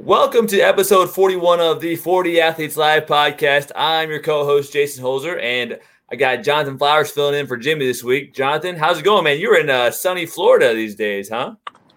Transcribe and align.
Welcome 0.00 0.46
to 0.46 0.60
episode 0.60 1.10
41 1.10 1.58
of 1.58 1.80
the 1.80 1.96
40 1.96 2.40
Athletes 2.40 2.76
Live 2.76 3.06
podcast. 3.06 3.72
I'm 3.74 4.10
your 4.10 4.22
co 4.22 4.44
host, 4.44 4.72
Jason 4.72 5.02
Holzer, 5.02 5.42
and 5.42 5.76
I 6.08 6.14
got 6.14 6.38
Johnathan 6.38 6.78
Flowers 6.78 7.10
filling 7.10 7.34
in 7.34 7.48
for 7.48 7.56
Jimmy 7.56 7.84
this 7.84 8.04
week. 8.04 8.32
Johnathan, 8.32 8.78
how's 8.78 9.00
it 9.00 9.04
going, 9.04 9.24
man? 9.24 9.40
You're 9.40 9.58
in 9.58 9.68
uh, 9.68 9.90
sunny 9.90 10.24
Florida 10.24 10.72
these 10.72 10.94
days, 10.94 11.28
huh? 11.28 11.56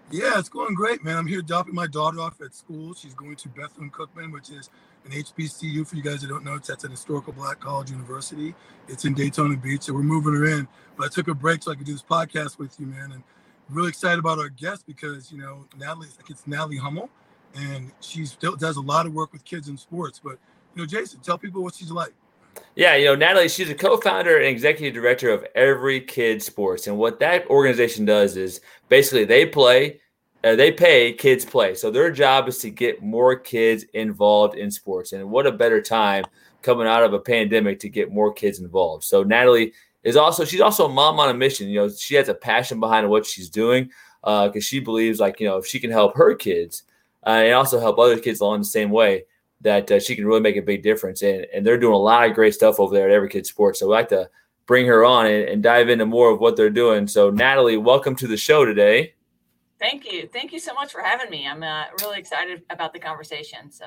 Yeah, 0.09 0.39
it's 0.39 0.49
going 0.49 0.73
great, 0.73 1.03
man. 1.03 1.15
I'm 1.15 1.27
here 1.27 1.43
dropping 1.43 1.75
my 1.75 1.85
daughter 1.85 2.19
off 2.19 2.41
at 2.41 2.55
school. 2.55 2.95
She's 2.95 3.14
going 3.14 3.36
to 3.36 3.50
Bethune 3.50 3.91
Cookman, 3.91 4.33
which 4.33 4.49
is 4.49 4.71
an 5.05 5.11
HBCU. 5.11 5.86
For 5.86 5.95
you 5.95 6.02
guys 6.02 6.21
that 6.21 6.27
don't 6.27 6.43
know, 6.43 6.55
it's 6.55 6.70
that's 6.70 6.83
an 6.83 6.91
historical 6.91 7.33
black 7.33 7.59
college 7.59 7.91
university. 7.91 8.55
It's 8.88 9.05
in 9.05 9.13
Daytona 9.13 9.55
Beach, 9.57 9.83
so 9.83 9.93
we're 9.93 10.02
moving 10.02 10.33
her 10.33 10.47
in. 10.47 10.68
But 10.97 11.05
I 11.05 11.09
took 11.09 11.27
a 11.27 11.36
break 11.36 11.61
so 11.61 11.71
I 11.71 11.75
could 11.75 11.86
do 11.86 11.93
this 11.93 12.02
podcast 12.02 12.57
with 12.57 12.79
you, 12.79 12.88
man. 12.88 13.11
And 13.11 13.23
really 13.70 13.89
excited 13.89 14.18
about 14.18 14.39
our 14.39 14.49
guest 14.49 14.88
because 14.88 15.31
you 15.31 15.38
know 15.38 15.65
Natalie, 15.77 16.07
it's 16.27 16.47
Natalie 16.47 16.77
Hummel 16.77 17.07
and 17.55 17.91
she 18.02 18.25
still 18.25 18.55
does 18.55 18.77
a 18.77 18.81
lot 18.81 19.05
of 19.05 19.13
work 19.13 19.34
with 19.34 19.44
kids 19.44 19.67
in 19.67 19.77
sports. 19.77 20.20
But 20.23 20.38
you 20.76 20.81
know, 20.81 20.85
Jason, 20.85 21.20
tell 21.20 21.38
people 21.38 21.63
what 21.63 21.76
she's 21.76 21.91
like. 21.91 22.13
Yeah, 22.76 22.95
you 22.95 23.05
know, 23.05 23.16
Natalie, 23.16 23.49
she's 23.49 23.70
a 23.70 23.76
co-founder 23.76 24.38
and 24.38 24.45
executive 24.45 24.93
director 24.93 25.30
of 25.30 25.45
Every 25.55 26.02
Kid 26.02 26.41
Sports, 26.41 26.88
and 26.88 26.98
what 26.98 27.20
that 27.20 27.48
organization 27.48 28.05
does 28.05 28.38
is 28.38 28.62
basically 28.90 29.26
they 29.26 29.45
play, 29.45 29.99
uh, 30.43 30.55
they 30.55 30.71
pay 30.71 31.13
kids 31.13 31.45
play. 31.45 31.76
So 31.76 31.91
their 31.91 32.12
job 32.12 32.48
is 32.48 32.59
to 32.59 32.70
get 32.70 33.02
more 33.02 33.35
kids 33.35 33.84
involved 33.93 34.55
in 34.55 34.71
sports, 34.71 35.13
and 35.13 35.29
what 35.29 35.48
a 35.48 35.52
better 35.52 35.81
time 35.81 36.26
coming 36.62 36.88
out 36.88 37.04
of 37.04 37.13
a 37.13 37.20
pandemic 37.20 37.79
to 37.79 37.90
get 37.90 38.12
more 38.12 38.31
kids 38.34 38.59
involved. 38.59 39.04
So 39.04 39.23
Natalie 39.23 39.73
is 40.04 40.15
also 40.15 40.45
she's 40.45 40.62
also 40.62 40.85
a 40.85 40.90
mom 40.90 41.20
on 41.20 41.29
a 41.29 41.34
mission. 41.34 41.68
You 41.68 41.81
know, 41.81 41.90
she 41.90 42.15
has 42.15 42.29
a 42.29 42.34
passion 42.34 42.79
behind 42.79 43.09
what 43.09 43.26
she's 43.26 43.49
doing 43.49 43.90
because 44.21 44.55
uh, 44.55 44.59
she 44.59 44.79
believes 44.79 45.20
like 45.20 45.40
you 45.40 45.48
know 45.48 45.57
if 45.57 45.65
she 45.65 45.79
can 45.79 45.91
help 45.91 46.15
her 46.15 46.35
kids 46.35 46.84
uh, 47.25 47.30
and 47.30 47.53
also 47.53 47.80
help 47.80 47.99
other 47.99 48.20
kids 48.20 48.39
along 48.39 48.59
the 48.59 48.66
same 48.66 48.89
way 48.89 49.25
that 49.62 49.89
uh, 49.91 49.99
she 49.99 50.16
can 50.16 50.25
really 50.25 50.41
make 50.41 50.57
a 50.57 50.62
big 50.62 50.84
difference. 50.84 51.21
And, 51.21 51.46
and 51.54 51.65
they're 51.65 51.77
doing 51.77 51.93
a 51.93 51.98
lot 51.98 52.27
of 52.27 52.35
great 52.35 52.54
stuff 52.54 52.79
over 52.79 52.93
there 52.93 53.09
at 53.09 53.13
Every 53.13 53.29
Kid 53.29 53.46
Sports. 53.46 53.79
So 53.79 53.87
we 53.87 53.93
like 53.93 54.09
to 54.09 54.29
bring 54.65 54.85
her 54.87 55.05
on 55.05 55.27
and, 55.27 55.48
and 55.49 55.63
dive 55.63 55.90
into 55.90 56.05
more 56.05 56.31
of 56.31 56.40
what 56.40 56.55
they're 56.55 56.70
doing. 56.70 57.07
So 57.07 57.29
Natalie, 57.29 57.77
welcome 57.77 58.15
to 58.15 58.27
the 58.27 58.37
show 58.37 58.65
today. 58.65 59.13
Thank 59.79 60.12
you. 60.12 60.29
Thank 60.31 60.54
you 60.54 60.59
so 60.59 60.73
much 60.73 60.91
for 60.91 61.01
having 61.01 61.29
me. 61.29 61.48
I'm 61.48 61.63
uh, 61.63 61.85
really 62.01 62.20
excited 62.20 62.62
about 62.70 62.93
the 62.93 62.99
conversation. 62.99 63.71
So. 63.71 63.85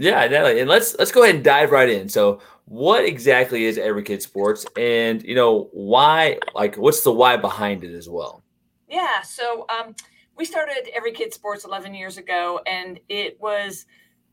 Yeah, 0.00 0.26
Natalie, 0.28 0.60
and 0.60 0.68
let's 0.68 0.96
let's 0.96 1.10
go 1.10 1.24
ahead 1.24 1.34
and 1.34 1.44
dive 1.44 1.72
right 1.72 1.88
in. 1.88 2.08
So, 2.08 2.40
what 2.66 3.04
exactly 3.04 3.64
is 3.64 3.78
Every 3.78 4.04
Kid 4.04 4.22
Sports, 4.22 4.64
and 4.76 5.20
you 5.24 5.34
know 5.34 5.70
why? 5.72 6.38
Like, 6.54 6.76
what's 6.76 7.02
the 7.02 7.10
why 7.10 7.36
behind 7.36 7.82
it 7.82 7.92
as 7.92 8.08
well? 8.08 8.44
Yeah. 8.88 9.22
So, 9.22 9.66
um, 9.68 9.96
we 10.38 10.44
started 10.44 10.88
Every 10.94 11.12
Kid 11.12 11.34
Sports 11.34 11.64
11 11.64 11.94
years 11.94 12.16
ago, 12.16 12.60
and 12.64 13.00
it 13.08 13.38
was 13.40 13.86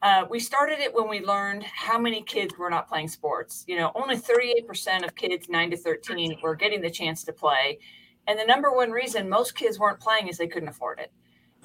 uh, 0.03 0.23
we 0.29 0.39
started 0.39 0.79
it 0.79 0.93
when 0.93 1.09
we 1.09 1.25
learned 1.25 1.63
how 1.63 1.97
many 1.97 2.21
kids 2.21 2.55
were 2.57 2.69
not 2.69 2.87
playing 2.87 3.07
sports. 3.07 3.65
You 3.67 3.77
know, 3.77 3.91
only 3.95 4.15
38% 4.15 5.03
of 5.03 5.15
kids 5.15 5.49
9 5.49 5.71
to 5.71 5.77
13 5.77 6.37
were 6.43 6.53
getting 6.53 6.81
the 6.81 6.91
chance 6.91 7.23
to 7.23 7.33
play. 7.33 7.79
And 8.27 8.37
the 8.37 8.45
number 8.45 8.71
one 8.71 8.91
reason 8.91 9.27
most 9.27 9.55
kids 9.55 9.79
weren't 9.79 9.99
playing 9.99 10.27
is 10.27 10.37
they 10.37 10.47
couldn't 10.47 10.69
afford 10.69 10.99
it. 10.99 11.11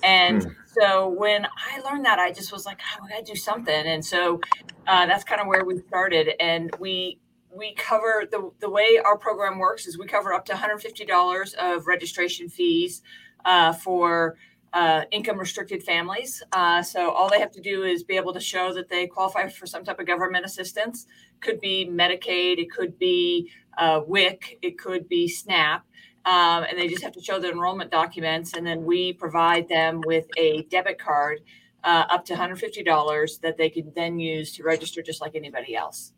And 0.03 0.43
mm. 0.43 0.55
so 0.67 1.09
when 1.09 1.45
I 1.45 1.81
learned 1.81 2.07
that, 2.07 2.19
I 2.19 2.33
just 2.33 2.51
was 2.51 2.65
like, 2.65 2.81
oh, 2.81 3.05
I 3.05 3.11
got 3.11 3.27
to 3.27 3.33
do 3.33 3.39
something. 3.39 3.75
And 3.75 4.03
so 4.03 4.41
uh, 4.87 5.05
that's 5.05 5.25
kind 5.25 5.43
of 5.43 5.47
where 5.47 5.65
we 5.65 5.79
started. 5.89 6.31
And 6.41 6.75
we 6.79 7.19
we 7.53 7.75
cover 7.75 8.25
the 8.31 8.51
the 8.61 8.71
way 8.71 9.01
our 9.05 9.19
program 9.19 9.59
works 9.59 9.87
is 9.87 9.99
we 9.99 10.07
cover 10.07 10.33
up 10.33 10.47
to 10.47 10.55
$150 10.55 11.55
of 11.57 11.87
registration 11.87 12.49
fees 12.49 13.03
uh, 13.45 13.73
for 13.73 14.37
uh, 14.73 15.03
income 15.11 15.39
restricted 15.39 15.83
families. 15.83 16.43
Uh, 16.53 16.83
so 16.83 17.11
all 17.11 17.29
they 17.29 17.41
have 17.41 17.51
to 17.53 17.61
do 17.61 17.83
is 17.83 18.03
be 18.05 18.17
able 18.17 18.33
to 18.33 18.41
show 18.41 18.73
that 18.73 18.89
they 18.89 19.07
qualify 19.07 19.49
for 19.49 19.67
some 19.67 19.85
type 19.85 19.99
of 19.99 20.07
government 20.07 20.45
assistance. 20.45 21.07
Could 21.41 21.61
be 21.61 21.89
Medicaid, 21.91 22.59
it 22.59 22.71
could 22.71 22.99
be 22.99 23.51
uh, 23.79 24.01
WIC, 24.07 24.59
it 24.63 24.79
could 24.79 25.09
be 25.09 25.29
SNAP. 25.29 25.85
Um, 26.27 26.65
and 26.65 26.79
they 26.79 26.87
just 26.87 27.03
have 27.03 27.13
to 27.13 27.23
show 27.23 27.41
their 27.41 27.51
enrollment 27.51 27.91
documents, 27.91 28.53
and 28.53 28.67
then 28.67 28.85
we 28.85 29.15
provide 29.15 29.69
them 29.69 30.03
with 30.05 30.27
a 30.37 30.65
debit 30.65 30.99
card 30.99 31.41
uh, 31.83 32.05
up 32.11 32.27
to 32.27 32.35
$150 32.35 33.41
that 33.41 33.57
they 33.57 33.71
can 33.71 33.91
then 33.97 34.19
use 34.19 34.53
to 34.57 34.63
register 34.63 35.03
just 35.03 35.23
like 35.23 35.35
anybody 35.35 35.75
else. 35.75 36.13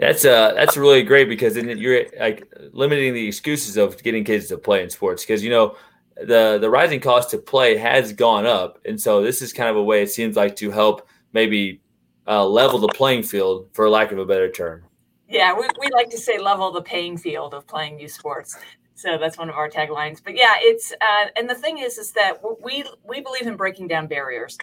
That's 0.00 0.24
uh 0.24 0.54
that's 0.54 0.78
really 0.78 1.02
great 1.02 1.28
because 1.28 1.54
then 1.54 1.68
you're 1.76 2.06
like 2.18 2.50
limiting 2.72 3.12
the 3.12 3.28
excuses 3.28 3.76
of 3.76 4.02
getting 4.02 4.24
kids 4.24 4.48
to 4.48 4.56
play 4.56 4.82
in 4.82 4.88
sports 4.88 5.22
because 5.22 5.44
you 5.44 5.50
know 5.50 5.76
the 6.16 6.58
the 6.58 6.70
rising 6.70 7.00
cost 7.00 7.30
to 7.30 7.38
play 7.38 7.76
has 7.76 8.14
gone 8.14 8.46
up, 8.46 8.78
and 8.86 8.98
so 8.98 9.22
this 9.22 9.42
is 9.42 9.52
kind 9.52 9.68
of 9.68 9.76
a 9.76 9.82
way 9.82 10.02
it 10.02 10.10
seems 10.10 10.36
like 10.36 10.56
to 10.56 10.70
help 10.70 11.06
maybe 11.34 11.82
uh, 12.26 12.46
level 12.46 12.78
the 12.78 12.88
playing 12.88 13.22
field, 13.22 13.68
for 13.72 13.88
lack 13.90 14.10
of 14.12 14.18
a 14.18 14.24
better 14.24 14.50
term. 14.50 14.84
Yeah, 15.28 15.52
we, 15.54 15.68
we 15.80 15.90
like 15.92 16.10
to 16.10 16.18
say 16.18 16.38
level 16.38 16.72
the 16.72 16.82
playing 16.82 17.18
field 17.18 17.54
of 17.54 17.66
playing 17.66 17.96
new 17.96 18.08
sports. 18.08 18.56
So 18.94 19.16
that's 19.18 19.38
one 19.38 19.48
of 19.48 19.56
our 19.56 19.68
taglines. 19.68 20.20
But 20.22 20.36
yeah, 20.36 20.54
it's 20.58 20.92
uh, 20.92 21.26
and 21.36 21.48
the 21.48 21.54
thing 21.54 21.78
is, 21.78 21.98
is 21.98 22.12
that 22.12 22.38
we 22.62 22.84
we 23.06 23.20
believe 23.20 23.46
in 23.46 23.56
breaking 23.56 23.88
down 23.88 24.06
barriers, 24.06 24.56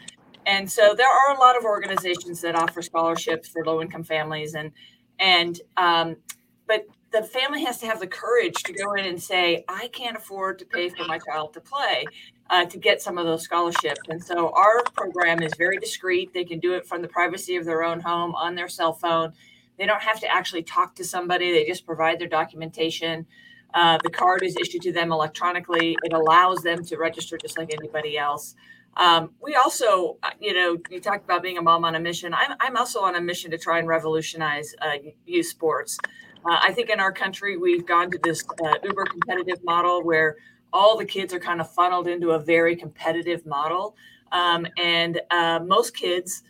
and 0.45 0.69
so 0.69 0.93
there 0.95 1.07
are 1.07 1.35
a 1.35 1.39
lot 1.39 1.57
of 1.57 1.63
organizations 1.63 2.41
that 2.41 2.55
offer 2.55 2.81
scholarships 2.81 3.47
for 3.47 3.65
low 3.65 3.81
income 3.81 4.03
families, 4.03 4.53
and 4.55 4.71
and 5.19 5.59
um, 5.77 6.17
but 6.67 6.85
the 7.11 7.23
family 7.23 7.63
has 7.63 7.79
to 7.79 7.85
have 7.85 7.99
the 7.99 8.07
courage 8.07 8.61
to 8.63 8.73
go 8.73 8.93
in 8.93 9.05
and 9.05 9.21
say, 9.21 9.63
I 9.67 9.87
can't 9.89 10.17
afford 10.17 10.59
to 10.59 10.65
pay 10.65 10.89
for 10.89 11.05
my 11.05 11.19
child 11.19 11.53
to 11.53 11.61
play 11.61 12.05
uh, 12.49 12.65
to 12.65 12.77
get 12.77 13.01
some 13.01 13.17
of 13.17 13.25
those 13.25 13.43
scholarships. 13.43 14.01
And 14.09 14.23
so 14.23 14.51
our 14.53 14.83
program 14.93 15.41
is 15.41 15.53
very 15.57 15.77
discreet. 15.77 16.33
They 16.33 16.43
can 16.43 16.59
do 16.59 16.73
it 16.73 16.85
from 16.85 17.01
the 17.01 17.07
privacy 17.07 17.55
of 17.55 17.65
their 17.65 17.83
own 17.83 18.01
home 18.01 18.35
on 18.35 18.55
their 18.55 18.67
cell 18.67 18.93
phone. 18.93 19.33
They 19.77 19.85
don't 19.85 20.01
have 20.01 20.19
to 20.21 20.27
actually 20.27 20.63
talk 20.63 20.95
to 20.95 21.03
somebody, 21.03 21.51
they 21.51 21.65
just 21.65 21.85
provide 21.85 22.19
their 22.19 22.27
documentation. 22.27 23.25
Uh, 23.73 23.97
the 24.03 24.09
card 24.09 24.43
is 24.43 24.55
issued 24.57 24.81
to 24.81 24.91
them 24.91 25.11
electronically. 25.11 25.95
It 26.03 26.13
allows 26.13 26.59
them 26.59 26.83
to 26.85 26.97
register 26.97 27.37
just 27.37 27.57
like 27.57 27.71
anybody 27.73 28.17
else. 28.17 28.55
Um, 28.97 29.29
we 29.41 29.55
also, 29.55 30.17
uh, 30.23 30.31
you 30.39 30.53
know, 30.53 30.77
you 30.89 30.99
talked 30.99 31.23
about 31.23 31.43
being 31.43 31.57
a 31.57 31.61
mom 31.61 31.85
on 31.85 31.95
a 31.95 31.99
mission. 31.99 32.33
I'm, 32.33 32.55
I'm 32.59 32.75
also 32.75 33.01
on 33.01 33.15
a 33.15 33.21
mission 33.21 33.51
to 33.51 33.57
try 33.57 33.77
and 33.77 33.87
revolutionize 33.87 34.75
uh, 34.81 34.93
youth 35.25 35.45
sports. 35.45 35.99
Uh, 36.43 36.57
I 36.61 36.73
think 36.73 36.89
in 36.89 36.99
our 36.99 37.11
country, 37.11 37.57
we've 37.57 37.85
gone 37.85 38.09
to 38.11 38.19
this 38.23 38.43
uh, 38.63 38.73
uber 38.83 39.05
competitive 39.05 39.63
model 39.63 40.03
where 40.03 40.37
all 40.73 40.97
the 40.97 41.05
kids 41.05 41.31
are 41.33 41.39
kind 41.39 41.61
of 41.61 41.71
funneled 41.71 42.07
into 42.07 42.31
a 42.31 42.39
very 42.39 42.75
competitive 42.75 43.45
model. 43.45 43.95
Um, 44.31 44.65
and 44.77 45.21
uh, 45.29 45.59
most 45.65 45.95
kids, 45.95 46.43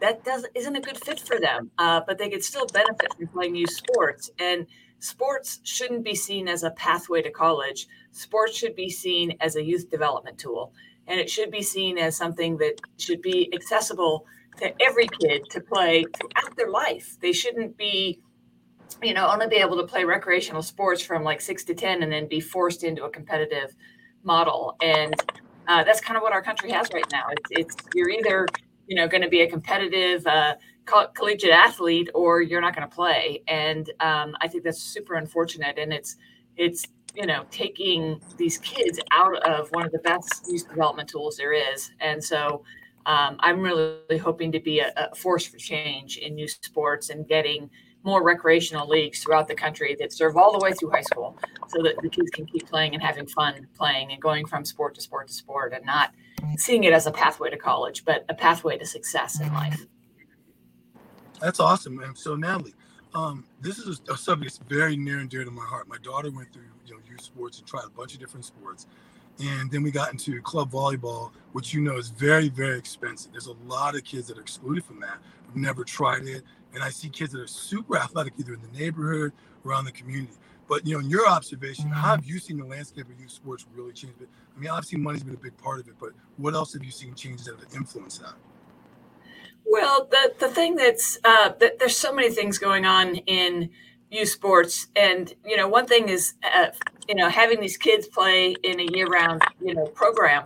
that 0.00 0.24
does, 0.24 0.46
isn't 0.54 0.76
a 0.76 0.80
good 0.80 0.96
fit 0.96 1.20
for 1.20 1.38
them, 1.38 1.70
uh, 1.78 2.00
but 2.06 2.16
they 2.16 2.30
could 2.30 2.42
still 2.42 2.66
benefit 2.66 3.14
from 3.14 3.26
playing 3.28 3.54
youth 3.54 3.70
sports. 3.70 4.30
And 4.38 4.66
sports 4.98 5.60
shouldn't 5.62 6.04
be 6.04 6.14
seen 6.14 6.48
as 6.48 6.62
a 6.62 6.70
pathway 6.70 7.20
to 7.22 7.30
college. 7.30 7.86
Sports 8.12 8.56
should 8.56 8.74
be 8.74 8.88
seen 8.88 9.36
as 9.40 9.56
a 9.56 9.62
youth 9.62 9.90
development 9.90 10.38
tool 10.38 10.72
and 11.08 11.20
it 11.20 11.30
should 11.30 11.50
be 11.50 11.62
seen 11.62 11.98
as 11.98 12.16
something 12.16 12.56
that 12.58 12.80
should 12.98 13.22
be 13.22 13.52
accessible 13.54 14.26
to 14.58 14.74
every 14.82 15.08
kid 15.20 15.44
to 15.50 15.60
play 15.60 16.04
throughout 16.18 16.56
their 16.56 16.70
life. 16.70 17.16
They 17.20 17.32
shouldn't 17.32 17.76
be, 17.76 18.20
you 19.02 19.14
know, 19.14 19.28
only 19.28 19.46
be 19.48 19.56
able 19.56 19.76
to 19.76 19.86
play 19.86 20.04
recreational 20.04 20.62
sports 20.62 21.02
from 21.02 21.22
like 21.22 21.40
six 21.40 21.64
to 21.64 21.74
10 21.74 22.02
and 22.02 22.10
then 22.10 22.26
be 22.26 22.40
forced 22.40 22.82
into 22.82 23.04
a 23.04 23.10
competitive 23.10 23.74
model. 24.22 24.76
And 24.82 25.14
uh, 25.68 25.84
that's 25.84 26.00
kind 26.00 26.16
of 26.16 26.22
what 26.22 26.32
our 26.32 26.42
country 26.42 26.70
has 26.72 26.88
right 26.92 27.06
now. 27.12 27.24
It's, 27.30 27.50
it's 27.50 27.76
you're 27.94 28.08
either, 28.08 28.46
you 28.86 28.96
know, 28.96 29.06
going 29.06 29.22
to 29.22 29.28
be 29.28 29.42
a 29.42 29.50
competitive 29.50 30.26
uh, 30.26 30.54
co- 30.86 31.08
collegiate 31.14 31.50
athlete 31.50 32.08
or 32.14 32.40
you're 32.40 32.60
not 32.60 32.74
going 32.74 32.88
to 32.88 32.94
play. 32.94 33.42
And 33.46 33.90
um, 34.00 34.34
I 34.40 34.48
think 34.48 34.64
that's 34.64 34.82
super 34.82 35.14
unfortunate. 35.14 35.78
And 35.78 35.92
it's, 35.92 36.16
it's 36.56 36.86
you 37.16 37.26
know 37.26 37.44
taking 37.50 38.20
these 38.36 38.58
kids 38.58 39.00
out 39.10 39.36
of 39.44 39.68
one 39.70 39.84
of 39.84 39.92
the 39.92 39.98
best 40.00 40.46
youth 40.48 40.68
development 40.68 41.08
tools 41.08 41.36
there 41.36 41.52
is. 41.52 41.90
And 42.00 42.22
so 42.22 42.62
um, 43.06 43.36
i'm 43.40 43.60
really 43.60 44.18
hoping 44.18 44.52
to 44.52 44.60
be 44.60 44.80
a, 44.80 44.92
a, 44.96 45.14
force 45.14 45.46
for 45.46 45.56
change 45.56 46.18
in 46.18 46.36
youth 46.36 46.58
sports 46.60 47.10
and 47.10 47.26
getting 47.26 47.70
more 48.02 48.22
recreational 48.22 48.88
leagues 48.88 49.22
throughout 49.22 49.48
the 49.48 49.54
country 49.54 49.96
that 49.98 50.12
serve 50.12 50.36
all 50.36 50.52
the 50.52 50.62
way 50.62 50.72
through 50.72 50.90
high 50.90 51.02
school 51.02 51.36
so 51.66 51.82
that 51.82 51.96
the 52.02 52.08
kids 52.08 52.30
can 52.30 52.46
keep 52.46 52.68
playing 52.68 52.94
and 52.94 53.02
having 53.02 53.26
fun 53.26 53.66
playing 53.76 54.12
and 54.12 54.20
going 54.20 54.46
from 54.46 54.64
sport 54.64 54.94
to 54.94 55.00
sport 55.00 55.26
to 55.26 55.34
sport 55.34 55.72
and 55.72 55.84
not 55.84 56.12
seeing 56.56 56.84
it 56.84 56.92
as 56.92 57.06
a 57.06 57.10
pathway 57.10 57.50
to 57.50 57.56
college 57.56 58.04
but 58.04 58.24
a 58.28 58.34
pathway 58.34 58.76
to 58.76 58.86
success 58.86 59.40
in 59.40 59.52
life. 59.52 59.86
That's 61.40 61.58
awesome. 61.58 61.96
Man 61.96 62.14
so 62.14 62.36
natalie 62.36 62.74
um, 63.16 63.44
this 63.62 63.78
is 63.78 64.02
a 64.10 64.16
subject 64.16 64.58
that's 64.58 64.68
very 64.68 64.94
near 64.94 65.18
and 65.20 65.30
dear 65.30 65.44
to 65.44 65.50
my 65.50 65.64
heart. 65.64 65.88
My 65.88 65.96
daughter 66.02 66.30
went 66.30 66.52
through 66.52 66.64
you 66.86 66.94
know 66.94 67.00
youth 67.08 67.22
sports 67.22 67.58
and 67.58 67.66
tried 67.66 67.84
a 67.86 67.90
bunch 67.90 68.12
of 68.12 68.20
different 68.20 68.44
sports, 68.44 68.86
and 69.40 69.70
then 69.70 69.82
we 69.82 69.90
got 69.90 70.12
into 70.12 70.40
club 70.42 70.70
volleyball, 70.70 71.30
which 71.52 71.72
you 71.72 71.80
know 71.80 71.96
is 71.96 72.10
very 72.10 72.50
very 72.50 72.78
expensive. 72.78 73.32
There's 73.32 73.46
a 73.46 73.56
lot 73.66 73.94
of 73.94 74.04
kids 74.04 74.26
that 74.28 74.36
are 74.36 74.42
excluded 74.42 74.84
from 74.84 75.00
that. 75.00 75.16
I've 75.48 75.56
never 75.56 75.82
tried 75.82 76.26
it, 76.26 76.42
and 76.74 76.84
I 76.84 76.90
see 76.90 77.08
kids 77.08 77.32
that 77.32 77.40
are 77.40 77.46
super 77.46 77.96
athletic 77.96 78.34
either 78.38 78.52
in 78.52 78.60
the 78.60 78.78
neighborhood 78.78 79.32
or 79.64 79.70
around 79.70 79.86
the 79.86 79.92
community. 79.92 80.34
But 80.68 80.86
you 80.86 80.94
know, 80.94 81.00
in 81.00 81.08
your 81.08 81.26
observation, 81.26 81.88
how 81.88 82.16
have 82.16 82.26
you 82.26 82.38
seen 82.38 82.58
the 82.58 82.66
landscape 82.66 83.06
of 83.06 83.18
youth 83.18 83.30
sports 83.30 83.64
really 83.74 83.94
change? 83.94 84.12
I 84.20 84.60
mean, 84.60 84.68
obviously 84.68 84.98
money's 84.98 85.22
been 85.22 85.34
a 85.34 85.38
big 85.38 85.56
part 85.56 85.80
of 85.80 85.88
it, 85.88 85.94
but 85.98 86.10
what 86.36 86.52
else 86.52 86.74
have 86.74 86.84
you 86.84 86.90
seen 86.90 87.14
changes 87.14 87.46
that 87.46 87.58
have 87.58 87.74
influenced 87.74 88.20
that? 88.20 88.34
Well, 89.66 90.08
the 90.10 90.32
the 90.38 90.48
thing 90.48 90.76
that's 90.76 91.18
uh, 91.24 91.50
that 91.60 91.78
there's 91.78 91.96
so 91.96 92.12
many 92.12 92.30
things 92.30 92.58
going 92.58 92.86
on 92.86 93.16
in 93.16 93.70
youth 94.10 94.28
sports, 94.28 94.86
and 94.94 95.34
you 95.44 95.56
know, 95.56 95.68
one 95.68 95.86
thing 95.86 96.08
is 96.08 96.34
uh, 96.54 96.68
you 97.08 97.16
know 97.16 97.28
having 97.28 97.60
these 97.60 97.76
kids 97.76 98.06
play 98.06 98.54
in 98.62 98.80
a 98.80 98.84
year-round 98.84 99.42
you 99.60 99.74
know 99.74 99.86
program 99.86 100.44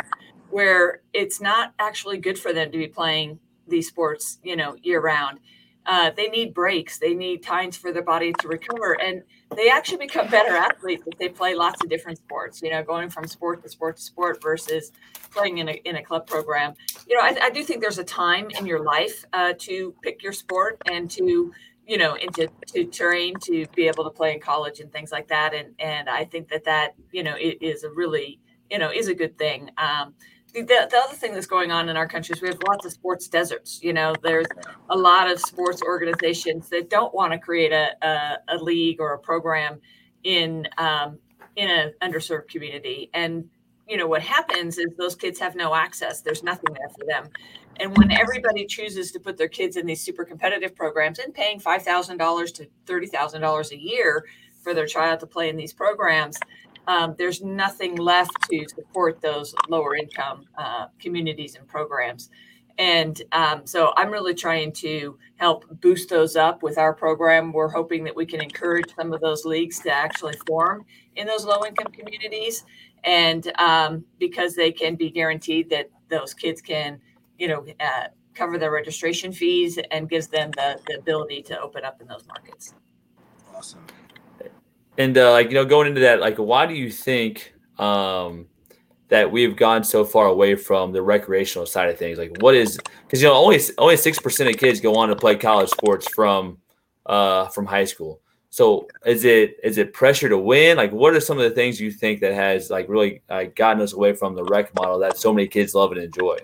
where 0.49 1.03
it's 1.13 1.41
not 1.41 1.75
actually 1.79 2.19
good 2.19 2.39
for 2.39 2.53
them 2.53 2.73
to 2.73 2.79
be 2.79 2.89
playing 2.89 3.39
these 3.69 3.89
sports 3.89 4.39
you 4.43 4.57
know 4.57 4.75
year-round. 4.83 5.39
Uh, 5.87 6.11
they 6.17 6.29
need 6.29 6.55
breaks. 6.55 6.99
They 6.99 7.15
need 7.15 7.43
times 7.43 7.77
for 7.77 7.93
their 7.93 8.03
body 8.03 8.33
to 8.41 8.49
recover, 8.49 8.95
and 8.95 9.23
they 9.57 9.69
actually 9.69 9.99
become 9.99 10.29
better 10.29 10.57
athletes 10.57 11.03
if 11.07 11.19
they 11.19 11.29
play 11.29 11.55
lots 11.55 11.83
of 11.83 11.91
different 11.91 12.19
sports. 12.19 12.63
You 12.63 12.71
know, 12.71 12.83
going 12.83 13.11
from 13.11 13.27
sport 13.27 13.63
to 13.63 13.69
sport 13.69 13.97
to 13.97 14.03
sport 14.03 14.43
versus 14.43 14.93
playing 15.31 15.59
in 15.59 15.69
a 15.69 15.73
in 15.85 15.97
a 15.97 16.03
club 16.03 16.27
program. 16.27 16.75
You 17.09 17.17
know, 17.17 17.23
I, 17.23 17.37
I 17.43 17.51
do 17.51 17.63
think 17.65 17.81
there's 17.81 17.99
a 17.99 18.05
time 18.05 18.51
in 18.59 18.67
your 18.67 18.83
life 18.83 19.25
uh, 19.33 19.55
to 19.59 19.95
pick 20.03 20.23
your 20.23 20.33
sport 20.33 20.81
and 20.87 21.11
to 21.13 21.53
you 21.87 21.99
know 21.99 22.15
and 22.15 22.33
to, 22.35 22.49
to 22.69 22.85
train 22.85 23.35
to 23.41 23.67
be 23.75 23.89
able 23.89 24.05
to 24.05 24.11
play 24.11 24.35
in 24.35 24.41
college 24.41 24.81
and 24.81 24.93
things 24.93 25.11
like 25.11 25.29
that. 25.29 25.55
And 25.55 25.75
and 25.79 26.09
I 26.09 26.25
think 26.25 26.49
that 26.51 26.65
that 26.65 26.95
you 27.13 27.23
know 27.23 27.37
is 27.39 27.85
a 27.85 27.91
really 27.91 28.39
you 28.71 28.79
know 28.79 28.91
is 28.91 29.09
a 29.09 29.15
good 29.15 29.37
thing. 29.37 29.71
Um, 29.79 30.15
the, 30.53 30.63
the 30.63 31.03
other 31.05 31.15
thing 31.15 31.35
that's 31.35 31.47
going 31.47 31.71
on 31.71 31.89
in 31.89 31.97
our 31.97 32.09
country 32.09 32.35
is 32.35 32.43
we 32.43 32.49
have 32.49 32.59
lots 32.67 32.85
of 32.85 32.93
sports 32.93 33.29
deserts. 33.29 33.81
You 33.83 33.93
know, 33.93 34.15
there's 34.23 34.47
a 34.89 34.97
lot 34.97 35.31
of 35.31 35.41
sports 35.41 35.83
organizations 35.83 36.69
that 36.71 36.91
don't 36.91 37.15
want 37.15 37.33
to 37.33 37.39
create 37.39 37.73
a, 37.73 37.95
a, 38.07 38.39
a 38.49 38.57
league 38.59 39.01
or 39.01 39.15
a 39.15 39.19
program 39.19 39.81
in 40.25 40.69
um, 40.79 41.19
in 41.57 41.69
an 41.71 41.93
underserved 42.03 42.49
community. 42.49 43.11
And 43.15 43.49
you 43.89 43.97
know 43.97 44.07
what 44.07 44.23
happens 44.23 44.79
is 44.79 44.87
those 44.97 45.17
kids 45.17 45.39
have 45.41 45.57
no 45.57 45.75
access. 45.75 46.21
There's 46.21 46.43
nothing 46.43 46.75
there 46.75 46.89
for 46.91 47.05
them. 47.07 47.29
And 47.79 47.97
when 47.97 48.11
everybody 48.11 48.67
chooses 48.67 49.11
to 49.13 49.21
put 49.21 49.37
their 49.39 49.49
kids 49.49 49.77
in 49.77 49.87
these 49.87 50.03
super 50.03 50.25
competitive 50.25 50.77
programs 50.77 51.19
and 51.19 51.35
paying 51.35 51.59
five 51.59 51.83
thousand 51.83 52.19
dollars 52.19 52.53
to 52.53 52.69
thirty 52.87 53.07
thousand 53.07 53.41
dollars 53.41 53.73
a 53.73 53.79
year 53.79 54.25
for 54.63 54.75
their 54.75 54.87
child 54.87 55.21
to 55.21 55.27
play 55.27 55.49
in 55.49 55.57
these 55.57 55.73
programs, 55.73 56.39
um, 56.91 57.15
there's 57.17 57.41
nothing 57.41 57.95
left 57.95 58.33
to 58.51 58.67
support 58.69 59.21
those 59.21 59.55
lower 59.69 59.95
income 59.95 60.45
uh, 60.59 60.87
communities 60.99 61.55
and 61.55 61.69
programs. 61.69 62.31
And 62.79 63.23
um, 63.31 63.65
so 63.65 63.93
I'm 63.97 64.11
really 64.11 64.35
trying 64.35 64.73
to 64.73 65.17
help 65.37 65.67
boost 65.81 66.09
those 66.09 66.35
up 66.35 66.65
with 66.65 66.79
our 66.79 66.93
program. 66.93 67.53
We're 67.53 67.69
hoping 67.69 68.03
that 68.05 68.17
we 68.17 68.27
can 68.27 68.43
encourage 68.43 68.93
some 68.97 69.13
of 69.13 69.21
those 69.21 69.45
leagues 69.45 69.79
to 69.81 69.93
actually 69.93 70.35
form 70.49 70.85
in 71.15 71.29
those 71.29 71.45
low 71.45 71.65
income 71.65 71.93
communities. 71.93 72.65
And 73.05 73.53
um, 73.61 74.05
because 74.19 74.57
they 74.57 74.73
can 74.73 74.97
be 74.97 75.11
guaranteed 75.11 75.71
that 75.71 75.91
those 76.09 76.35
kids 76.35 76.61
can, 76.61 77.01
you 77.39 77.47
know, 77.47 77.65
uh, 77.79 78.09
cover 78.35 78.59
their 78.59 78.73
registration 78.73 79.33
fees 79.33 79.79
and 79.93 80.11
gives 80.11 80.27
them 80.27 80.51
the, 80.57 80.81
the 80.89 80.99
ability 80.99 81.43
to 81.43 81.61
open 81.61 81.85
up 81.85 82.01
in 82.01 82.09
those 82.09 82.27
markets. 82.27 82.75
Awesome. 83.55 83.87
And 84.99 85.17
uh, 85.17 85.33
like 85.33 85.49
you 85.49 85.55
know, 85.55 85.65
going 85.65 85.89
into 85.89 86.01
that, 86.03 86.21
like, 86.21 86.37
why 86.37 86.67
do 86.67 86.75
you 86.75 86.91
think 86.91 87.55
um, 87.79 88.47
that 89.09 89.31
we've 89.31 89.57
gone 89.57 89.85
so 89.85 90.05
far 90.05 90.27
away 90.27 90.55
from 90.55 90.93
the 90.93 91.03
recreational 91.03 91.67
side 91.67 91.89
of 91.89 91.99
things? 91.99 92.19
Like, 92.19 92.37
what 92.41 92.55
is 92.55 92.79
because 93.07 93.23
you 93.23 93.29
know 93.29 93.35
only 93.35 93.61
only 93.79 93.97
six 93.97 94.19
percent 94.19 94.51
of 94.51 94.57
kids 94.57 94.81
go 94.81 94.97
on 94.97 95.09
to 95.09 95.17
play 95.17 95.37
college 95.37 95.71
sports 95.71 96.09
from 96.13 96.59
uh, 97.07 97.49
from 97.49 97.67
high 97.67 97.85
school. 97.85 98.21
So 98.51 98.89
is 99.07 99.25
it 99.25 99.57
is 99.63 99.79
it 99.79 99.93
pressure 99.93 100.29
to 100.29 100.37
win? 100.37 100.77
Like, 100.77 100.93
what 100.93 101.15
are 101.15 101.21
some 101.21 101.39
of 101.39 101.45
the 101.45 101.51
things 101.51 101.81
you 101.81 101.93
think 101.93 102.21
that 102.21 102.35
has 102.35 102.69
like 102.69 102.89
really 102.89 103.23
uh, 103.29 103.45
gotten 103.55 103.81
us 103.81 103.93
away 103.93 104.13
from 104.13 104.35
the 104.35 104.45
rec 104.45 104.75
model 104.75 104.99
that 104.99 105.17
so 105.17 105.33
many 105.33 105.47
kids 105.47 105.75
love 105.75 105.93
and 105.93 106.03
enjoy? 106.03 106.39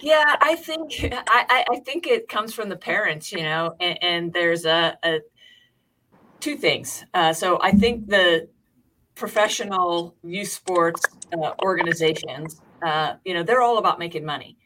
Yeah, 0.00 0.36
I 0.40 0.56
think 0.56 0.92
I, 1.28 1.64
I 1.70 1.78
think 1.80 2.06
it 2.06 2.28
comes 2.28 2.52
from 2.52 2.68
the 2.68 2.76
parents, 2.76 3.32
you 3.32 3.42
know, 3.42 3.74
and, 3.80 4.02
and 4.02 4.32
there's 4.32 4.66
a, 4.66 4.98
a 5.04 5.20
two 6.40 6.56
things. 6.56 7.04
Uh, 7.14 7.32
so 7.32 7.58
I 7.60 7.72
think 7.72 8.08
the 8.08 8.48
professional 9.14 10.14
youth 10.22 10.48
sports 10.48 11.02
uh, 11.32 11.52
organizations, 11.62 12.60
uh, 12.82 13.14
you 13.24 13.34
know, 13.34 13.42
they're 13.42 13.62
all 13.62 13.78
about 13.78 13.98
making 13.98 14.24
money, 14.24 14.56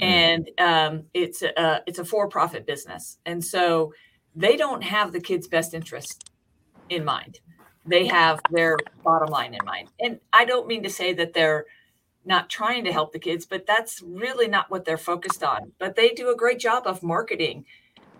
mm. 0.00 0.06
and 0.06 0.50
um, 0.58 1.04
it's 1.14 1.42
a 1.42 1.82
it's 1.86 1.98
a 1.98 2.04
for 2.04 2.28
profit 2.28 2.66
business, 2.66 3.18
and 3.24 3.44
so 3.44 3.92
they 4.34 4.56
don't 4.56 4.82
have 4.82 5.12
the 5.12 5.20
kids' 5.20 5.48
best 5.48 5.74
interest 5.74 6.30
in 6.88 7.04
mind. 7.04 7.40
They 7.86 8.06
have 8.06 8.40
their 8.50 8.76
bottom 9.02 9.30
line 9.30 9.54
in 9.54 9.64
mind, 9.64 9.88
and 9.98 10.20
I 10.32 10.44
don't 10.44 10.66
mean 10.66 10.82
to 10.82 10.90
say 10.90 11.12
that 11.14 11.34
they're 11.34 11.66
not 12.24 12.50
trying 12.50 12.84
to 12.84 12.92
help 12.92 13.12
the 13.12 13.18
kids, 13.18 13.46
but 13.46 13.66
that's 13.66 14.02
really 14.02 14.46
not 14.46 14.70
what 14.70 14.84
they're 14.84 14.98
focused 14.98 15.42
on. 15.42 15.72
But 15.78 15.96
they 15.96 16.10
do 16.10 16.30
a 16.30 16.36
great 16.36 16.58
job 16.58 16.86
of 16.86 17.02
marketing 17.02 17.64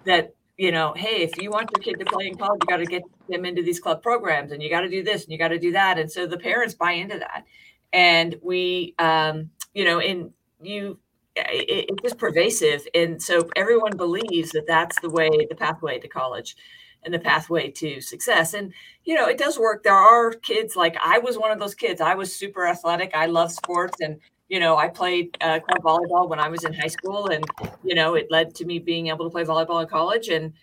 that 0.04 0.34
you 0.60 0.70
know, 0.70 0.92
hey, 0.94 1.22
if 1.22 1.40
you 1.40 1.48
want 1.48 1.70
your 1.74 1.82
kid 1.82 1.98
to 1.98 2.04
play 2.04 2.26
in 2.26 2.36
college, 2.36 2.60
you 2.60 2.68
got 2.68 2.76
to 2.76 2.84
get 2.84 3.02
them 3.30 3.46
into 3.46 3.62
these 3.62 3.80
club 3.80 4.02
programs 4.02 4.52
and 4.52 4.62
you 4.62 4.68
got 4.68 4.82
to 4.82 4.90
do 4.90 5.02
this 5.02 5.24
and 5.24 5.32
you 5.32 5.38
got 5.38 5.48
to 5.48 5.58
do 5.58 5.72
that. 5.72 5.98
And 5.98 6.12
so 6.12 6.26
the 6.26 6.36
parents 6.36 6.74
buy 6.74 6.92
into 6.92 7.18
that. 7.18 7.46
And 7.94 8.36
we, 8.42 8.94
um, 8.98 9.48
you 9.72 9.86
know, 9.86 10.02
in 10.02 10.34
you, 10.60 10.98
it, 11.34 11.86
it's 11.88 12.02
just 12.02 12.18
pervasive. 12.18 12.86
And 12.94 13.22
so 13.22 13.48
everyone 13.56 13.96
believes 13.96 14.50
that 14.50 14.66
that's 14.66 15.00
the 15.00 15.08
way, 15.08 15.30
the 15.48 15.56
pathway 15.56 15.98
to 15.98 16.08
college 16.08 16.56
and 17.04 17.14
the 17.14 17.20
pathway 17.20 17.70
to 17.70 18.02
success. 18.02 18.52
And, 18.52 18.74
you 19.04 19.14
know, 19.14 19.28
it 19.28 19.38
does 19.38 19.58
work. 19.58 19.82
There 19.82 19.94
are 19.94 20.30
kids 20.30 20.76
like 20.76 20.94
I 21.02 21.20
was 21.20 21.38
one 21.38 21.52
of 21.52 21.58
those 21.58 21.74
kids. 21.74 22.02
I 22.02 22.16
was 22.16 22.36
super 22.36 22.66
athletic. 22.66 23.12
I 23.14 23.24
love 23.24 23.50
sports 23.50 24.02
and 24.02 24.20
you 24.50 24.58
know, 24.58 24.76
I 24.76 24.88
played 24.88 25.38
uh, 25.40 25.60
club 25.60 25.82
volleyball 25.82 26.28
when 26.28 26.40
I 26.40 26.48
was 26.48 26.64
in 26.64 26.74
high 26.74 26.88
school, 26.88 27.28
and 27.28 27.44
you 27.84 27.94
know, 27.94 28.14
it 28.14 28.26
led 28.30 28.52
to 28.56 28.64
me 28.66 28.80
being 28.80 29.06
able 29.06 29.24
to 29.24 29.30
play 29.30 29.44
volleyball 29.44 29.80
in 29.80 29.88
college. 29.88 30.28
And 30.28 30.54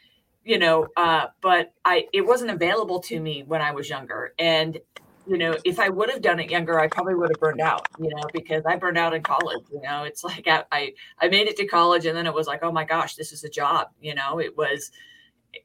you 0.44 0.60
know, 0.60 0.88
uh, 0.98 1.28
but 1.42 1.74
I 1.86 2.08
it 2.14 2.28
wasn't 2.28 2.52
available 2.52 3.00
to 3.04 3.20
me 3.20 3.44
when 3.48 3.62
I 3.62 3.72
was 3.72 3.90
younger. 3.90 4.34
And 4.38 4.78
you 5.26 5.38
know, 5.38 5.56
if 5.64 5.80
I 5.80 5.88
would 5.88 6.10
have 6.10 6.22
done 6.22 6.42
it 6.42 6.52
younger, 6.52 6.78
I 6.78 6.90
probably 6.90 7.16
would 7.16 7.30
have 7.30 7.40
burned 7.40 7.62
out. 7.62 7.88
You 7.98 8.10
know, 8.10 8.24
because 8.34 8.66
I 8.66 8.76
burned 8.76 8.98
out 8.98 9.14
in 9.14 9.24
college. 9.24 9.64
You 9.72 9.82
know, 9.82 10.04
it's 10.04 10.22
like 10.24 10.48
I 10.50 10.66
I, 10.70 10.94
I 11.20 11.30
made 11.30 11.48
it 11.48 11.56
to 11.56 11.66
college, 11.66 12.06
and 12.06 12.16
then 12.16 12.28
it 12.28 12.34
was 12.34 12.46
like, 12.46 12.64
oh 12.64 12.74
my 12.74 12.84
gosh, 12.84 13.16
this 13.16 13.32
is 13.32 13.46
a 13.46 13.50
job. 13.50 13.88
You 14.02 14.16
know, 14.16 14.40
it 14.40 14.58
was 14.58 14.92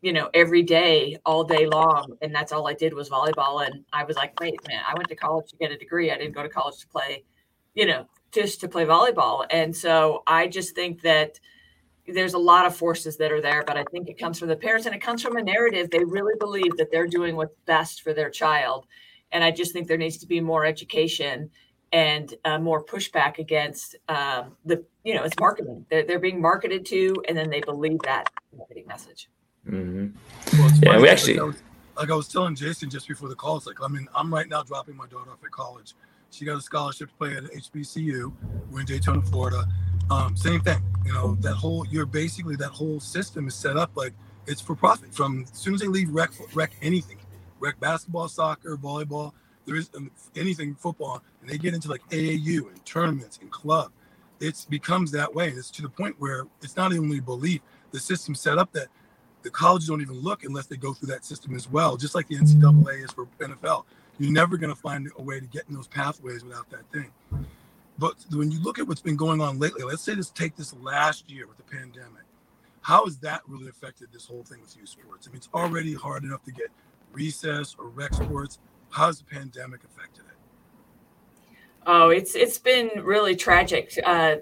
you 0.00 0.12
know, 0.12 0.30
every 0.32 0.62
day, 0.62 1.18
all 1.26 1.44
day 1.44 1.66
long. 1.66 2.16
And 2.22 2.34
that's 2.34 2.52
all 2.52 2.66
I 2.68 2.72
did 2.72 2.94
was 2.94 3.10
volleyball. 3.10 3.66
And 3.66 3.84
I 3.92 4.04
was 4.04 4.16
like, 4.16 4.38
wait, 4.40 4.56
man, 4.66 4.80
I 4.88 4.94
went 4.94 5.08
to 5.08 5.16
college 5.16 5.50
to 5.50 5.56
get 5.56 5.70
a 5.72 5.76
degree. 5.76 6.10
I 6.10 6.16
didn't 6.16 6.34
go 6.34 6.42
to 6.42 6.48
college 6.48 6.78
to 6.78 6.86
play 6.86 7.24
you 7.74 7.86
know, 7.86 8.06
just 8.32 8.60
to 8.60 8.68
play 8.68 8.84
volleyball. 8.84 9.46
And 9.50 9.74
so 9.76 10.22
I 10.26 10.48
just 10.48 10.74
think 10.74 11.02
that 11.02 11.38
there's 12.06 12.34
a 12.34 12.38
lot 12.38 12.66
of 12.66 12.74
forces 12.74 13.16
that 13.18 13.30
are 13.30 13.40
there, 13.40 13.62
but 13.64 13.76
I 13.76 13.84
think 13.92 14.08
it 14.08 14.18
comes 14.18 14.38
from 14.38 14.48
the 14.48 14.56
parents 14.56 14.86
and 14.86 14.94
it 14.94 15.00
comes 15.00 15.22
from 15.22 15.36
a 15.36 15.42
narrative. 15.42 15.90
They 15.90 16.04
really 16.04 16.34
believe 16.38 16.76
that 16.76 16.90
they're 16.90 17.06
doing 17.06 17.36
what's 17.36 17.54
best 17.66 18.02
for 18.02 18.12
their 18.12 18.30
child. 18.30 18.86
And 19.30 19.44
I 19.44 19.50
just 19.50 19.72
think 19.72 19.86
there 19.86 19.96
needs 19.96 20.18
to 20.18 20.26
be 20.26 20.40
more 20.40 20.66
education 20.66 21.50
and 21.92 22.34
uh, 22.44 22.58
more 22.58 22.84
pushback 22.84 23.38
against 23.38 23.96
um, 24.08 24.56
the, 24.64 24.84
you 25.04 25.14
know, 25.14 25.22
it's 25.24 25.38
marketing. 25.38 25.86
They're, 25.90 26.04
they're 26.04 26.18
being 26.18 26.40
marketed 26.40 26.84
to, 26.86 27.22
and 27.28 27.36
then 27.36 27.50
they 27.50 27.60
believe 27.60 28.00
that 28.00 28.32
marketing 28.56 28.86
message. 28.88 29.28
Mm-hmm. 29.68 30.58
Well, 30.58 30.70
yeah, 30.82 31.00
we 31.00 31.08
actually, 31.08 31.34
like 31.34 31.42
I, 31.42 31.44
was, 31.44 31.62
like 31.98 32.10
I 32.10 32.14
was 32.14 32.28
telling 32.28 32.56
Jason 32.56 32.90
just 32.90 33.06
before 33.06 33.28
the 33.28 33.34
call, 33.34 33.58
it's 33.58 33.66
like, 33.66 33.82
I 33.82 33.88
mean, 33.88 34.08
I'm 34.14 34.32
right 34.32 34.48
now 34.48 34.62
dropping 34.62 34.96
my 34.96 35.06
daughter 35.06 35.30
off 35.30 35.44
at 35.44 35.50
college 35.50 35.94
she 36.32 36.44
got 36.44 36.56
a 36.56 36.60
scholarship 36.60 37.10
to 37.10 37.14
play 37.16 37.36
at 37.36 37.44
HBCU. 37.44 38.32
We're 38.70 38.80
in 38.80 38.86
Daytona, 38.86 39.22
Florida. 39.22 39.68
Um, 40.10 40.36
same 40.36 40.60
thing. 40.60 40.82
You 41.04 41.12
know, 41.12 41.34
that 41.36 41.54
whole 41.54 41.86
you're 41.86 42.06
basically 42.06 42.56
that 42.56 42.70
whole 42.70 43.00
system 43.00 43.46
is 43.46 43.54
set 43.54 43.76
up 43.76 43.90
like 43.94 44.14
it's 44.46 44.60
for 44.60 44.74
profit. 44.74 45.14
From 45.14 45.44
as 45.50 45.58
soon 45.58 45.74
as 45.74 45.80
they 45.80 45.86
leave 45.86 46.10
rec, 46.10 46.30
rec 46.54 46.72
anything, 46.82 47.18
rec 47.60 47.78
basketball, 47.80 48.28
soccer, 48.28 48.76
volleyball, 48.76 49.32
there 49.66 49.76
is 49.76 49.90
um, 49.94 50.10
anything 50.34 50.74
football, 50.74 51.22
and 51.40 51.50
they 51.50 51.58
get 51.58 51.74
into 51.74 51.88
like 51.88 52.02
AAU 52.10 52.68
and 52.68 52.84
tournaments 52.84 53.38
and 53.40 53.50
club. 53.50 53.92
It 54.40 54.66
becomes 54.68 55.12
that 55.12 55.32
way. 55.32 55.50
and 55.50 55.58
It's 55.58 55.70
to 55.72 55.82
the 55.82 55.88
point 55.88 56.16
where 56.18 56.46
it's 56.62 56.76
not 56.76 56.92
only 56.92 57.20
belief. 57.20 57.60
The 57.92 58.00
system 58.00 58.34
set 58.34 58.56
up 58.58 58.72
that 58.72 58.88
the 59.42 59.50
colleges 59.50 59.88
don't 59.88 60.00
even 60.00 60.18
look 60.20 60.44
unless 60.44 60.66
they 60.66 60.76
go 60.76 60.94
through 60.94 61.08
that 61.08 61.24
system 61.24 61.54
as 61.54 61.68
well, 61.68 61.96
just 61.96 62.14
like 62.14 62.26
the 62.28 62.36
NCAA 62.36 63.04
is 63.04 63.12
for 63.12 63.26
NFL. 63.38 63.84
You're 64.18 64.32
never 64.32 64.56
going 64.56 64.74
to 64.74 64.80
find 64.80 65.10
a 65.18 65.22
way 65.22 65.40
to 65.40 65.46
get 65.46 65.64
in 65.68 65.74
those 65.74 65.88
pathways 65.88 66.44
without 66.44 66.68
that 66.70 66.84
thing. 66.92 67.10
But 67.98 68.16
when 68.32 68.50
you 68.50 68.60
look 68.60 68.78
at 68.78 68.86
what's 68.86 69.00
been 69.00 69.16
going 69.16 69.40
on 69.40 69.58
lately, 69.58 69.82
let's 69.84 70.02
say 70.02 70.14
just 70.14 70.34
take 70.34 70.56
this 70.56 70.74
last 70.74 71.30
year 71.30 71.46
with 71.46 71.56
the 71.56 71.62
pandemic. 71.64 72.22
How 72.80 73.04
has 73.04 73.16
that 73.18 73.42
really 73.46 73.68
affected 73.68 74.08
this 74.12 74.26
whole 74.26 74.42
thing 74.42 74.60
with 74.60 74.76
youth 74.76 74.88
sports? 74.88 75.28
I 75.28 75.30
mean, 75.30 75.36
it's 75.36 75.48
already 75.54 75.94
hard 75.94 76.24
enough 76.24 76.42
to 76.44 76.52
get 76.52 76.68
recess 77.12 77.76
or 77.78 77.88
rec 77.88 78.12
sports. 78.14 78.58
How 78.90 79.06
has 79.06 79.18
the 79.18 79.24
pandemic 79.24 79.80
affected 79.84 80.24
it? 80.26 81.48
Oh, 81.86 82.10
it's 82.10 82.34
it's 82.34 82.58
been 82.58 82.90
really 83.02 83.36
tragic. 83.36 83.96
Uh, 84.04 84.36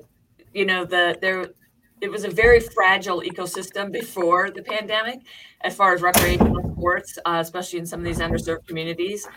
you 0.54 0.64
know, 0.64 0.84
the 0.84 1.18
there 1.20 1.46
it 2.00 2.10
was 2.10 2.24
a 2.24 2.30
very 2.30 2.60
fragile 2.60 3.20
ecosystem 3.20 3.92
before 3.92 4.50
the 4.50 4.62
pandemic, 4.62 5.20
as 5.60 5.74
far 5.74 5.92
as 5.92 6.00
recreational 6.00 6.72
sports, 6.72 7.18
uh, 7.26 7.38
especially 7.40 7.78
in 7.78 7.86
some 7.86 8.00
of 8.00 8.06
these 8.06 8.18
underserved 8.18 8.66
communities. 8.66 9.28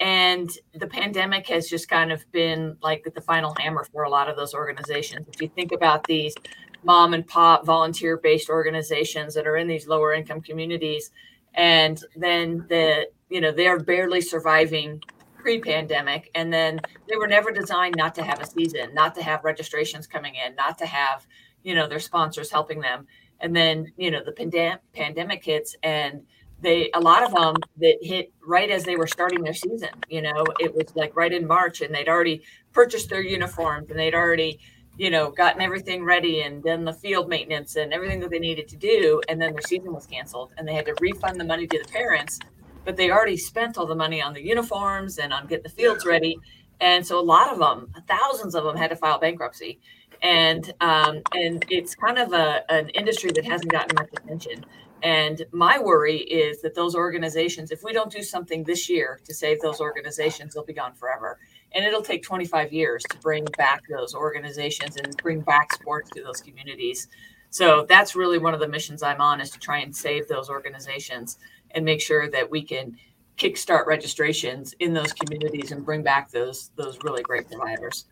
And 0.00 0.50
the 0.74 0.86
pandemic 0.86 1.46
has 1.48 1.68
just 1.68 1.88
kind 1.88 2.10
of 2.10 2.24
been 2.32 2.76
like 2.82 3.06
the 3.14 3.20
final 3.20 3.54
hammer 3.58 3.84
for 3.84 4.04
a 4.04 4.08
lot 4.08 4.28
of 4.28 4.36
those 4.36 4.54
organizations. 4.54 5.28
If 5.28 5.42
you 5.42 5.48
think 5.48 5.72
about 5.72 6.04
these 6.04 6.34
mom 6.82 7.12
and 7.12 7.26
pop 7.26 7.66
volunteer 7.66 8.16
based 8.16 8.48
organizations 8.48 9.34
that 9.34 9.46
are 9.46 9.56
in 9.56 9.68
these 9.68 9.86
lower 9.86 10.14
income 10.14 10.40
communities, 10.40 11.10
and 11.54 12.02
then 12.16 12.64
the 12.68 13.08
you 13.28 13.40
know 13.40 13.52
they're 13.52 13.78
barely 13.78 14.20
surviving 14.20 15.00
pre-pandemic 15.36 16.30
and 16.34 16.52
then 16.52 16.78
they 17.08 17.16
were 17.16 17.26
never 17.26 17.50
designed 17.50 17.94
not 17.96 18.14
to 18.14 18.22
have 18.22 18.40
a 18.40 18.46
season 18.46 18.92
not 18.94 19.14
to 19.14 19.22
have 19.22 19.42
registrations 19.42 20.06
coming 20.06 20.34
in 20.34 20.54
not 20.54 20.76
to 20.76 20.84
have 20.84 21.26
you 21.62 21.74
know 21.74 21.88
their 21.88 21.98
sponsors 21.98 22.50
helping 22.50 22.80
them 22.80 23.06
and 23.40 23.56
then 23.56 23.90
you 23.96 24.10
know 24.10 24.22
the 24.22 24.32
pandem- 24.32 24.78
pandemic 24.92 25.42
hits 25.42 25.74
and 25.82 26.22
they 26.62 26.90
a 26.94 27.00
lot 27.00 27.22
of 27.22 27.32
them 27.32 27.56
that 27.78 27.96
hit 28.02 28.32
right 28.46 28.70
as 28.70 28.84
they 28.84 28.96
were 28.96 29.06
starting 29.06 29.42
their 29.42 29.54
season 29.54 29.90
you 30.08 30.22
know 30.22 30.44
it 30.58 30.74
was 30.74 30.94
like 30.94 31.14
right 31.16 31.32
in 31.32 31.46
march 31.46 31.80
and 31.80 31.94
they'd 31.94 32.08
already 32.08 32.42
purchased 32.72 33.08
their 33.08 33.22
uniforms 33.22 33.90
and 33.90 33.98
they'd 33.98 34.14
already 34.14 34.58
you 34.98 35.10
know 35.10 35.30
gotten 35.30 35.62
everything 35.62 36.04
ready 36.04 36.42
and 36.42 36.62
done 36.62 36.84
the 36.84 36.92
field 36.92 37.28
maintenance 37.28 37.76
and 37.76 37.92
everything 37.92 38.20
that 38.20 38.30
they 38.30 38.38
needed 38.38 38.68
to 38.68 38.76
do 38.76 39.20
and 39.28 39.40
then 39.40 39.52
their 39.52 39.62
season 39.62 39.92
was 39.92 40.06
canceled 40.06 40.52
and 40.58 40.66
they 40.66 40.74
had 40.74 40.86
to 40.86 40.94
refund 41.00 41.40
the 41.40 41.44
money 41.44 41.66
to 41.66 41.78
the 41.78 41.88
parents 41.88 42.38
but 42.84 42.96
they 42.96 43.10
already 43.10 43.36
spent 43.36 43.78
all 43.78 43.86
the 43.86 43.94
money 43.94 44.22
on 44.22 44.34
the 44.34 44.42
uniforms 44.42 45.18
and 45.18 45.32
on 45.32 45.46
getting 45.46 45.64
the 45.64 45.68
fields 45.68 46.06
ready. 46.06 46.38
And 46.80 47.06
so 47.06 47.20
a 47.20 47.22
lot 47.22 47.52
of 47.52 47.58
them, 47.58 47.92
thousands 48.08 48.54
of 48.54 48.64
them, 48.64 48.76
had 48.76 48.90
to 48.90 48.96
file 48.96 49.18
bankruptcy. 49.18 49.78
And 50.22 50.72
um, 50.80 51.22
and 51.34 51.64
it's 51.70 51.94
kind 51.94 52.18
of 52.18 52.32
a, 52.32 52.62
an 52.70 52.88
industry 52.90 53.30
that 53.34 53.44
hasn't 53.44 53.70
gotten 53.70 53.94
much 53.94 54.08
attention. 54.16 54.64
And 55.02 55.44
my 55.52 55.78
worry 55.78 56.18
is 56.18 56.60
that 56.62 56.74
those 56.74 56.94
organizations, 56.94 57.70
if 57.70 57.82
we 57.82 57.92
don't 57.92 58.10
do 58.10 58.22
something 58.22 58.64
this 58.64 58.88
year 58.88 59.20
to 59.24 59.34
save 59.34 59.60
those 59.60 59.80
organizations, 59.80 60.54
they'll 60.54 60.64
be 60.64 60.72
gone 60.72 60.94
forever. 60.94 61.38
And 61.72 61.84
it'll 61.84 62.02
take 62.02 62.22
25 62.22 62.72
years 62.72 63.02
to 63.10 63.18
bring 63.18 63.44
back 63.56 63.82
those 63.88 64.14
organizations 64.14 64.96
and 64.96 65.16
bring 65.18 65.40
back 65.40 65.72
sports 65.72 66.10
to 66.10 66.22
those 66.22 66.40
communities. 66.40 67.08
So 67.50 67.86
that's 67.88 68.14
really 68.14 68.38
one 68.38 68.54
of 68.54 68.60
the 68.60 68.68
missions 68.68 69.02
I'm 69.02 69.20
on 69.20 69.40
is 69.40 69.50
to 69.50 69.58
try 69.58 69.78
and 69.78 69.94
save 69.94 70.28
those 70.28 70.48
organizations 70.48 71.38
and 71.72 71.84
make 71.84 72.00
sure 72.00 72.28
that 72.30 72.50
we 72.50 72.62
can 72.62 72.96
kickstart 73.36 73.86
registrations 73.86 74.74
in 74.80 74.92
those 74.92 75.12
communities 75.12 75.72
and 75.72 75.84
bring 75.84 76.02
back 76.02 76.30
those 76.30 76.70
those 76.76 76.98
really 77.02 77.22
great 77.22 77.48
providers. 77.48 78.04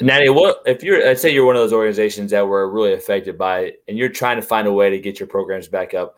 Natty, 0.00 0.30
what 0.30 0.62
if 0.66 0.82
you're 0.82 1.04
let's 1.04 1.20
say 1.20 1.32
you're 1.32 1.44
one 1.44 1.54
of 1.54 1.62
those 1.62 1.72
organizations 1.72 2.30
that 2.30 2.46
were 2.46 2.70
really 2.70 2.94
affected 2.94 3.36
by 3.36 3.60
it 3.60 3.82
and 3.86 3.98
you're 3.98 4.08
trying 4.08 4.36
to 4.36 4.42
find 4.42 4.66
a 4.66 4.72
way 4.72 4.90
to 4.90 4.98
get 4.98 5.20
your 5.20 5.26
programs 5.26 5.68
back 5.68 5.94
up? 5.94 6.16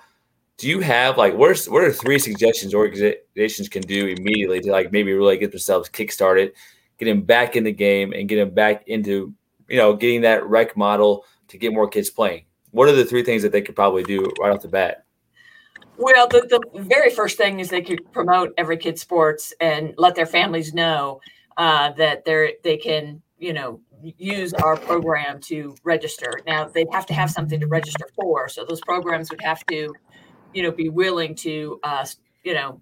Do 0.59 0.69
you 0.69 0.81
have 0.81 1.19
like 1.19 1.35
what 1.35 1.51
are 1.51 1.71
what 1.71 1.83
are 1.83 1.93
three 1.93 2.19
suggestions 2.19 2.75
organizations 2.75 3.69
can 3.69 3.83
do 3.83 4.07
immediately 4.07 4.61
to 4.61 4.71
like 4.71 4.93
maybe 4.93 5.13
really 5.13 5.37
get 5.37 5.51
themselves 5.51 5.89
kickstarted, 5.91 6.53
get 6.99 7.07
them 7.07 7.23
back 7.23 7.57
in 7.57 7.65
the 7.65 7.73
game 7.73 8.13
and 8.13 8.29
get 8.29 8.37
them 8.37 8.55
back 8.55 8.87
into 8.87 9.35
you 9.69 9.77
know 9.77 9.95
getting 9.95 10.21
that 10.21 10.47
rec 10.47 10.77
model 10.77 11.25
to 11.49 11.59
get 11.59 11.73
more 11.73 11.89
kids 11.89 12.11
playing? 12.11 12.45
What 12.71 12.89
are 12.89 12.93
the 12.93 13.05
three 13.05 13.25
things 13.25 13.43
that 13.43 13.53
they 13.53 13.63
could 13.63 13.77
probably 13.77 14.05
do 14.05 14.33
right 14.41 14.55
off 14.55 14.63
the 14.63 14.69
bat? 14.69 15.05
Well, 15.97 16.27
the, 16.27 16.41
the 16.41 16.83
very 16.83 17.11
first 17.11 17.37
thing 17.37 17.61
is 17.61 17.69
they 17.69 17.83
could 17.83 18.13
promote 18.13 18.53
every 18.57 18.77
kid 18.77 18.99
sports 18.99 19.53
and 19.61 19.95
let 19.97 20.17
their 20.17 20.27
families 20.27 20.75
know 20.75 21.21
uh, 21.57 21.93
that 21.93 22.25
they're 22.25 22.53
they 22.63 22.77
can 22.77 23.23
you 23.39 23.53
know 23.53 23.81
use 24.03 24.55
our 24.55 24.77
program 24.77 25.41
to 25.41 25.75
register. 25.83 26.41
Now 26.47 26.67
they'd 26.67 26.93
have 26.93 27.07
to 27.07 27.15
have 27.15 27.31
something 27.31 27.61
to 27.61 27.67
register 27.67 28.07
for, 28.15 28.49
so 28.49 28.65
those 28.65 28.81
programs 28.81 29.31
would 29.31 29.43
have 29.43 29.65
to 29.67 29.95
you 30.53 30.63
know 30.63 30.71
be 30.71 30.89
willing 30.89 31.35
to 31.37 31.81
uh, 31.83 32.07
you 32.43 32.55
know 32.55 32.81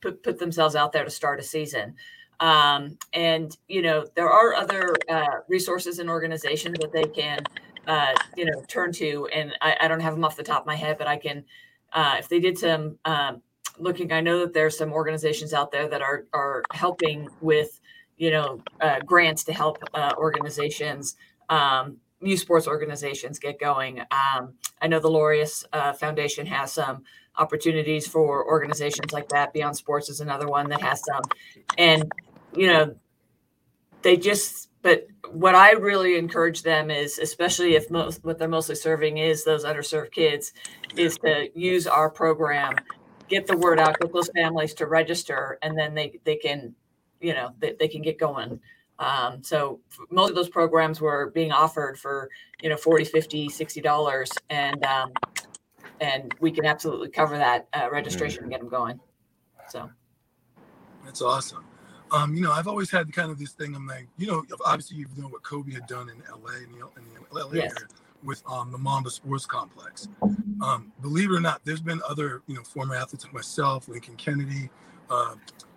put 0.00 0.22
put 0.22 0.38
themselves 0.38 0.76
out 0.76 0.92
there 0.92 1.04
to 1.04 1.10
start 1.10 1.40
a 1.40 1.42
season. 1.42 1.94
Um, 2.40 2.98
and 3.12 3.56
you 3.66 3.82
know 3.82 4.06
there 4.14 4.30
are 4.30 4.54
other 4.54 4.94
uh, 5.08 5.40
resources 5.48 5.98
and 5.98 6.08
organizations 6.08 6.78
that 6.80 6.92
they 6.92 7.04
can 7.04 7.40
uh, 7.86 8.14
you 8.36 8.44
know 8.44 8.62
turn 8.68 8.92
to, 8.92 9.28
and 9.34 9.52
I, 9.60 9.76
I 9.80 9.88
don't 9.88 10.00
have 10.00 10.14
them 10.14 10.24
off 10.24 10.36
the 10.36 10.44
top 10.44 10.62
of 10.62 10.66
my 10.66 10.76
head, 10.76 10.98
but 10.98 11.08
I 11.08 11.16
can 11.16 11.44
uh, 11.92 12.16
if 12.18 12.28
they 12.28 12.38
did 12.38 12.56
some 12.56 12.98
um, 13.04 13.42
looking, 13.78 14.12
I 14.12 14.20
know 14.20 14.40
that 14.40 14.52
there's 14.52 14.76
some 14.76 14.92
organizations 14.92 15.52
out 15.52 15.72
there 15.72 15.88
that 15.88 16.02
are 16.02 16.24
are 16.32 16.62
helping 16.72 17.28
with 17.40 17.77
you 18.18 18.30
know 18.30 18.62
uh, 18.80 19.00
grants 19.00 19.44
to 19.44 19.52
help 19.52 19.82
uh, 19.94 20.12
organizations. 20.16 21.16
Um, 21.48 21.98
youth 22.20 22.40
sports 22.40 22.66
organizations 22.66 23.38
get 23.38 23.60
going. 23.60 24.00
Um, 24.00 24.54
I 24.82 24.88
know 24.88 24.98
the 24.98 25.08
Laureus 25.08 25.64
uh, 25.72 25.92
Foundation 25.92 26.46
has 26.46 26.72
some 26.72 27.04
opportunities 27.36 28.08
for 28.08 28.44
organizations 28.44 29.12
like 29.12 29.28
that. 29.28 29.52
Beyond 29.52 29.76
Sports 29.76 30.08
is 30.08 30.20
another 30.20 30.48
one 30.48 30.68
that 30.70 30.82
has 30.82 31.02
some, 31.04 31.22
and 31.78 32.10
you 32.54 32.66
know, 32.66 32.96
they 34.02 34.16
just 34.16 34.68
but 34.82 35.06
what 35.30 35.54
I 35.54 35.72
really 35.72 36.16
encourage 36.16 36.62
them 36.62 36.90
is, 36.90 37.18
especially 37.18 37.74
if 37.74 37.90
most 37.90 38.24
what 38.24 38.38
they're 38.38 38.48
mostly 38.48 38.74
serving 38.74 39.18
is 39.18 39.44
those 39.44 39.64
underserved 39.64 40.12
kids, 40.12 40.52
is 40.96 41.18
to 41.18 41.48
use 41.58 41.86
our 41.86 42.08
program, 42.08 42.74
get 43.28 43.46
the 43.46 43.56
word 43.56 43.80
out, 43.80 43.98
get 44.00 44.12
those 44.12 44.30
families 44.34 44.74
to 44.74 44.86
register, 44.86 45.58
and 45.62 45.76
then 45.76 45.94
they 45.94 46.20
they 46.24 46.36
can, 46.36 46.74
you 47.20 47.34
know, 47.34 47.50
they, 47.58 47.74
they 47.78 47.88
can 47.88 48.02
get 48.02 48.18
going. 48.18 48.60
Um, 48.98 49.42
so 49.42 49.80
most 50.10 50.30
of 50.30 50.36
those 50.36 50.48
programs 50.48 51.00
were 51.00 51.30
being 51.30 51.52
offered 51.52 51.98
for, 51.98 52.28
you 52.62 52.68
know, 52.68 52.76
40, 52.76 53.04
50, 53.04 53.48
60 53.48 53.80
dollars. 53.80 54.30
And, 54.50 54.84
um, 54.84 55.12
and 56.00 56.34
we 56.40 56.50
can 56.50 56.64
absolutely 56.64 57.08
cover 57.08 57.38
that 57.38 57.68
uh, 57.72 57.88
registration 57.90 58.42
and 58.42 58.50
get 58.50 58.60
them 58.60 58.68
going. 58.68 58.98
So 59.68 59.90
that's 61.04 61.22
awesome. 61.22 61.64
Um, 62.10 62.34
you 62.34 62.42
know, 62.42 62.52
I've 62.52 62.68
always 62.68 62.90
had 62.90 63.12
kind 63.12 63.30
of 63.30 63.38
this 63.38 63.52
thing. 63.52 63.74
I'm 63.74 63.86
like, 63.86 64.08
you 64.16 64.26
know, 64.26 64.42
obviously 64.64 64.96
you 64.96 65.06
know 65.16 65.28
what 65.28 65.42
Kobe 65.42 65.72
had 65.72 65.86
done 65.86 66.08
in 66.08 66.16
LA 66.30 66.56
in 66.56 66.72
the, 66.72 66.86
in 66.96 67.24
the 67.30 67.44
LA 67.44 67.52
yes. 67.52 67.72
area 67.72 67.88
with 68.22 68.42
um, 68.50 68.72
the 68.72 68.78
Mamba 68.78 69.10
Sports 69.10 69.46
Complex. 69.46 70.08
Um, 70.62 70.92
believe 71.00 71.30
it 71.30 71.34
or 71.34 71.40
not, 71.40 71.60
there's 71.64 71.80
been 71.80 72.00
other, 72.08 72.42
you 72.46 72.54
know, 72.54 72.62
former 72.62 72.94
athletes 72.94 73.24
like 73.24 73.34
myself, 73.34 73.88
Lincoln 73.88 74.16
Kennedy, 74.16 74.70
uh, 75.10 75.34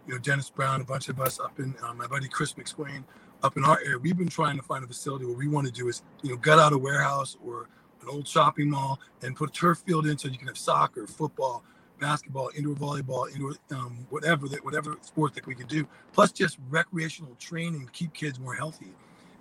you 0.07 0.13
know, 0.13 0.19
Dennis 0.19 0.49
Brown, 0.49 0.81
a 0.81 0.83
bunch 0.83 1.09
of 1.09 1.19
us 1.19 1.39
up 1.39 1.59
in 1.59 1.75
uh, 1.83 1.93
my 1.93 2.07
buddy 2.07 2.27
Chris 2.27 2.53
McSwain 2.53 3.03
up 3.43 3.57
in 3.57 3.63
our 3.63 3.79
area. 3.83 3.97
We've 3.97 4.17
been 4.17 4.29
trying 4.29 4.57
to 4.57 4.63
find 4.63 4.83
a 4.83 4.87
facility 4.87 5.25
What 5.25 5.37
we 5.37 5.47
want 5.47 5.67
to 5.67 5.73
do 5.73 5.87
is, 5.87 6.03
you 6.21 6.31
know, 6.31 6.37
gut 6.37 6.59
out 6.59 6.73
a 6.73 6.77
warehouse 6.77 7.37
or 7.45 7.67
an 8.01 8.07
old 8.09 8.27
shopping 8.27 8.69
mall 8.69 8.99
and 9.21 9.35
put 9.35 9.49
a 9.49 9.53
turf 9.53 9.79
field 9.85 10.07
in 10.07 10.17
so 10.17 10.27
you 10.27 10.37
can 10.37 10.47
have 10.47 10.57
soccer, 10.57 11.07
football, 11.07 11.63
basketball, 11.99 12.49
indoor 12.57 12.75
volleyball, 12.75 13.33
indoor 13.33 13.53
um, 13.71 14.05
whatever 14.09 14.49
that 14.49 14.63
whatever 14.65 14.97
sport 15.01 15.33
that 15.35 15.45
we 15.45 15.55
can 15.55 15.67
do, 15.67 15.87
plus 16.13 16.31
just 16.31 16.57
recreational 16.69 17.35
training 17.39 17.85
to 17.85 17.91
keep 17.91 18.13
kids 18.13 18.39
more 18.39 18.55
healthy, 18.55 18.91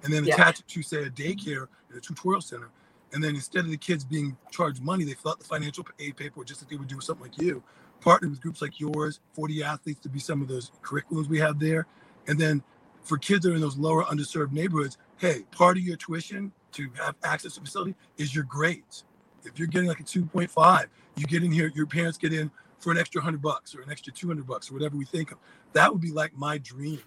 and 0.05 0.13
then 0.13 0.25
yeah. 0.25 0.35
attach 0.35 0.61
it 0.61 0.69
to 0.69 0.83
say 0.83 1.05
a 1.05 1.11
daycare 1.11 1.67
and 1.89 1.99
a 1.99 2.01
tutorial 2.01 2.41
center, 2.41 2.69
and 3.13 3.25
then 3.25 3.35
instead 3.35 3.65
of 3.65 3.71
the 3.71 3.77
kids 3.77 4.05
being 4.05 4.37
charged 4.51 4.83
money, 4.83 5.05
they 5.05 5.15
fill 5.15 5.33
out 5.33 5.39
the 5.39 5.45
financial 5.45 5.85
aid 5.99 6.17
paperwork 6.17 6.47
just 6.47 6.63
like 6.63 6.71
they 6.71 6.77
would 6.77 6.89
do 6.89 6.97
with 6.97 7.05
something 7.05 7.25
like 7.25 7.41
you. 7.41 7.63
Partner 8.01 8.29
with 8.29 8.41
groups 8.41 8.63
like 8.63 8.81
yours, 8.81 9.21
40 9.33 9.63
athletes 9.63 10.01
to 10.01 10.09
be 10.09 10.19
some 10.19 10.41
of 10.41 10.49
those 10.49 10.71
curriculums 10.83 11.29
we 11.29 11.39
have 11.39 11.59
there, 11.59 11.87
and 12.27 12.39
then 12.39 12.63
for 13.03 13.19
kids 13.19 13.45
that 13.45 13.53
are 13.53 13.55
in 13.55 13.61
those 13.61 13.77
lower 13.77 14.05
underserved 14.05 14.53
neighborhoods, 14.53 14.99
hey, 15.19 15.45
part 15.51 15.77
of 15.77 15.83
your 15.83 15.97
tuition 15.97 16.53
to 16.73 16.89
have 16.95 17.15
access 17.25 17.55
to 17.55 17.61
facility 17.61 17.95
is 18.19 18.35
your 18.35 18.45
grades. 18.45 19.05
If 19.45 19.59
you're 19.59 19.69
getting 19.69 19.89
like 19.89 20.01
a 20.01 20.05
2.5, 20.05 20.87
you 21.17 21.27
get 21.27 21.43
in 21.43 21.51
here, 21.51 21.73
your 21.75 21.87
parents 21.87 22.19
get 22.19 22.33
in 22.33 22.51
for 22.79 22.93
an 22.93 22.99
extra 22.99 23.21
hundred 23.21 23.43
bucks 23.43 23.75
or 23.75 23.83
an 23.83 23.91
extra 23.91 24.13
200 24.13 24.47
bucks 24.47 24.71
or 24.71 24.75
whatever 24.75 24.97
we 24.97 25.05
think 25.05 25.33
of. 25.33 25.39
That 25.73 25.93
would 25.93 26.01
be 26.01 26.13
like 26.13 26.37
my 26.37 26.59
dream. 26.59 27.03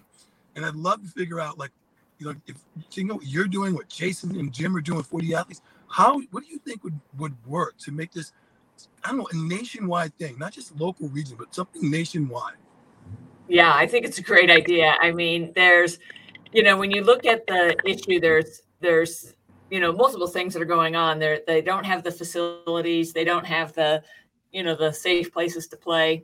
And 0.56 0.64
I'd 0.64 0.74
love 0.74 1.02
to 1.02 1.08
figure 1.08 1.40
out 1.40 1.58
like, 1.58 1.70
you 2.18 2.26
know, 2.26 2.34
if 2.46 2.56
you 2.92 3.04
know 3.04 3.20
you're 3.22 3.48
doing, 3.48 3.74
what 3.74 3.88
Jason 3.88 4.38
and 4.38 4.52
Jim 4.52 4.76
are 4.76 4.80
doing 4.80 4.98
with 4.98 5.06
40 5.06 5.34
athletes, 5.34 5.62
how, 5.88 6.20
what 6.30 6.44
do 6.44 6.50
you 6.50 6.58
think 6.58 6.84
would, 6.84 6.98
would 7.18 7.34
work 7.46 7.76
to 7.78 7.92
make 7.92 8.12
this, 8.12 8.32
I 9.04 9.08
don't 9.08 9.18
know, 9.18 9.28
a 9.30 9.36
nationwide 9.36 10.16
thing, 10.18 10.38
not 10.38 10.52
just 10.52 10.74
local 10.76 11.08
region, 11.08 11.36
but 11.38 11.54
something 11.54 11.90
nationwide? 11.90 12.54
Yeah, 13.48 13.74
I 13.74 13.86
think 13.86 14.06
it's 14.06 14.18
a 14.18 14.22
great 14.22 14.50
idea. 14.50 14.96
I 15.00 15.12
mean, 15.12 15.52
there's, 15.54 15.98
you 16.52 16.62
know, 16.62 16.78
when 16.78 16.90
you 16.90 17.02
look 17.02 17.26
at 17.26 17.46
the 17.46 17.76
issue, 17.84 18.18
there's, 18.20 18.62
there's 18.80 19.34
you 19.70 19.80
know 19.80 19.92
multiple 19.92 20.26
things 20.26 20.52
that 20.52 20.62
are 20.62 20.66
going 20.66 20.94
on 20.94 21.18
there 21.18 21.40
they 21.46 21.60
don't 21.60 21.84
have 21.84 22.02
the 22.02 22.10
facilities 22.12 23.12
they 23.12 23.24
don't 23.24 23.46
have 23.46 23.72
the 23.72 24.02
you 24.52 24.62
know 24.62 24.74
the 24.74 24.92
safe 24.92 25.32
places 25.32 25.66
to 25.66 25.76
play 25.76 26.22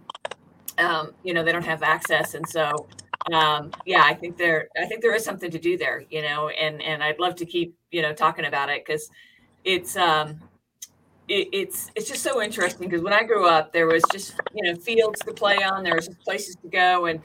um, 0.78 1.12
you 1.24 1.34
know 1.34 1.42
they 1.42 1.52
don't 1.52 1.64
have 1.64 1.82
access 1.82 2.34
and 2.34 2.48
so 2.48 2.86
um, 3.32 3.70
yeah 3.86 4.02
i 4.04 4.14
think 4.14 4.36
there 4.36 4.68
i 4.80 4.86
think 4.86 5.02
there 5.02 5.14
is 5.14 5.24
something 5.24 5.50
to 5.50 5.58
do 5.58 5.76
there 5.76 6.04
you 6.10 6.22
know 6.22 6.48
and 6.50 6.80
and 6.82 7.02
i'd 7.02 7.18
love 7.18 7.34
to 7.34 7.44
keep 7.44 7.74
you 7.90 8.02
know 8.02 8.12
talking 8.12 8.44
about 8.44 8.68
it 8.68 8.84
because 8.84 9.10
it's 9.64 9.96
um 9.96 10.40
it, 11.30 11.48
it's 11.52 11.90
it's 11.94 12.08
just 12.08 12.22
so 12.22 12.42
interesting 12.42 12.88
because 12.88 13.02
when 13.02 13.12
i 13.12 13.22
grew 13.22 13.46
up 13.46 13.72
there 13.72 13.86
was 13.86 14.02
just 14.12 14.34
you 14.54 14.62
know 14.64 14.78
fields 14.78 15.20
to 15.20 15.32
play 15.32 15.62
on 15.62 15.82
there 15.82 15.94
was 15.94 16.06
just 16.06 16.20
places 16.20 16.56
to 16.56 16.68
go 16.68 17.06
and 17.06 17.20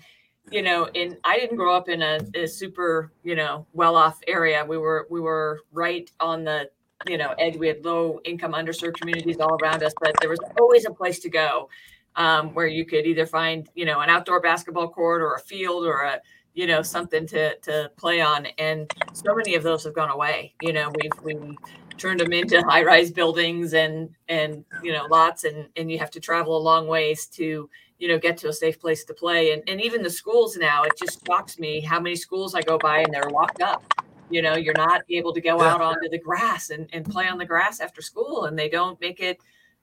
you 0.52 0.62
know, 0.62 0.88
and 0.94 1.18
I 1.24 1.40
didn't 1.40 1.58
grow 1.58 1.76
up 1.76 1.90
in 1.90 2.02
a, 2.02 2.20
a 2.36 2.48
super, 2.48 3.12
you 3.24 3.36
know, 3.36 3.66
well-off 3.74 4.20
area. 4.28 4.64
We 4.64 4.78
were 4.78 5.08
we 5.10 5.20
were 5.20 5.62
right 5.72 6.10
on 6.20 6.44
the 6.44 6.70
you 7.08 7.18
know, 7.18 7.34
edge. 7.38 7.56
we 7.56 7.68
had 7.68 7.84
low 7.84 8.20
income 8.26 8.54
underserved 8.54 8.96
communities 8.96 9.38
all 9.40 9.58
around 9.62 9.84
us, 9.84 9.94
but 10.02 10.16
there 10.22 10.30
was 10.30 10.40
always 10.60 10.86
a 10.86 10.92
place 10.92 11.20
to 11.20 11.30
go 11.30 11.70
um, 12.16 12.54
where 12.54 12.68
you 12.68 12.86
could 12.86 13.06
either 13.06 13.26
find, 13.26 13.70
you 13.76 13.86
know, 13.86 14.00
an 14.00 14.10
outdoor 14.10 14.40
basketball 14.40 14.88
court 14.88 15.22
or 15.22 15.36
a 15.36 15.40
field 15.40 15.86
or 15.86 16.02
a, 16.02 16.22
you 16.54 16.66
know, 16.66 16.82
something 16.82 17.28
to 17.28 17.58
to 17.60 17.92
play 17.98 18.22
on. 18.22 18.48
And 18.58 18.92
so 19.14 19.36
many 19.36 19.56
of 19.56 19.64
those 19.64 19.84
have 19.84 19.94
gone 19.94 20.10
away. 20.10 20.54
You 20.62 20.74
know, 20.74 20.92
we've 21.02 21.24
we 21.24 21.58
turned 21.98 22.20
them 22.20 22.34
into 22.34 22.62
high 22.64 22.84
rise 22.84 23.12
buildings 23.12 23.74
and 23.74 24.10
and 24.28 24.66
you 24.84 24.92
know 24.92 25.06
lots, 25.10 25.44
and 25.44 25.68
and 25.76 25.92
you 25.92 25.98
have 26.00 26.12
to 26.12 26.20
travel 26.20 26.58
a 26.58 26.60
long 26.60 26.88
ways 26.88 27.26
to 27.28 27.70
you 28.00 28.08
know 28.08 28.18
get 28.18 28.38
to 28.38 28.50
a 28.50 28.54
safe 28.54 28.80
place 28.80 29.04
to 29.06 29.14
play. 29.14 29.52
And 29.52 29.64
and 29.68 29.82
even 29.82 30.02
the 30.02 30.10
schools 30.10 30.58
now, 30.58 30.84
it 30.84 30.94
just 30.98 31.26
shocks 31.26 31.60
me 31.60 31.82
how 31.82 32.00
many 32.00 32.16
schools 32.16 32.56
I 32.56 32.62
go 32.62 32.78
by 32.78 33.00
and 33.00 33.14
they're 33.14 33.30
locked 33.30 33.62
up. 33.62 33.84
You 34.30 34.42
know 34.42 34.56
you're 34.56 34.78
not 34.78 35.02
able 35.10 35.34
to 35.34 35.42
go 35.42 35.62
out 35.62 35.82
onto 35.82 36.10
the 36.10 36.20
grass 36.20 36.72
and, 36.72 36.90
and 36.94 37.06
play 37.06 37.28
on 37.28 37.38
the 37.38 37.46
grass 37.46 37.80
after 37.80 38.02
school 38.02 38.46
and 38.46 38.58
they 38.58 38.70
don't 38.70 39.00
make 39.00 39.20
it 39.20 39.40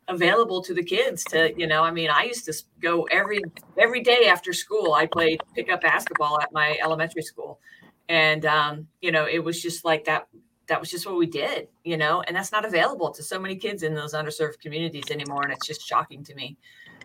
available 0.08 0.60
to 0.62 0.74
the 0.74 0.82
kids 0.82 1.22
to 1.22 1.54
you 1.56 1.64
know 1.64 1.84
i 1.84 1.90
mean 1.92 2.10
i 2.10 2.24
used 2.24 2.44
to 2.44 2.52
go 2.80 3.04
every 3.04 3.40
every 3.78 4.02
day 4.02 4.26
after 4.26 4.52
school 4.52 4.94
i 4.94 5.06
played 5.06 5.40
pickup 5.54 5.80
basketball 5.80 6.40
at 6.40 6.52
my 6.52 6.76
elementary 6.82 7.22
school. 7.22 7.60
And 8.08 8.44
um, 8.44 8.88
you 9.00 9.12
know 9.12 9.26
it 9.26 9.38
was 9.38 9.62
just 9.62 9.84
like 9.84 10.04
that 10.06 10.26
that 10.68 10.80
was 10.80 10.90
just 10.90 11.06
what 11.06 11.16
we 11.16 11.26
did 11.26 11.68
you 11.84 11.96
know 11.96 12.22
and 12.22 12.36
that's 12.36 12.52
not 12.52 12.64
available 12.64 13.10
to 13.10 13.22
so 13.22 13.38
many 13.38 13.56
kids 13.56 13.82
in 13.82 13.94
those 13.94 14.14
underserved 14.14 14.58
communities 14.60 15.10
anymore 15.10 15.42
and 15.42 15.52
it's 15.52 15.66
just 15.66 15.86
shocking 15.86 16.24
to 16.24 16.34
me. 16.34 16.56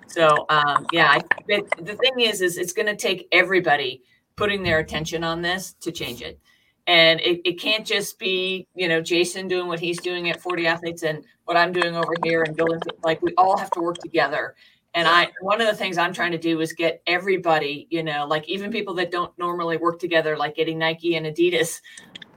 So 0.07 0.45
um, 0.49 0.87
yeah 0.91 1.11
I, 1.11 1.21
the 1.47 1.95
thing 1.95 2.19
is 2.19 2.41
is 2.41 2.57
it's 2.57 2.73
going 2.73 2.87
to 2.87 2.95
take 2.95 3.27
everybody 3.31 4.03
putting 4.35 4.63
their 4.63 4.79
attention 4.79 5.23
on 5.23 5.41
this 5.41 5.73
to 5.81 5.91
change 5.91 6.21
it. 6.21 6.39
And 6.85 7.19
it, 7.19 7.41
it 7.43 7.59
can't 7.59 7.85
just 7.85 8.17
be 8.17 8.67
you 8.73 8.87
know 8.87 9.01
jason 9.01 9.47
doing 9.47 9.67
what 9.67 9.79
he's 9.79 9.99
doing 9.99 10.29
at 10.29 10.41
40 10.41 10.67
athletes 10.67 11.03
and 11.03 11.23
what 11.43 11.57
i'm 11.57 11.73
doing 11.73 11.95
over 11.95 12.13
here 12.23 12.43
and 12.43 12.55
building 12.55 12.79
like 13.03 13.21
we 13.21 13.33
all 13.37 13.57
have 13.57 13.69
to 13.71 13.81
work 13.81 13.97
together 13.97 14.55
and 14.97 15.07
i 15.07 15.29
one 15.41 15.61
of 15.61 15.67
the 15.67 15.75
things 15.75 15.97
i'm 15.97 16.11
trying 16.11 16.31
to 16.31 16.37
do 16.37 16.59
is 16.59 16.73
get 16.73 17.01
everybody 17.07 17.87
you 17.89 18.03
know 18.03 18.25
like 18.25 18.47
even 18.49 18.71
people 18.71 18.93
that 18.93 19.11
don't 19.11 19.37
normally 19.37 19.77
work 19.77 19.99
together 19.99 20.35
like 20.35 20.55
getting 20.55 20.77
nike 20.77 21.15
and 21.15 21.25
adidas 21.25 21.81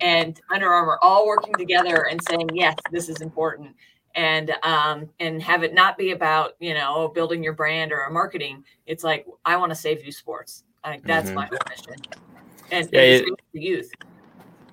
and 0.00 0.40
under 0.50 0.69
armour 0.69 0.99
all 1.02 1.26
working 1.26 1.55
together 1.55 2.07
and 2.09 2.21
saying 2.29 2.49
yes 2.55 2.76
this 2.90 3.09
is 3.09 3.21
important. 3.21 3.75
And 4.17 4.52
um 4.64 5.09
and 5.21 5.40
have 5.43 5.62
it 5.62 5.73
not 5.73 5.97
be 5.97 6.11
about 6.11 6.55
you 6.59 6.75
know 6.75 7.09
building 7.09 7.45
your 7.45 7.52
brand 7.52 7.93
or 7.93 8.09
marketing. 8.11 8.64
It's 8.87 9.05
like 9.05 9.26
i 9.45 9.57
want 9.57 9.71
to 9.71 9.76
save 9.76 10.05
you 10.05 10.12
sports. 10.12 10.64
Like 10.85 11.05
that's 11.05 11.29
mm-hmm. 11.29 11.37
my 11.37 11.50
mission. 11.69 11.95
And, 12.73 12.88
yeah, 12.93 13.00
and 13.00 13.29
it, 13.29 13.40
the 13.52 13.61
youth 13.61 13.93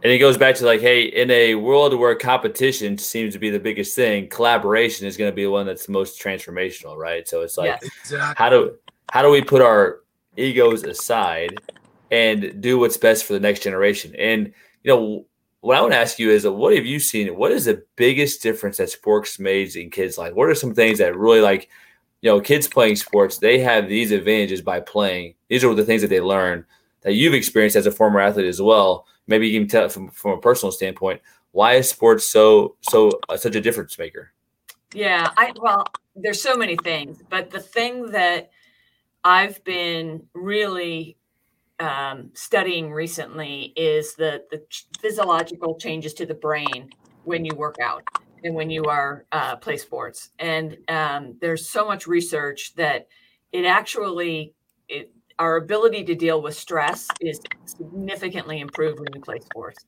and 0.03 0.11
it 0.11 0.19
goes 0.19 0.37
back 0.37 0.55
to 0.55 0.65
like, 0.65 0.79
hey, 0.79 1.03
in 1.03 1.31
a 1.31 1.55
world 1.55 1.97
where 1.97 2.13
competition 2.15 2.97
seems 2.97 3.33
to 3.33 3.39
be 3.39 3.49
the 3.49 3.59
biggest 3.59 3.95
thing, 3.95 4.29
collaboration 4.29 5.07
is 5.07 5.17
going 5.17 5.31
to 5.31 5.35
be 5.35 5.43
the 5.43 5.51
one 5.51 5.65
that's 5.65 5.89
most 5.89 6.21
transformational, 6.21 6.95
right? 6.95 7.27
So 7.27 7.41
it's 7.41 7.57
like, 7.57 7.79
yes. 7.81 7.91
exactly. 8.01 8.35
how 8.37 8.49
do 8.49 8.75
how 9.11 9.21
do 9.21 9.31
we 9.31 9.41
put 9.41 9.61
our 9.61 10.01
egos 10.35 10.83
aside 10.83 11.55
and 12.11 12.61
do 12.61 12.77
what's 12.77 12.97
best 12.97 13.25
for 13.25 13.33
the 13.33 13.39
next 13.39 13.61
generation? 13.61 14.13
And 14.19 14.53
you 14.83 14.93
know, 14.93 15.25
what 15.61 15.77
I 15.77 15.81
want 15.81 15.93
to 15.93 15.99
ask 15.99 16.19
you 16.19 16.29
is, 16.29 16.45
what 16.45 16.75
have 16.75 16.85
you 16.85 16.99
seen? 16.99 17.35
What 17.35 17.51
is 17.51 17.65
the 17.65 17.83
biggest 17.95 18.43
difference 18.43 18.77
that 18.77 18.91
sports 18.91 19.39
made 19.39 19.75
in 19.75 19.89
kids' 19.89 20.17
life? 20.17 20.33
What 20.33 20.47
are 20.47 20.55
some 20.55 20.75
things 20.75 20.99
that 20.99 21.17
really 21.17 21.41
like, 21.41 21.69
you 22.21 22.29
know, 22.29 22.39
kids 22.39 22.67
playing 22.67 22.97
sports? 22.97 23.39
They 23.39 23.59
have 23.59 23.89
these 23.89 24.11
advantages 24.11 24.61
by 24.61 24.79
playing. 24.79 25.33
These 25.47 25.63
are 25.63 25.73
the 25.73 25.83
things 25.83 26.03
that 26.03 26.09
they 26.09 26.21
learn 26.21 26.65
that 27.01 27.15
you've 27.15 27.33
experienced 27.33 27.75
as 27.75 27.87
a 27.87 27.91
former 27.91 28.19
athlete 28.19 28.45
as 28.45 28.61
well 28.61 29.07
maybe 29.27 29.47
you 29.47 29.59
can 29.59 29.67
tell 29.67 29.89
from, 29.89 30.09
from 30.09 30.31
a 30.31 30.41
personal 30.41 30.71
standpoint 30.71 31.21
why 31.51 31.73
is 31.73 31.89
sports 31.89 32.25
so 32.25 32.75
so 32.81 33.11
uh, 33.29 33.37
such 33.37 33.55
a 33.55 33.61
difference 33.61 33.97
maker? 33.97 34.31
Yeah 34.93 35.29
i 35.37 35.51
well 35.61 35.85
there's 36.15 36.41
so 36.41 36.55
many 36.55 36.75
things 36.77 37.21
but 37.29 37.51
the 37.51 37.59
thing 37.59 38.11
that 38.11 38.49
i've 39.23 39.63
been 39.63 40.23
really 40.33 41.17
um, 41.79 42.31
studying 42.33 42.91
recently 42.91 43.73
is 43.75 44.15
the 44.15 44.43
the 44.49 44.63
physiological 44.99 45.75
changes 45.77 46.13
to 46.15 46.25
the 46.25 46.33
brain 46.33 46.89
when 47.23 47.45
you 47.45 47.53
work 47.55 47.75
out 47.83 48.03
and 48.43 48.55
when 48.55 48.69
you 48.69 48.85
are 48.85 49.25
uh, 49.31 49.55
play 49.57 49.77
sports. 49.77 50.29
And 50.39 50.77
um, 50.87 51.37
there's 51.41 51.69
so 51.69 51.85
much 51.85 52.07
research 52.07 52.73
that 52.75 53.07
it 53.51 53.65
actually 53.65 54.53
it, 54.87 55.11
our 55.39 55.57
ability 55.57 56.03
to 56.05 56.15
deal 56.15 56.41
with 56.41 56.55
stress 56.55 57.07
is 57.21 57.39
significantly 57.65 58.59
improved 58.59 58.99
when 58.99 59.09
you 59.13 59.21
play 59.21 59.39
sports. 59.39 59.85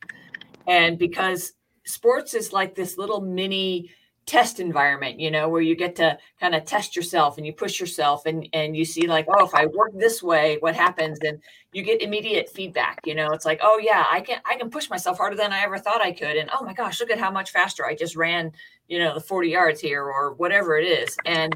And 0.68 0.98
because 0.98 1.54
sports 1.86 2.34
is 2.34 2.54
like 2.54 2.76
this 2.76 2.98
little 2.98 3.22
mini 3.22 3.90
test 4.30 4.60
environment, 4.60 5.20
you 5.20 5.32
know, 5.32 5.50
where 5.50 5.62
you 5.62 5.76
get 5.76 5.96
to 5.96 6.16
kind 6.40 6.54
of 6.54 6.64
test 6.64 6.96
yourself 6.96 7.38
and 7.38 7.48
you 7.48 7.52
push 7.52 7.80
yourself 7.80 8.28
and 8.28 8.48
and 8.54 8.78
you 8.78 8.86
see 8.86 9.08
like, 9.08 9.26
oh, 9.28 9.44
if 9.44 9.56
I 9.56 9.66
work 9.66 9.92
this 9.96 10.22
way, 10.22 10.58
what 10.60 10.76
happens? 10.76 11.18
And 11.24 11.42
you 11.74 11.82
get 11.82 12.04
immediate 12.04 12.48
feedback. 12.48 13.00
You 13.06 13.16
know, 13.16 13.32
it's 13.32 13.46
like, 13.46 13.60
oh 13.64 13.80
yeah, 13.82 14.06
I 14.12 14.22
can 14.22 14.40
I 14.46 14.56
can 14.56 14.70
push 14.70 14.88
myself 14.88 15.18
harder 15.18 15.36
than 15.36 15.52
I 15.52 15.62
ever 15.62 15.80
thought 15.80 16.02
I 16.02 16.12
could. 16.12 16.38
And 16.38 16.50
oh 16.54 16.64
my 16.64 16.74
gosh, 16.74 17.00
look 17.00 17.10
at 17.10 17.18
how 17.18 17.32
much 17.32 17.50
faster 17.50 17.88
I 17.88 17.96
just 17.96 18.16
ran, 18.16 18.52
you 18.88 19.00
know, 19.00 19.16
the 19.16 19.20
40 19.20 19.50
yards 19.50 19.82
here 19.82 20.04
or 20.04 20.34
whatever 20.34 20.78
it 20.78 20.86
is. 20.86 21.18
And 21.26 21.56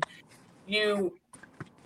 you 0.66 1.14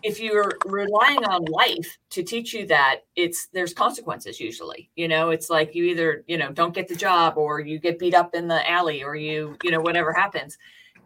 if 0.04 0.20
you're 0.20 0.58
relying 0.66 1.24
on 1.26 1.44
life 1.46 1.98
to 2.12 2.24
teach 2.24 2.54
you 2.54 2.68
that 2.68 3.02
it's 3.16 3.48
there's 3.54 3.74
consequences 3.74 4.40
usually 4.40 4.90
you 4.96 5.08
know? 5.08 5.32
It's 5.32 5.50
like 5.50 5.74
you 5.76 5.86
either 5.86 6.24
you 6.28 6.38
know 6.38 6.52
don't 6.52 6.74
get 6.74 6.88
the 6.88 6.96
job 6.96 7.38
or 7.38 7.60
you 7.60 7.80
get 7.80 8.00
beat 8.00 8.14
up 8.14 8.36
in 8.36 8.48
the 8.48 8.70
alley 8.70 9.04
or 9.04 9.16
you 9.16 9.58
you 9.64 9.72
know 9.72 9.82
whatever 9.82 10.14
happens. 10.14 10.58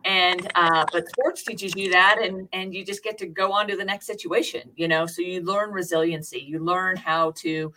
And 0.04 0.52
uh, 0.56 0.86
but 0.92 1.08
sports 1.10 1.44
teaches 1.44 1.76
you 1.76 1.92
that 1.92 2.20
and 2.22 2.50
and 2.54 2.74
you 2.74 2.84
just 2.84 3.04
get 3.04 3.18
to 3.20 3.28
go 3.28 3.52
on 3.52 3.68
to 3.68 3.78
the 3.78 3.86
next 3.86 4.08
situation 4.08 4.72
you 4.76 4.88
know? 4.88 5.06
So 5.06 5.22
you 5.22 5.42
learn 5.42 5.72
resiliency. 5.72 6.40
You 6.40 6.60
learn 6.60 6.98
how 6.98 7.32
to 7.38 7.74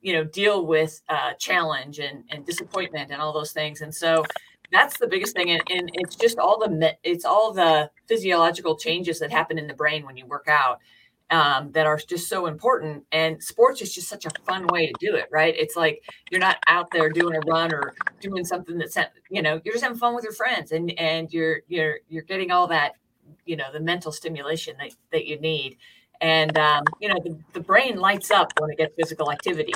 you 0.00 0.12
know 0.12 0.24
deal 0.24 0.66
with 0.66 1.00
uh, 1.08 1.32
challenge 1.34 1.98
and 1.98 2.24
and 2.30 2.44
disappointment 2.44 3.10
and 3.10 3.20
all 3.20 3.32
those 3.32 3.52
things. 3.52 3.80
And 3.80 3.94
so 3.94 4.24
that's 4.70 4.98
the 4.98 5.06
biggest 5.06 5.34
thing 5.34 5.50
and, 5.50 5.62
and 5.70 5.90
it's 5.94 6.16
just 6.16 6.38
all 6.38 6.58
the 6.58 6.96
it's 7.02 7.24
all 7.24 7.52
the 7.52 7.90
physiological 8.06 8.76
changes 8.76 9.18
that 9.18 9.30
happen 9.30 9.58
in 9.58 9.66
the 9.66 9.74
brain 9.74 10.04
when 10.04 10.16
you 10.16 10.26
work 10.26 10.46
out 10.48 10.78
um, 11.30 11.72
that 11.72 11.86
are 11.86 11.98
just 11.98 12.28
so 12.28 12.46
important 12.46 13.04
and 13.12 13.42
sports 13.42 13.82
is 13.82 13.94
just 13.94 14.08
such 14.08 14.24
a 14.24 14.30
fun 14.46 14.66
way 14.68 14.86
to 14.86 14.94
do 14.98 15.14
it 15.14 15.26
right? 15.30 15.54
It's 15.56 15.76
like 15.76 16.02
you're 16.30 16.40
not 16.40 16.56
out 16.66 16.90
there 16.90 17.10
doing 17.10 17.36
a 17.36 17.40
run 17.40 17.72
or 17.72 17.94
doing 18.20 18.44
something 18.44 18.78
that's 18.78 18.96
you 19.30 19.42
know 19.42 19.60
you're 19.64 19.74
just 19.74 19.84
having 19.84 19.98
fun 19.98 20.14
with 20.14 20.24
your 20.24 20.32
friends 20.32 20.72
and 20.72 20.90
and 20.98 21.32
you're 21.32 21.60
you're 21.68 21.98
you're 22.08 22.22
getting 22.22 22.50
all 22.50 22.66
that 22.68 22.92
you 23.44 23.56
know 23.56 23.70
the 23.72 23.80
mental 23.80 24.12
stimulation 24.12 24.74
that, 24.78 24.92
that 25.12 25.26
you 25.26 25.38
need 25.38 25.76
and 26.20 26.56
um, 26.56 26.84
you 27.00 27.08
know 27.08 27.18
the, 27.22 27.38
the 27.52 27.60
brain 27.60 27.96
lights 27.96 28.30
up 28.30 28.52
when 28.58 28.70
it 28.70 28.78
gets 28.78 28.94
physical 28.96 29.30
activity 29.30 29.74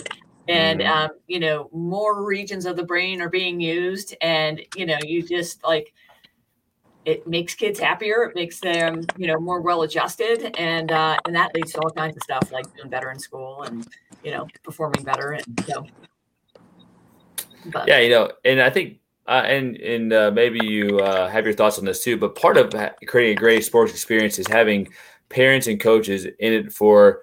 and 0.48 0.80
mm-hmm. 0.80 1.04
um, 1.04 1.10
you 1.26 1.40
know 1.40 1.68
more 1.72 2.24
regions 2.24 2.66
of 2.66 2.76
the 2.76 2.82
brain 2.82 3.20
are 3.20 3.28
being 3.28 3.60
used 3.60 4.14
and 4.20 4.60
you 4.76 4.86
know 4.86 4.98
you 5.04 5.22
just 5.22 5.62
like 5.64 5.92
it 7.04 7.26
makes 7.26 7.54
kids 7.54 7.78
happier 7.78 8.24
it 8.24 8.34
makes 8.34 8.60
them 8.60 9.04
you 9.16 9.26
know 9.26 9.38
more 9.38 9.60
well 9.60 9.82
adjusted 9.82 10.54
and 10.58 10.92
uh, 10.92 11.16
and 11.26 11.34
that 11.34 11.54
leads 11.54 11.72
to 11.72 11.78
all 11.80 11.90
kinds 11.90 12.16
of 12.16 12.22
stuff 12.22 12.52
like 12.52 12.64
doing 12.76 12.88
better 12.88 13.10
in 13.10 13.18
school 13.18 13.62
and 13.62 13.88
you 14.24 14.30
know 14.30 14.46
performing 14.62 15.02
better 15.02 15.32
and 15.32 15.68
know 15.68 15.86
but. 17.66 17.86
yeah 17.86 17.98
you 17.98 18.10
know 18.10 18.30
and 18.44 18.60
i 18.60 18.70
think 18.70 18.98
uh, 19.28 19.42
and 19.46 19.76
and 19.76 20.12
uh, 20.12 20.32
maybe 20.34 20.66
you 20.66 20.98
uh, 20.98 21.28
have 21.28 21.44
your 21.44 21.54
thoughts 21.54 21.78
on 21.78 21.84
this 21.84 22.02
too 22.02 22.16
but 22.16 22.34
part 22.34 22.56
of 22.56 22.74
creating 23.06 23.36
a 23.36 23.40
great 23.40 23.64
sports 23.64 23.92
experience 23.92 24.38
is 24.38 24.48
having 24.48 24.88
parents 25.28 25.68
and 25.68 25.80
coaches 25.80 26.24
in 26.24 26.52
it 26.52 26.72
for 26.72 27.22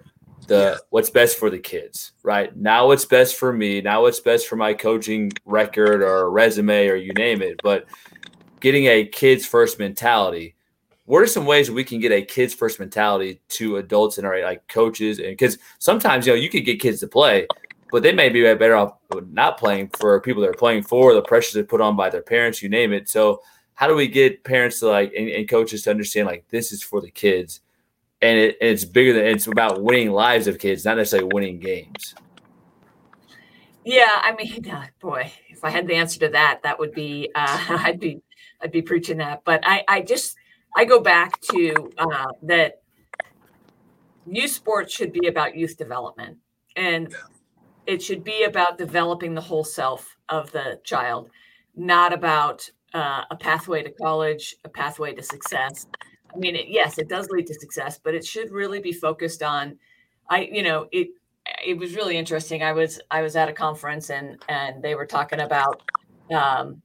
the 0.49 0.81
what's 0.89 1.09
best 1.09 1.37
for 1.37 1.49
the 1.49 1.59
kids, 1.59 2.11
right? 2.23 2.55
Now 2.57 2.87
what's 2.87 3.05
best 3.05 3.35
for 3.35 3.53
me, 3.53 3.81
now 3.81 4.01
what's 4.01 4.19
best 4.19 4.47
for 4.47 4.57
my 4.57 4.73
coaching 4.73 5.31
record 5.45 6.01
or 6.01 6.29
resume 6.29 6.87
or 6.87 6.95
you 6.95 7.13
name 7.13 7.41
it. 7.41 7.61
But 7.63 7.85
getting 8.59 8.87
a 8.87 9.05
kids 9.05 9.45
first 9.45 9.79
mentality. 9.79 10.55
What 11.05 11.23
are 11.23 11.27
some 11.27 11.45
ways 11.45 11.71
we 11.71 11.83
can 11.83 11.99
get 11.99 12.11
a 12.11 12.21
kids 12.21 12.53
first 12.53 12.79
mentality 12.79 13.41
to 13.49 13.77
adults 13.77 14.17
and 14.17 14.27
our 14.27 14.41
like 14.43 14.67
coaches? 14.67 15.19
And 15.19 15.29
because 15.29 15.57
sometimes 15.79 16.27
you 16.27 16.33
know 16.33 16.37
you 16.37 16.49
could 16.49 16.65
get 16.65 16.81
kids 16.81 16.99
to 16.99 17.07
play, 17.07 17.47
but 17.91 18.03
they 18.03 18.11
may 18.11 18.29
be 18.29 18.41
better 18.41 18.75
off 18.75 18.93
not 19.31 19.57
playing 19.57 19.89
for 19.99 20.19
people 20.21 20.41
they're 20.41 20.53
playing 20.53 20.83
for, 20.83 21.13
the 21.13 21.21
pressures 21.21 21.53
they 21.53 21.63
put 21.63 21.81
on 21.81 21.95
by 21.95 22.09
their 22.09 22.21
parents, 22.21 22.61
you 22.61 22.69
name 22.69 22.93
it. 22.93 23.09
So 23.09 23.41
how 23.73 23.87
do 23.87 23.95
we 23.95 24.07
get 24.07 24.43
parents 24.43 24.79
to 24.79 24.87
like 24.87 25.13
and, 25.17 25.29
and 25.29 25.49
coaches 25.49 25.83
to 25.83 25.89
understand 25.89 26.27
like 26.27 26.45
this 26.49 26.71
is 26.71 26.83
for 26.83 27.01
the 27.01 27.09
kids? 27.11 27.61
And, 28.21 28.37
it, 28.37 28.57
it's 28.61 28.85
bigger 28.85 29.13
than 29.13 29.25
it's 29.25 29.47
about 29.47 29.81
winning 29.81 30.11
lives 30.11 30.47
of 30.47 30.59
kids, 30.59 30.85
not 30.85 30.97
necessarily 30.97 31.29
winning 31.33 31.59
games. 31.59 32.15
Yeah, 33.83 34.07
I 34.07 34.35
mean, 34.35 34.65
boy, 34.99 35.31
if 35.49 35.63
I 35.63 35.69
had 35.69 35.87
the 35.87 35.95
answer 35.95 36.19
to 36.19 36.29
that, 36.29 36.61
that 36.63 36.79
would 36.79 36.93
be 36.93 37.29
uh, 37.35 37.65
I'd 37.69 37.99
be 37.99 38.21
I'd 38.61 38.71
be 38.71 38.81
preaching 38.81 39.17
that. 39.17 39.43
But 39.43 39.61
I 39.63 39.83
I 39.87 40.01
just 40.01 40.35
I 40.75 40.85
go 40.85 40.99
back 40.99 41.39
to 41.41 41.91
uh, 41.97 42.27
that 42.43 42.81
youth 44.27 44.51
sports 44.51 44.93
should 44.93 45.11
be 45.11 45.27
about 45.27 45.55
youth 45.55 45.77
development, 45.77 46.37
and 46.75 47.15
it 47.87 48.01
should 48.01 48.23
be 48.23 48.43
about 48.43 48.77
developing 48.77 49.33
the 49.33 49.41
whole 49.41 49.63
self 49.63 50.15
of 50.29 50.51
the 50.51 50.79
child, 50.83 51.29
not 51.75 52.13
about 52.13 52.69
uh, 52.93 53.23
a 53.31 53.35
pathway 53.35 53.81
to 53.81 53.91
college, 53.91 54.55
a 54.63 54.69
pathway 54.69 55.13
to 55.13 55.23
success. 55.23 55.87
I 56.33 56.37
mean, 56.37 56.55
it, 56.55 56.67
yes, 56.67 56.97
it 56.97 57.07
does 57.07 57.29
lead 57.29 57.47
to 57.47 57.53
success, 57.53 57.99
but 58.03 58.15
it 58.15 58.25
should 58.25 58.51
really 58.51 58.79
be 58.79 58.93
focused 58.93 59.43
on. 59.43 59.77
I, 60.29 60.49
you 60.51 60.63
know, 60.63 60.87
it 60.91 61.09
it 61.65 61.77
was 61.77 61.95
really 61.95 62.17
interesting. 62.17 62.63
I 62.63 62.73
was 62.73 62.99
I 63.09 63.21
was 63.21 63.35
at 63.35 63.49
a 63.49 63.53
conference 63.53 64.09
and 64.09 64.41
and 64.47 64.83
they 64.83 64.95
were 64.95 65.05
talking 65.05 65.39
about 65.39 65.81
um, 66.31 66.81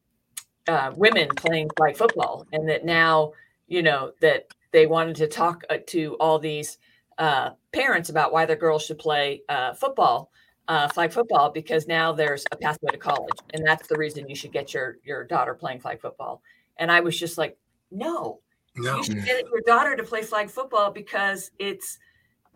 uh, 0.67 0.93
women 0.97 1.29
playing 1.37 1.71
flag 1.77 1.97
football, 1.97 2.47
and 2.53 2.69
that 2.69 2.85
now 2.85 3.33
you 3.67 3.83
know 3.83 4.13
that 4.21 4.47
they 4.73 4.87
wanted 4.87 5.17
to 5.17 5.29
talk 5.29 5.65
uh, 5.71 5.79
to 5.89 6.17
all 6.21 6.39
these 6.39 6.79
uh, 7.19 7.51
parents 7.73 8.09
about 8.11 8.33
why 8.33 8.47
their 8.47 8.57
girls 8.57 8.85
should 8.85 8.99
play 8.99 9.43
uh, 9.49 9.75
football, 9.75 10.31
uh, 10.69 10.89
flag 10.89 11.13
football, 11.13 11.51
because 11.51 11.87
now 11.87 12.13
there's 12.13 12.45
a 12.51 12.57
pathway 12.57 12.91
to 12.91 12.99
college, 12.99 13.39
and 13.53 13.65
that's 13.67 13.87
the 13.89 13.97
reason 13.97 14.29
you 14.29 14.35
should 14.35 14.53
get 14.53 14.73
your 14.73 14.99
your 15.05 15.25
daughter 15.25 15.55
playing 15.55 15.81
flag 15.81 16.01
football. 16.01 16.43
And 16.77 16.91
I 16.91 17.01
was 17.01 17.19
just 17.19 17.39
like, 17.39 17.57
no, 17.93 18.41
no. 18.77 18.97
you 18.99 19.05
should 19.05 19.25
get 19.25 19.45
your 19.51 19.61
daughter 19.67 19.97
to 19.97 20.03
play 20.03 20.23
flag 20.23 20.51
football 20.51 20.91
because 20.91 21.51
it's 21.59 21.99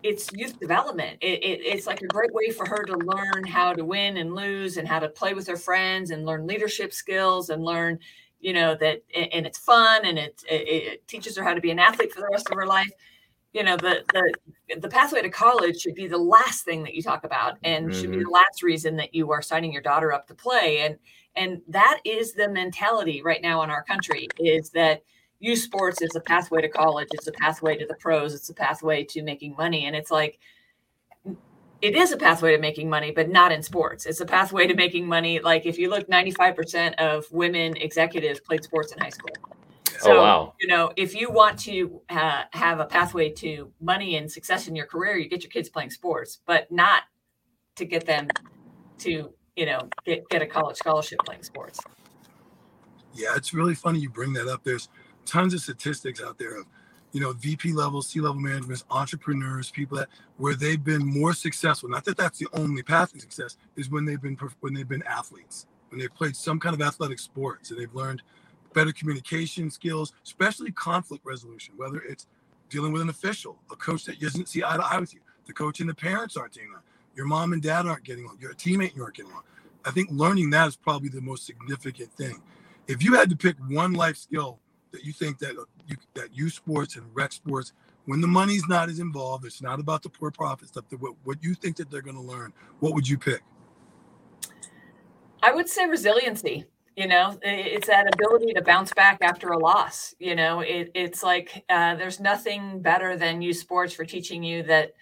it's 0.03 0.31
youth 0.33 0.59
development. 0.61 1.19
It, 1.21 1.43
it, 1.43 1.61
it's 1.65 1.87
like 1.87 2.03
a 2.03 2.07
great 2.07 2.33
way 2.33 2.51
for 2.51 2.67
her 2.67 2.85
to 2.85 2.97
learn 2.97 3.45
how 3.45 3.73
to 3.73 3.85
win 3.85 4.19
and 4.19 4.35
lose 4.35 4.77
and 4.77 4.87
how 4.87 5.01
to 5.01 5.09
play 5.09 5.35
with 5.35 5.47
her 5.49 5.57
friends 5.57 6.11
and 6.11 6.25
learn 6.25 6.47
leadership 6.47 6.93
skills 6.93 7.51
and 7.51 7.65
learn, 7.65 7.99
you 8.41 8.53
know, 8.53 8.77
that 8.77 9.03
and 9.15 9.47
it's 9.47 9.59
fun 9.59 10.05
and 10.05 10.19
it, 10.19 10.43
it, 10.49 10.69
it 10.69 11.09
teaches 11.09 11.37
her 11.37 11.43
how 11.43 11.55
to 11.55 11.61
be 11.61 11.71
an 11.71 11.79
athlete 11.79 12.13
for 12.13 12.21
the 12.21 12.29
rest 12.31 12.49
of 12.49 12.57
her 12.57 12.67
life. 12.67 12.91
You 13.53 13.65
know, 13.65 13.77
the 13.77 14.05
the 14.13 14.79
the 14.79 14.89
pathway 14.89 15.23
to 15.23 15.31
college 15.31 15.81
should 15.81 15.95
be 15.95 16.07
the 16.07 16.19
last 16.19 16.65
thing 16.65 16.85
that 16.85 16.95
you 16.95 17.03
talk 17.03 17.25
about 17.25 17.59
and 17.65 17.89
mm-hmm. 17.89 18.01
should 18.01 18.11
be 18.11 18.19
mm-hmm. 18.19 18.25
the 18.25 18.31
last 18.31 18.63
reason 18.63 18.97
that 18.97 19.15
you 19.15 19.33
are 19.33 19.43
signing 19.43 19.73
your 19.73 19.83
daughter 19.83 20.13
up 20.13 20.29
to 20.29 20.35
play. 20.35 20.81
And 20.81 20.99
and 21.35 21.61
that 21.69 22.01
is 22.05 22.35
the 22.35 22.49
mentality 22.49 23.23
right 23.23 23.43
now 23.43 23.63
in 23.63 23.71
our 23.71 23.83
country 23.83 24.29
is 24.39 24.71
that 24.71 25.03
youth 25.41 25.59
sports 25.59 26.03
is 26.03 26.15
a 26.17 26.21
pathway 26.21 26.61
to 26.61 26.69
college 26.69 27.09
it's 27.13 27.27
a 27.27 27.33
pathway 27.33 27.77
to 27.77 27.87
the 27.87 27.95
pros 27.95 28.35
it's 28.35 28.49
a 28.49 28.55
pathway 28.55 29.05
to 29.05 29.23
making 29.23 29.55
money 29.57 29.87
and 29.87 29.95
it's 29.95 30.11
like 30.11 30.39
it 31.81 31.95
is 31.95 32.11
a 32.11 32.17
pathway 32.17 32.55
to 32.55 32.61
making 32.61 32.91
money 32.91 33.11
but 33.11 33.29
not 33.29 33.53
in 33.53 33.63
sports 33.63 34.07
it's 34.07 34.21
a 34.21 34.27
pathway 34.27 34.67
to 34.67 34.75
making 34.75 35.07
money 35.07 35.39
like 35.39 35.65
if 35.67 35.79
you 35.79 35.89
look 35.89 36.09
95% 36.09 36.95
of 36.95 37.31
women 37.31 37.77
executives 37.77 38.41
played 38.41 38.65
sports 38.65 38.93
in 38.93 38.99
high 38.99 39.11
school 39.11 39.31
so, 39.99 40.13
oh, 40.13 40.23
wow. 40.23 40.55
you 40.61 40.69
know, 40.69 40.93
if 40.97 41.15
you 41.15 41.31
want 41.31 41.59
to 41.61 42.01
uh, 42.09 42.45
have 42.53 42.79
a 42.79 42.85
pathway 42.85 43.31
to 43.31 43.73
money 43.81 44.17
and 44.17 44.31
success 44.31 44.69
in 44.69 44.77
your 44.77 44.87
career, 44.87 45.17
you 45.17 45.29
get 45.29 45.43
your 45.43 45.51
kids 45.51 45.69
playing 45.69 45.91
sports, 45.91 46.39
but 46.47 46.71
not 46.71 47.03
to 47.77 47.85
get 47.85 48.07
them 48.07 48.29
to, 48.99 49.33
you 49.57 49.67
know, 49.67 49.89
get, 50.05 50.29
get 50.29 50.41
a 50.41 50.47
college 50.47 50.77
scholarship 50.77 51.19
playing 51.27 51.43
sports. 51.43 51.81
Yeah, 53.15 53.35
it's 53.35 53.53
really 53.53 53.75
funny 53.75 53.99
you 53.99 54.11
bring 54.11 54.33
that 54.35 54.47
up. 54.47 54.63
There's 54.63 54.89
tons 55.29 55.55
of 55.55 55.61
statistics 55.61 56.23
out 56.23 56.39
there 56.39 56.59
of 56.59 56.67
you 57.13 57.21
know 57.21 57.33
vp 57.33 57.73
level 57.73 58.03
c-level 58.03 58.41
management 58.41 58.83
entrepreneurs 58.91 59.71
people 59.71 59.97
that 59.97 60.09
where 60.37 60.55
they've 60.55 60.85
been 60.85 61.05
more 61.05 61.33
successful. 61.33 61.89
Not 61.89 62.05
that 62.05 62.17
that's 62.17 62.39
the 62.39 62.49
only 62.53 62.83
path 62.83 63.13
to 63.13 63.21
success 63.21 63.57
is 63.77 63.91
when 63.91 64.05
they've 64.05 64.21
been 64.21 64.37
when 64.61 64.75
they've 64.75 64.89
been 64.89 65.05
athletes 65.05 65.67
when 65.91 66.01
they've 66.01 66.15
played 66.15 66.37
some 66.37 66.61
kind 66.61 66.75
of 66.75 66.83
athletic 66.83 67.19
sports 67.19 67.71
and 67.71 67.81
they've 67.81 67.95
learned 67.95 68.23
better 68.75 68.93
communication 68.93 69.71
skills 69.71 70.13
especially 70.25 70.71
conflict 70.73 71.25
resolution 71.25 71.75
whether 71.77 72.01
it's 72.03 72.27
dealing 72.69 72.93
with 72.93 73.01
an 73.01 73.09
official 73.09 73.57
a 73.73 73.77
coach 73.77 74.05
that 74.05 74.21
doesn't 74.21 74.49
see 74.49 74.63
eye 74.63 74.77
to 74.77 74.85
eye 74.85 75.01
with 75.01 75.15
you 75.15 75.21
the 75.47 75.53
coach 75.53 75.81
and 75.81 75.89
the 75.89 75.95
parents 75.95 76.37
aren't 76.37 76.53
getting 76.53 76.71
on 76.75 76.83
your 77.19 77.27
mom 77.27 77.53
and 77.53 77.61
dad 77.61 77.85
aren't 77.85 78.05
getting 78.05 78.25
along 78.25 78.39
your 78.41 78.55
teammate 78.55 78.95
you 78.95 79.03
aren't 79.03 79.17
getting 79.17 79.33
along. 79.33 79.43
I 79.85 79.91
think 79.91 80.09
learning 80.13 80.51
that 80.51 80.69
is 80.69 80.77
probably 80.77 81.09
the 81.09 81.21
most 81.21 81.45
significant 81.45 82.13
thing. 82.13 82.41
If 82.87 83.03
you 83.03 83.15
had 83.15 83.29
to 83.31 83.37
pick 83.37 83.57
one 83.69 83.93
life 83.93 84.17
skill 84.17 84.61
that 84.93 85.05
you 85.05 85.13
think 85.13 85.39
that 85.39 85.55
you 85.87 85.97
that 86.15 86.37
youth 86.37 86.55
sports 86.55 86.97
and 86.97 87.05
rec 87.15 87.33
sports, 87.33 87.73
when 88.07 88.21
the 88.21 88.27
money's 88.27 88.67
not 88.69 88.89
as 88.89 89.01
involved, 89.01 89.45
it's 89.45 89.63
not 89.63 89.81
about 89.81 90.03
the 90.03 90.09
poor 90.09 90.31
profit 90.31 90.69
stuff. 90.69 90.85
What, 90.99 91.15
what 91.25 91.43
you 91.43 91.55
think 91.55 91.77
that 91.77 91.91
they're 91.91 92.03
going 92.03 92.17
to 92.17 92.23
learn, 92.23 92.53
what 92.81 92.95
would 92.95 93.09
you 93.09 93.19
pick? 93.19 93.43
I 95.43 95.53
would 95.53 95.69
say 95.69 95.87
resiliency. 95.87 96.65
You 96.97 97.07
know, 97.07 97.39
it's 97.43 97.87
that 97.87 98.13
ability 98.13 98.55
to 98.55 98.63
bounce 98.63 98.93
back 98.93 99.19
after 99.21 99.51
a 99.51 99.59
loss. 99.59 100.17
You 100.19 100.35
know, 100.35 100.61
it, 100.61 100.91
it's 100.95 101.23
like 101.23 101.65
uh, 101.69 101.95
there's 101.95 102.19
nothing 102.19 102.83
better 102.83 103.17
than 103.17 103.41
youth 103.41 103.59
sports 103.59 103.95
for 103.95 104.05
teaching 104.05 104.43
you 104.43 104.65
that, 104.65 104.95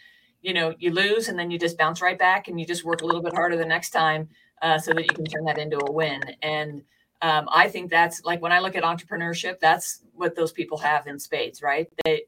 you 0.42 0.52
know, 0.52 0.74
you 0.78 0.90
lose 0.90 1.28
and 1.28 1.38
then 1.38 1.50
you 1.50 1.58
just 1.58 1.78
bounce 1.78 2.02
right 2.02 2.18
back 2.18 2.48
and 2.48 2.60
you 2.60 2.66
just 2.66 2.84
work 2.84 3.00
a 3.00 3.06
little 3.06 3.22
bit 3.22 3.32
harder 3.32 3.56
the 3.56 3.64
next 3.64 3.90
time 3.90 4.28
uh, 4.60 4.78
so 4.78 4.92
that 4.92 5.04
you 5.04 5.08
can 5.14 5.24
turn 5.24 5.46
that 5.46 5.56
into 5.56 5.78
a 5.86 5.90
win. 5.90 6.20
And 6.42 6.82
um, 7.22 7.48
I 7.50 7.68
think 7.68 7.90
that's 7.90 8.24
like 8.24 8.42
when 8.42 8.52
I 8.52 8.60
look 8.60 8.76
at 8.76 8.82
entrepreneurship, 8.82 9.58
that's 9.60 10.00
what 10.14 10.34
those 10.34 10.52
people 10.52 10.78
have 10.78 11.06
in 11.06 11.18
spades, 11.18 11.62
right? 11.62 11.88
They, 12.04 12.22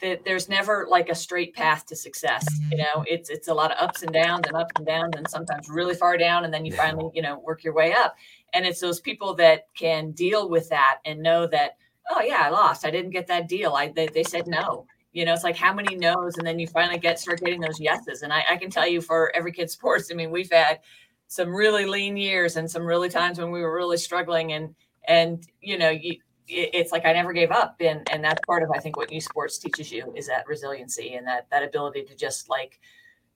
that 0.00 0.24
there's 0.24 0.48
never 0.48 0.86
like 0.90 1.08
a 1.08 1.14
straight 1.14 1.54
path 1.54 1.86
to 1.86 1.96
success. 1.96 2.46
You 2.70 2.78
know, 2.78 3.04
it's 3.06 3.30
it's 3.30 3.48
a 3.48 3.54
lot 3.54 3.72
of 3.72 3.78
ups 3.80 4.02
and 4.02 4.12
downs 4.12 4.46
and 4.46 4.56
ups 4.56 4.72
and 4.76 4.86
downs, 4.86 5.14
and 5.16 5.28
sometimes 5.28 5.68
really 5.68 5.94
far 5.94 6.16
down, 6.16 6.44
and 6.44 6.52
then 6.52 6.64
you 6.64 6.72
finally 6.72 7.10
you 7.14 7.22
know 7.22 7.38
work 7.38 7.64
your 7.64 7.74
way 7.74 7.92
up. 7.92 8.16
And 8.52 8.66
it's 8.66 8.80
those 8.80 9.00
people 9.00 9.34
that 9.34 9.68
can 9.76 10.12
deal 10.12 10.48
with 10.48 10.68
that 10.68 10.98
and 11.04 11.22
know 11.22 11.46
that 11.48 11.76
oh 12.10 12.20
yeah, 12.20 12.42
I 12.42 12.50
lost, 12.50 12.86
I 12.86 12.90
didn't 12.90 13.10
get 13.10 13.26
that 13.28 13.48
deal. 13.48 13.74
I 13.74 13.88
they, 13.88 14.08
they 14.08 14.24
said 14.24 14.46
no. 14.46 14.86
You 15.12 15.24
know, 15.24 15.32
it's 15.32 15.44
like 15.44 15.56
how 15.56 15.72
many 15.72 15.96
no's, 15.96 16.36
and 16.36 16.46
then 16.46 16.58
you 16.58 16.66
finally 16.66 16.98
get 16.98 17.18
start 17.18 17.40
getting 17.40 17.60
those 17.60 17.80
yeses. 17.80 18.20
And 18.20 18.32
I, 18.32 18.44
I 18.50 18.56
can 18.58 18.68
tell 18.68 18.86
you 18.86 19.00
for 19.00 19.34
every 19.34 19.52
kid 19.52 19.70
sports, 19.76 20.10
I 20.12 20.14
mean, 20.14 20.30
we've 20.30 20.50
had 20.50 20.80
some 21.28 21.54
really 21.54 21.86
lean 21.86 22.16
years 22.16 22.56
and 22.56 22.70
some 22.70 22.84
really 22.84 23.08
times 23.08 23.38
when 23.38 23.50
we 23.50 23.60
were 23.60 23.74
really 23.74 23.96
struggling 23.96 24.52
and 24.52 24.74
and 25.08 25.46
you 25.60 25.78
know 25.78 25.90
you 25.90 26.16
it's 26.48 26.92
like 26.92 27.04
I 27.04 27.12
never 27.12 27.32
gave 27.32 27.50
up 27.50 27.76
and 27.80 28.08
and 28.10 28.24
that's 28.24 28.40
part 28.46 28.62
of 28.62 28.70
I 28.70 28.78
think 28.78 28.96
what 28.96 29.10
youth 29.10 29.24
sports 29.24 29.58
teaches 29.58 29.90
you 29.90 30.12
is 30.14 30.28
that 30.28 30.46
resiliency 30.46 31.14
and 31.14 31.26
that 31.26 31.46
that 31.50 31.64
ability 31.64 32.04
to 32.04 32.14
just 32.14 32.48
like 32.48 32.78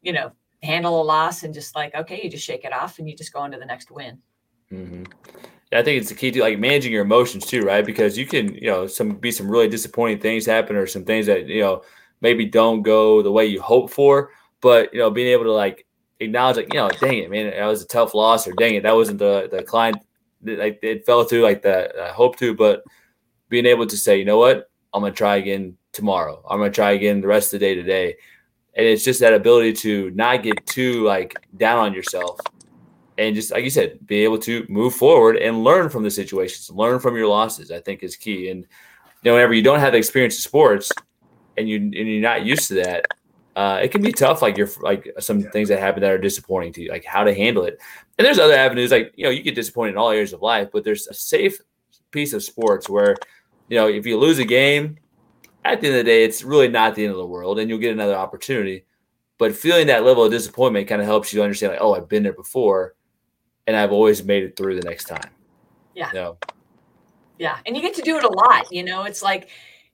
you 0.03 0.13
know 0.13 0.31
handle 0.63 1.01
a 1.01 1.05
loss 1.05 1.43
and 1.43 1.53
just 1.53 1.75
like 1.75 1.95
okay 1.95 2.21
you 2.23 2.31
just 2.31 2.45
shake 2.45 2.65
it 2.65 2.73
off 2.73 2.99
and 2.99 3.09
you 3.09 3.17
just 3.17 3.33
go 3.33 3.41
on 3.41 3.51
to 3.51 3.59
the 3.59 3.67
next 3.67 3.91
win. 3.91 4.19
Mm-hmm. 4.73 5.05
I 5.73 5.83
think 5.83 6.01
it's 6.01 6.09
the 6.09 6.17
key 6.17 6.31
to 6.33 6.41
like 6.41 6.59
managing 6.59 6.93
your 6.93 7.03
emotions 7.03 7.47
too, 7.47 7.63
right? 7.63 7.85
Because 7.85 8.19
you 8.19 8.27
can 8.27 8.55
you 8.55 8.67
know 8.67 8.87
some 8.87 9.17
be 9.17 9.33
some 9.33 9.51
really 9.51 9.69
disappointing 9.69 10.21
things 10.21 10.47
happen 10.47 10.77
or 10.77 10.87
some 10.87 11.05
things 11.05 11.27
that 11.27 11.47
you 11.47 11.63
know 11.63 11.83
maybe 12.21 12.45
don't 12.45 12.83
go 12.83 13.23
the 13.23 13.33
way 13.33 13.47
you 13.47 13.61
hope 13.61 13.91
for, 13.91 14.31
but 14.61 14.93
you 14.93 15.01
know 15.01 15.11
being 15.11 15.29
able 15.29 15.45
to 15.45 15.53
like 15.53 15.87
acknowledge 16.21 16.57
like, 16.57 16.73
you 16.73 16.79
know, 16.79 16.89
dang 16.89 17.19
it, 17.19 17.31
man, 17.31 17.51
that 17.51 17.67
was 17.67 17.83
a 17.83 17.87
tough 17.87 18.15
loss, 18.15 18.47
or 18.47 18.53
dang 18.53 18.75
it, 18.75 18.83
that 18.83 18.95
wasn't 18.95 19.19
the 19.19 19.49
the 19.51 19.63
client 19.63 19.97
like 20.43 20.79
it 20.83 21.05
fell 21.05 21.25
through 21.25 21.43
like 21.43 21.63
that 21.63 21.99
I 21.99 22.09
hope 22.09 22.37
to, 22.39 22.55
but 22.55 22.85
being 23.49 23.67
able 23.67 23.87
to 23.87 23.97
say, 23.97 24.19
you 24.19 24.25
know 24.25 24.39
what, 24.39 24.71
I'm 24.95 25.03
gonna 25.03 25.13
try 25.13 25.37
again 25.37 25.77
tomorrow. 25.93 26.43
I'm 26.49 26.59
gonna 26.59 26.71
try 26.71 26.93
again 26.93 27.21
the 27.21 27.27
rest 27.27 27.53
of 27.53 27.61
the 27.61 27.67
day 27.67 27.75
today. 27.75 28.17
And 28.75 28.87
it's 28.87 29.05
just 29.05 29.21
that 29.21 29.35
ability 29.35 29.73
to 29.75 30.11
not 30.13 30.45
get 30.45 30.65
too 30.67 31.05
like 31.05 31.35
down 31.57 31.79
on 31.79 31.93
yourself 31.93 32.39
and 33.21 33.35
just 33.35 33.51
like 33.51 33.65
you 33.65 33.71
said, 33.71 33.99
be 34.07 34.25
able 34.25 34.39
to 34.39 34.65
move 34.71 34.95
forward 34.95 35.37
and 35.37 35.63
learn 35.63 35.91
from 35.91 36.03
the 36.03 36.11
situations, 36.11 36.71
learn 36.71 36.99
from 36.99 37.17
your 37.17 37.27
losses, 37.29 37.71
I 37.71 37.79
think 37.79 38.03
is 38.03 38.17
key. 38.17 38.49
And 38.49 38.61
you 38.61 39.31
know, 39.31 39.35
whenever 39.35 39.53
you 39.53 39.63
don't 39.63 39.79
have 39.79 39.93
the 39.93 39.99
experience 39.99 40.37
in 40.37 40.41
sports 40.41 40.91
and 41.59 41.69
you 41.69 41.77
and 41.77 41.93
you're 41.93 42.23
not 42.23 42.47
used 42.47 42.69
to 42.69 42.75
that, 42.77 43.05
uh, 43.57 43.81
it 43.83 43.89
can 43.91 44.03
be 44.03 44.13
tough. 44.13 44.43
Like 44.43 44.57
you're 44.57 44.71
like 44.81 45.13
some 45.19 45.41
yeah. 45.41 45.51
things 45.51 45.69
that 45.69 45.79
happen 45.79 46.01
that 46.03 46.11
are 46.11 46.19
disappointing 46.19 46.73
to 46.75 46.83
you, 46.83 46.91
like 46.91 47.05
how 47.05 47.25
to 47.25 47.35
handle 47.35 47.65
it. 47.65 47.79
And 48.19 48.27
there's 48.27 48.39
other 48.39 48.55
avenues, 48.55 48.91
like 48.91 49.13
you 49.17 49.25
know, 49.25 49.31
you 49.31 49.43
get 49.43 49.55
disappointed 49.55 49.93
in 49.93 49.99
all 49.99 50.11
areas 50.11 50.33
of 50.33 50.43
life, 50.43 50.69
but 50.73 50.85
there's 50.85 51.07
a 51.09 51.15
safe 51.15 51.59
piece 52.11 52.33
of 52.33 52.43
sports 52.43 52.89
where, 52.89 53.17
you 53.69 53.77
know, 53.77 53.89
if 53.89 54.07
you 54.07 54.19
lose 54.19 54.39
a 54.39 54.45
game, 54.45 54.99
at 55.65 55.81
the 55.81 55.89
end 55.89 55.97
of 55.97 56.05
the 56.05 56.11
day, 56.11 56.25
it's 56.25 56.43
really 56.43 56.69
not 56.69 56.95
the 56.95 57.05
end 57.05 57.11
of 57.11 57.19
the 57.19 57.27
world, 57.27 57.59
and 57.59 57.69
you'll 57.69 57.79
get 57.79 57.93
another 57.93 58.15
opportunity. 58.15 58.85
But 59.39 59.55
feeling 59.55 59.87
that 59.89 60.05
level 60.05 60.25
of 60.25 60.31
disappointment 60.31 60.89
kind 60.89 61.01
of 61.01 61.07
helps 61.07 61.33
you 61.33 61.43
understand, 61.43 61.73
like, 61.73 61.83
oh, 61.83 61.95
I've 61.95 62.09
been 62.09 62.23
there 62.23 62.33
before, 62.33 62.95
and 63.67 63.77
I've 63.77 63.93
always 63.93 64.25
made 64.25 64.43
it 64.43 64.57
through 64.57 64.81
the 64.81 64.89
next 64.89 65.05
time. 65.05 65.31
Yeah. 65.95 66.09
You 66.09 66.15
know? 66.15 66.39
Yeah, 67.39 67.59
and 67.65 67.75
you 67.75 67.83
get 67.83 67.95
to 67.95 68.03
do 68.03 68.19
it 68.19 68.25
a 68.25 68.29
lot. 68.29 68.71
You 68.71 68.85
know, 68.85 69.05
it's 69.05 69.23
like 69.23 69.49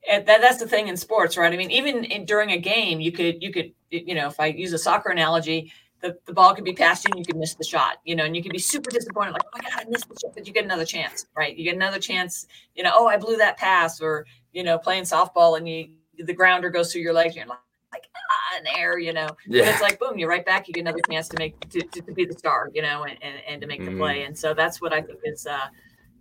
that, 0.08 0.26
that's 0.26 0.58
the 0.58 0.68
thing 0.68 0.88
in 0.88 0.96
sports, 0.96 1.36
right? 1.36 1.52
I 1.52 1.56
mean, 1.56 1.70
even 1.70 2.04
in, 2.04 2.24
during 2.24 2.50
a 2.50 2.58
game, 2.58 3.00
you 3.00 3.12
could 3.12 3.42
you 3.42 3.52
could 3.52 3.72
you 3.90 4.14
know, 4.14 4.28
if 4.28 4.38
I 4.40 4.46
use 4.46 4.72
a 4.72 4.78
soccer 4.78 5.10
analogy, 5.10 5.72
the, 6.00 6.16
the 6.26 6.32
ball 6.32 6.54
could 6.54 6.64
be 6.64 6.72
passed 6.72 7.04
you 7.04 7.10
and 7.12 7.18
you 7.18 7.24
could 7.24 7.36
miss 7.36 7.54
the 7.54 7.64
shot, 7.64 7.98
you 8.04 8.14
know, 8.14 8.24
and 8.24 8.36
you 8.36 8.42
could 8.42 8.52
be 8.52 8.58
super 8.58 8.90
disappointed, 8.90 9.32
like, 9.32 9.42
oh 9.44 9.50
my 9.54 9.70
God, 9.70 9.86
I 9.86 9.90
missed 9.90 10.08
the 10.08 10.16
shot, 10.20 10.34
but 10.34 10.46
you 10.46 10.52
get 10.52 10.64
another 10.64 10.84
chance, 10.84 11.26
right? 11.36 11.56
You 11.56 11.64
get 11.64 11.76
another 11.76 11.98
chance, 11.98 12.46
you 12.74 12.82
know, 12.82 12.92
oh, 12.94 13.06
I 13.06 13.16
blew 13.16 13.36
that 13.36 13.56
pass, 13.56 14.00
or, 14.00 14.26
you 14.52 14.62
know, 14.62 14.78
playing 14.78 15.04
softball 15.04 15.56
and 15.56 15.68
you 15.68 15.88
the 16.18 16.32
grounder 16.32 16.70
goes 16.70 16.92
through 16.92 17.02
your 17.02 17.12
legs 17.12 17.28
and 17.28 17.36
you're 17.36 17.46
like, 17.46 17.58
like 17.92 18.04
ah, 18.16 18.58
in 18.58 18.66
air, 18.78 18.98
you 18.98 19.12
know. 19.12 19.28
Yeah. 19.46 19.64
But 19.64 19.68
it's 19.68 19.82
like 19.82 19.98
boom, 19.98 20.18
you're 20.18 20.28
right 20.28 20.44
back. 20.44 20.66
You 20.68 20.74
get 20.74 20.80
another 20.80 21.00
chance 21.10 21.28
to 21.28 21.38
make 21.38 21.58
to, 21.70 21.80
to, 21.80 22.00
to 22.00 22.12
be 22.12 22.24
the 22.24 22.34
star, 22.34 22.70
you 22.74 22.82
know, 22.82 23.04
and, 23.04 23.18
and, 23.22 23.36
and 23.48 23.60
to 23.60 23.66
make 23.66 23.80
mm-hmm. 23.80 23.92
the 23.94 23.98
play. 23.98 24.24
And 24.24 24.36
so 24.36 24.54
that's 24.54 24.80
what 24.80 24.92
I 24.92 25.02
think 25.02 25.20
is 25.24 25.46
uh 25.46 25.66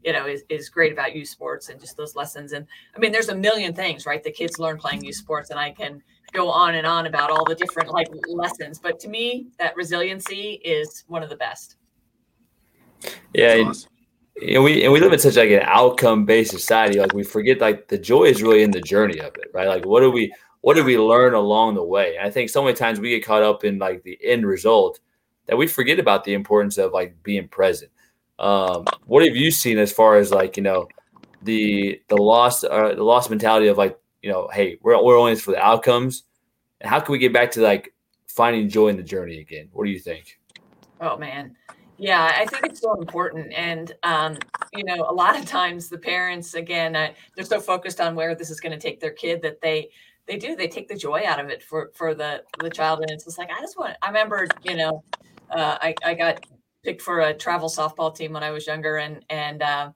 you 0.06 0.13
know 0.13 0.26
is, 0.28 0.44
is 0.50 0.70
great 0.70 0.94
about 0.94 1.15
youth 1.15 1.28
sports 1.28 1.70
and 1.70 1.80
just 1.80 1.98
those 1.98 2.15
lessons 2.15 2.54
and 2.54 2.65
i 2.96 3.00
mean 3.00 3.12
there's 3.12 3.30
a 3.30 3.36
million 3.36 3.74
things 3.74 4.06
right 4.06 4.24
the 4.24 4.32
kids 4.32 4.60
learn 4.60 4.78
playing 4.78 5.04
youth 5.04 5.15
sports 5.15 5.50
and 5.50 5.60
i 5.60 5.72
can 5.72 6.02
go 6.32 6.50
on 6.50 6.76
and 6.76 6.86
on 6.86 7.08
about 7.08 7.32
all 7.32 7.46
the 7.46 7.56
different 7.56 7.89
like 7.89 8.08
lessons 8.28 8.80
but 8.80 9.00
to 9.00 9.08
me 9.08 9.48
that 9.58 9.76
resiliency 9.76 10.62
is 10.63 11.04
one 11.08 11.24
of 11.24 11.30
the 11.30 11.36
best 11.36 11.78
yeah 13.34 13.63
awesome. 13.65 13.89
you 14.38 14.56
know, 14.56 14.62
we 14.62 14.84
and 14.84 14.91
we 14.91 15.00
live 15.00 15.13
in 15.13 15.20
such 15.20 15.36
like 15.36 15.50
an 15.50 15.62
outcome 15.63 16.26
based 16.26 16.52
society. 16.52 17.00
Like 17.00 17.13
we 17.13 17.24
forget 17.24 17.62
like 17.62 17.88
the 17.88 17.98
joy 17.98 18.24
is 18.26 18.41
really 18.41 18.63
in 18.63 18.72
the 18.72 18.82
journey 18.82 19.20
of 19.20 19.34
it, 19.36 19.50
right? 19.54 19.68
Like 19.68 19.86
what 19.86 20.02
do 20.02 20.12
we 20.12 20.34
what 20.62 20.74
did 20.74 20.86
we 20.86 20.98
learn 20.98 21.34
along 21.34 21.76
the 21.76 21.84
way? 21.84 22.18
And 22.18 22.28
I 22.28 22.32
think 22.32 22.50
so 22.50 22.63
many 22.63 22.76
times 22.76 23.00
we 23.00 23.12
get 23.12 23.26
caught 23.26 23.44
up 23.44 23.63
in 23.63 23.78
like 23.78 24.04
the 24.04 24.18
end 24.24 24.46
result 24.46 25.00
that 25.46 25.58
we 25.58 25.68
forget 25.68 26.00
about 26.00 26.24
the 26.24 26.34
importance 26.34 26.78
of 26.78 26.91
like 26.91 27.22
being 27.24 27.48
present. 27.48 27.91
Um, 28.39 28.86
what 29.06 29.26
have 29.26 29.36
you 29.36 29.52
seen 29.52 29.78
as 29.78 29.91
far 29.91 30.17
as 30.17 30.32
like 30.32 30.58
you 30.58 30.63
know 30.63 30.88
the 31.41 32.02
the 32.10 32.17
lost 32.17 32.65
uh, 32.65 32.93
the 32.93 33.04
lost 33.04 33.30
mentality 33.30 33.67
of 33.67 33.78
like 33.78 33.98
you 34.21 34.32
know 34.32 34.50
hey 34.52 34.78
we're 34.82 35.02
we're 35.04 35.17
only 35.17 35.36
for 35.36 35.52
the 35.52 35.63
outcomes, 35.63 36.24
and 36.82 36.89
how 36.89 37.00
can 37.00 37.12
we 37.12 37.17
get 37.17 37.34
back 37.34 37.52
to 37.52 37.62
like 37.62 37.93
finding 38.28 38.67
joy 38.67 38.89
in 38.89 38.98
the 38.98 39.04
journey 39.04 39.39
again? 39.39 39.69
What 39.71 39.86
do 39.86 39.91
you 39.91 40.00
think? 40.00 40.39
Oh 41.00 41.17
man, 41.17 41.56
yeah, 41.98 42.34
I 42.38 42.45
think 42.45 42.65
it's 42.65 42.82
so 42.82 43.00
important. 43.00 43.54
And, 43.54 43.93
um, 44.04 44.38
you 44.74 44.84
know, 44.84 45.06
a 45.08 45.13
lot 45.13 45.39
of 45.39 45.45
times 45.45 45.88
the 45.88 45.98
parents, 45.98 46.54
again, 46.54 46.95
uh, 46.95 47.13
they're 47.36 47.45
so 47.45 47.60
focused 47.60 48.02
on 48.02 48.15
where 48.15 48.36
this 48.36 48.50
is 48.50 48.60
going 48.60 48.74
to 48.74 48.80
take 48.80 49.00
their 49.00 49.12
kid 49.12 49.41
that 49.43 49.62
they, 49.62 49.89
they 50.26 50.38
do, 50.38 50.56
they 50.56 50.67
take 50.67 50.89
the 50.89 50.95
joy 50.95 51.24
out 51.26 51.39
of 51.39 51.50
it 51.50 51.63
for, 51.63 51.91
for 51.93 52.13
the, 52.13 52.43
the 52.60 52.69
child. 52.69 53.00
And 53.00 53.12
it's 53.12 53.24
just 53.24 53.38
like, 53.38 53.50
I 53.50 53.62
just 53.62 53.78
want, 53.78 53.95
I 54.02 54.08
remember, 54.08 54.48
you 54.63 54.76
know, 54.76 55.04
uh, 55.52 55.78
I, 55.82 55.95
I 56.04 56.13
got 56.15 56.45
picked 56.86 57.02
for 57.02 57.19
a 57.21 57.34
travel 57.34 57.69
softball 57.69 58.15
team 58.15 58.34
when 58.34 58.43
I 58.43 58.52
was 58.52 58.67
younger 58.67 58.98
and, 58.98 59.26
and, 59.30 59.62
uh, 59.62 59.91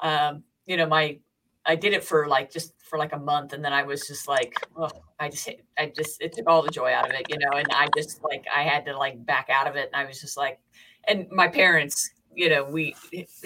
um, 0.00 0.44
you 0.66 0.76
know, 0.76 0.86
my, 0.86 1.18
I 1.66 1.76
did 1.76 1.92
it 1.92 2.02
for 2.04 2.26
like, 2.26 2.50
just 2.50 2.72
for 2.82 2.98
like 2.98 3.12
a 3.12 3.18
month. 3.18 3.52
And 3.52 3.62
then 3.62 3.72
I 3.72 3.82
was 3.82 4.06
just 4.06 4.28
like, 4.28 4.54
oh, 4.76 4.90
I 5.18 5.28
just, 5.28 5.50
I 5.76 5.92
just, 5.94 6.22
it 6.22 6.32
took 6.32 6.48
all 6.48 6.62
the 6.62 6.70
joy 6.70 6.92
out 6.92 7.08
of 7.08 7.14
it, 7.14 7.26
you 7.28 7.38
know, 7.38 7.58
and 7.58 7.66
I 7.72 7.88
just 7.96 8.22
like, 8.24 8.46
I 8.54 8.62
had 8.62 8.86
to 8.86 8.96
like 8.96 9.24
back 9.26 9.48
out 9.50 9.66
of 9.66 9.76
it. 9.76 9.90
And 9.92 10.00
I 10.00 10.06
was 10.06 10.20
just 10.20 10.36
like, 10.36 10.60
and 11.06 11.26
my 11.30 11.48
parents 11.48 12.10
you 12.38 12.48
know 12.48 12.64
we 12.64 12.94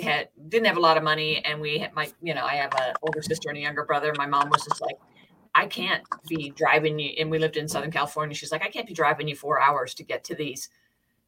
had 0.02 0.28
didn't 0.48 0.66
have 0.66 0.76
a 0.76 0.81
lot 0.81 0.98
of 0.98 1.02
money 1.02 1.42
and 1.46 1.61
we 1.61 1.78
had 1.78 1.94
my 1.94 2.11
you 2.20 2.35
know 2.35 2.44
i 2.44 2.55
have 2.55 2.72
an 2.74 2.94
older 3.02 3.22
sister 3.22 3.48
and 3.48 3.57
a 3.57 3.61
younger 3.61 3.85
brother 3.85 4.12
my 4.18 4.26
mom 4.26 4.50
was 4.50 4.62
just 4.64 4.83
like 4.83 4.96
i 5.55 5.66
can't 5.66 6.02
be 6.28 6.50
driving 6.50 6.98
you 6.98 7.11
and 7.18 7.31
we 7.31 7.38
lived 7.38 7.57
in 7.57 7.66
southern 7.66 7.90
california 7.90 8.35
she's 8.35 8.52
like 8.52 8.62
i 8.62 8.68
can't 8.68 8.87
be 8.87 8.92
driving 8.92 9.26
you 9.26 9.35
four 9.35 9.61
hours 9.61 9.94
to 9.94 10.05
get 10.05 10.22
to 10.24 10.35
these 10.35 10.68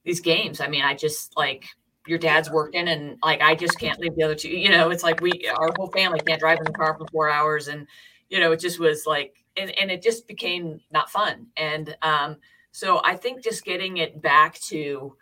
these 0.05 0.21
games. 0.21 0.61
I 0.61 0.69
mean 0.69 0.83
i 0.83 0.95
just 0.95 1.37
like 1.37 1.67
your 2.07 2.19
dad's 2.19 2.51
working 2.51 2.89
and 2.89 3.17
like 3.23 3.41
i 3.41 3.55
just 3.55 3.79
can't 3.81 3.99
leave 3.99 4.15
the 4.15 4.23
other 4.23 4.35
two 4.35 4.51
you 4.51 4.69
know 4.69 4.91
it's 4.91 5.03
like 5.03 5.21
we 5.23 5.49
our 5.59 5.71
whole 5.77 5.87
family 5.89 6.21
can't 6.27 6.41
drive 6.41 6.59
in 6.59 6.65
the 6.65 6.73
car 6.73 6.95
for 6.99 7.07
four 7.07 7.31
hours 7.31 7.69
and 7.69 7.87
you 8.29 8.39
know 8.39 8.53
it 8.53 8.61
just 8.61 8.79
was 8.79 9.07
like 9.07 9.43
and, 9.57 9.71
and 9.79 9.91
it 9.91 10.03
just 10.03 10.27
became 10.27 10.81
not 10.91 11.11
fun. 11.11 11.47
And 11.57 11.97
um 12.03 12.37
so 12.73 13.01
i 13.05 13.15
think 13.17 13.43
just 13.43 13.65
getting 13.65 13.99
it 13.99 14.21
back 14.21 14.59
to 14.61 15.17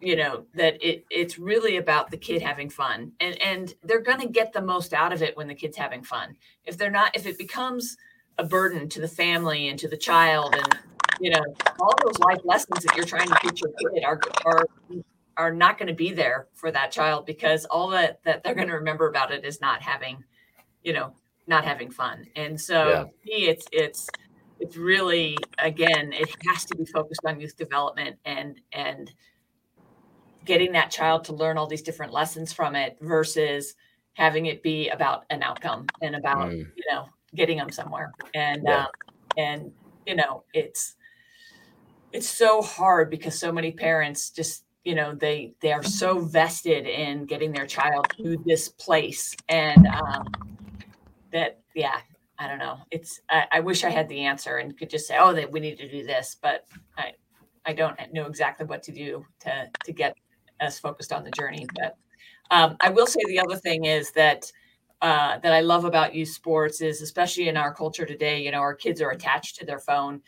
you 0.00 0.16
know 0.16 0.44
that 0.54 0.76
it 0.86 1.04
it's 1.10 1.38
really 1.38 1.76
about 1.76 2.10
the 2.10 2.16
kid 2.16 2.42
having 2.42 2.70
fun 2.70 3.12
and 3.20 3.40
and 3.40 3.74
they're 3.82 4.00
going 4.00 4.20
to 4.20 4.28
get 4.28 4.52
the 4.52 4.60
most 4.60 4.92
out 4.92 5.12
of 5.12 5.22
it 5.22 5.36
when 5.36 5.48
the 5.48 5.54
kid's 5.54 5.76
having 5.76 6.02
fun. 6.02 6.36
If 6.64 6.76
they're 6.76 6.90
not 6.90 7.16
if 7.16 7.26
it 7.26 7.38
becomes 7.38 7.96
a 8.36 8.44
burden 8.44 8.88
to 8.90 9.00
the 9.00 9.08
family 9.08 9.68
and 9.68 9.78
to 9.80 9.88
the 9.88 9.96
child 9.96 10.54
and 10.54 10.78
you 11.20 11.30
know 11.30 11.40
all 11.80 11.94
those 12.04 12.18
life 12.20 12.40
lessons 12.44 12.84
that 12.84 12.96
you're 12.96 13.06
trying 13.06 13.28
to 13.28 13.36
teach 13.42 13.60
your 13.60 13.72
kid 13.92 14.04
are 14.04 14.20
are 14.44 14.66
are 15.36 15.52
not 15.52 15.78
going 15.78 15.86
to 15.86 15.94
be 15.94 16.12
there 16.12 16.48
for 16.54 16.70
that 16.70 16.90
child 16.90 17.24
because 17.24 17.64
all 17.66 17.88
that 17.88 18.22
that 18.24 18.42
they're 18.42 18.54
going 18.54 18.68
to 18.68 18.74
remember 18.74 19.08
about 19.08 19.32
it 19.32 19.44
is 19.44 19.60
not 19.60 19.82
having 19.82 20.22
you 20.82 20.92
know 20.92 21.12
not 21.46 21.64
having 21.64 21.90
fun 21.90 22.26
and 22.36 22.60
so 22.60 22.88
yeah. 22.88 23.04
it's 23.24 23.66
it's 23.72 24.08
it's 24.60 24.76
really 24.76 25.36
again 25.58 26.12
it 26.12 26.28
has 26.46 26.64
to 26.64 26.76
be 26.76 26.84
focused 26.84 27.20
on 27.24 27.40
youth 27.40 27.56
development 27.56 28.16
and 28.24 28.60
and 28.72 29.12
getting 30.44 30.72
that 30.72 30.90
child 30.90 31.24
to 31.24 31.32
learn 31.32 31.56
all 31.56 31.66
these 31.66 31.82
different 31.82 32.12
lessons 32.12 32.52
from 32.52 32.74
it 32.74 32.96
versus 33.00 33.74
having 34.14 34.46
it 34.46 34.62
be 34.62 34.88
about 34.88 35.24
an 35.30 35.42
outcome 35.42 35.86
and 36.02 36.16
about 36.16 36.48
mm. 36.48 36.58
you 36.58 36.84
know 36.90 37.06
getting 37.34 37.58
them 37.58 37.70
somewhere 37.70 38.12
and 38.34 38.62
yeah. 38.66 38.84
um, 38.84 38.88
and 39.36 39.72
you 40.06 40.16
know 40.16 40.42
it's 40.52 40.96
it's 42.12 42.28
so 42.28 42.62
hard 42.62 43.10
because 43.10 43.38
so 43.38 43.52
many 43.52 43.72
parents 43.72 44.30
just 44.30 44.64
you 44.84 44.94
know 44.94 45.14
they 45.14 45.54
they 45.60 45.72
are 45.72 45.82
so 45.82 46.18
vested 46.18 46.86
in 46.86 47.26
getting 47.26 47.52
their 47.52 47.66
child 47.66 48.06
to 48.16 48.42
this 48.46 48.68
place 48.68 49.34
and 49.48 49.86
um 49.86 50.26
that 51.32 51.60
yeah 51.74 51.98
i 52.38 52.46
don't 52.48 52.58
know 52.58 52.78
it's 52.90 53.20
I, 53.28 53.46
I 53.52 53.60
wish 53.60 53.84
i 53.84 53.90
had 53.90 54.08
the 54.08 54.20
answer 54.20 54.56
and 54.58 54.76
could 54.78 54.88
just 54.88 55.06
say 55.06 55.16
oh 55.18 55.32
that 55.34 55.50
we 55.50 55.60
need 55.60 55.78
to 55.78 55.88
do 55.88 56.06
this 56.06 56.36
but 56.40 56.64
i 56.96 57.12
i 57.66 57.72
don't 57.72 57.98
know 58.12 58.26
exactly 58.26 58.64
what 58.64 58.82
to 58.84 58.92
do 58.92 59.26
to 59.40 59.68
to 59.84 59.92
get 59.92 60.16
as 60.60 60.78
focused 60.78 61.12
on 61.12 61.24
the 61.24 61.30
journey. 61.30 61.66
But 61.74 61.96
um, 62.50 62.76
I 62.80 62.90
will 62.90 63.06
say 63.06 63.20
the 63.26 63.40
other 63.40 63.56
thing 63.56 63.84
is 63.84 64.10
that 64.12 64.50
uh, 65.00 65.38
that 65.38 65.52
I 65.52 65.60
love 65.60 65.84
about 65.84 66.14
youth 66.14 66.30
sports 66.30 66.80
is 66.80 67.02
especially 67.02 67.48
in 67.48 67.56
our 67.56 67.72
culture 67.72 68.04
today. 68.04 68.42
You 68.42 68.50
know, 68.50 68.58
our 68.58 68.74
kids 68.74 69.00
are 69.00 69.10
attached 69.10 69.56
to 69.56 69.66
their 69.66 69.78
phone. 69.78 70.20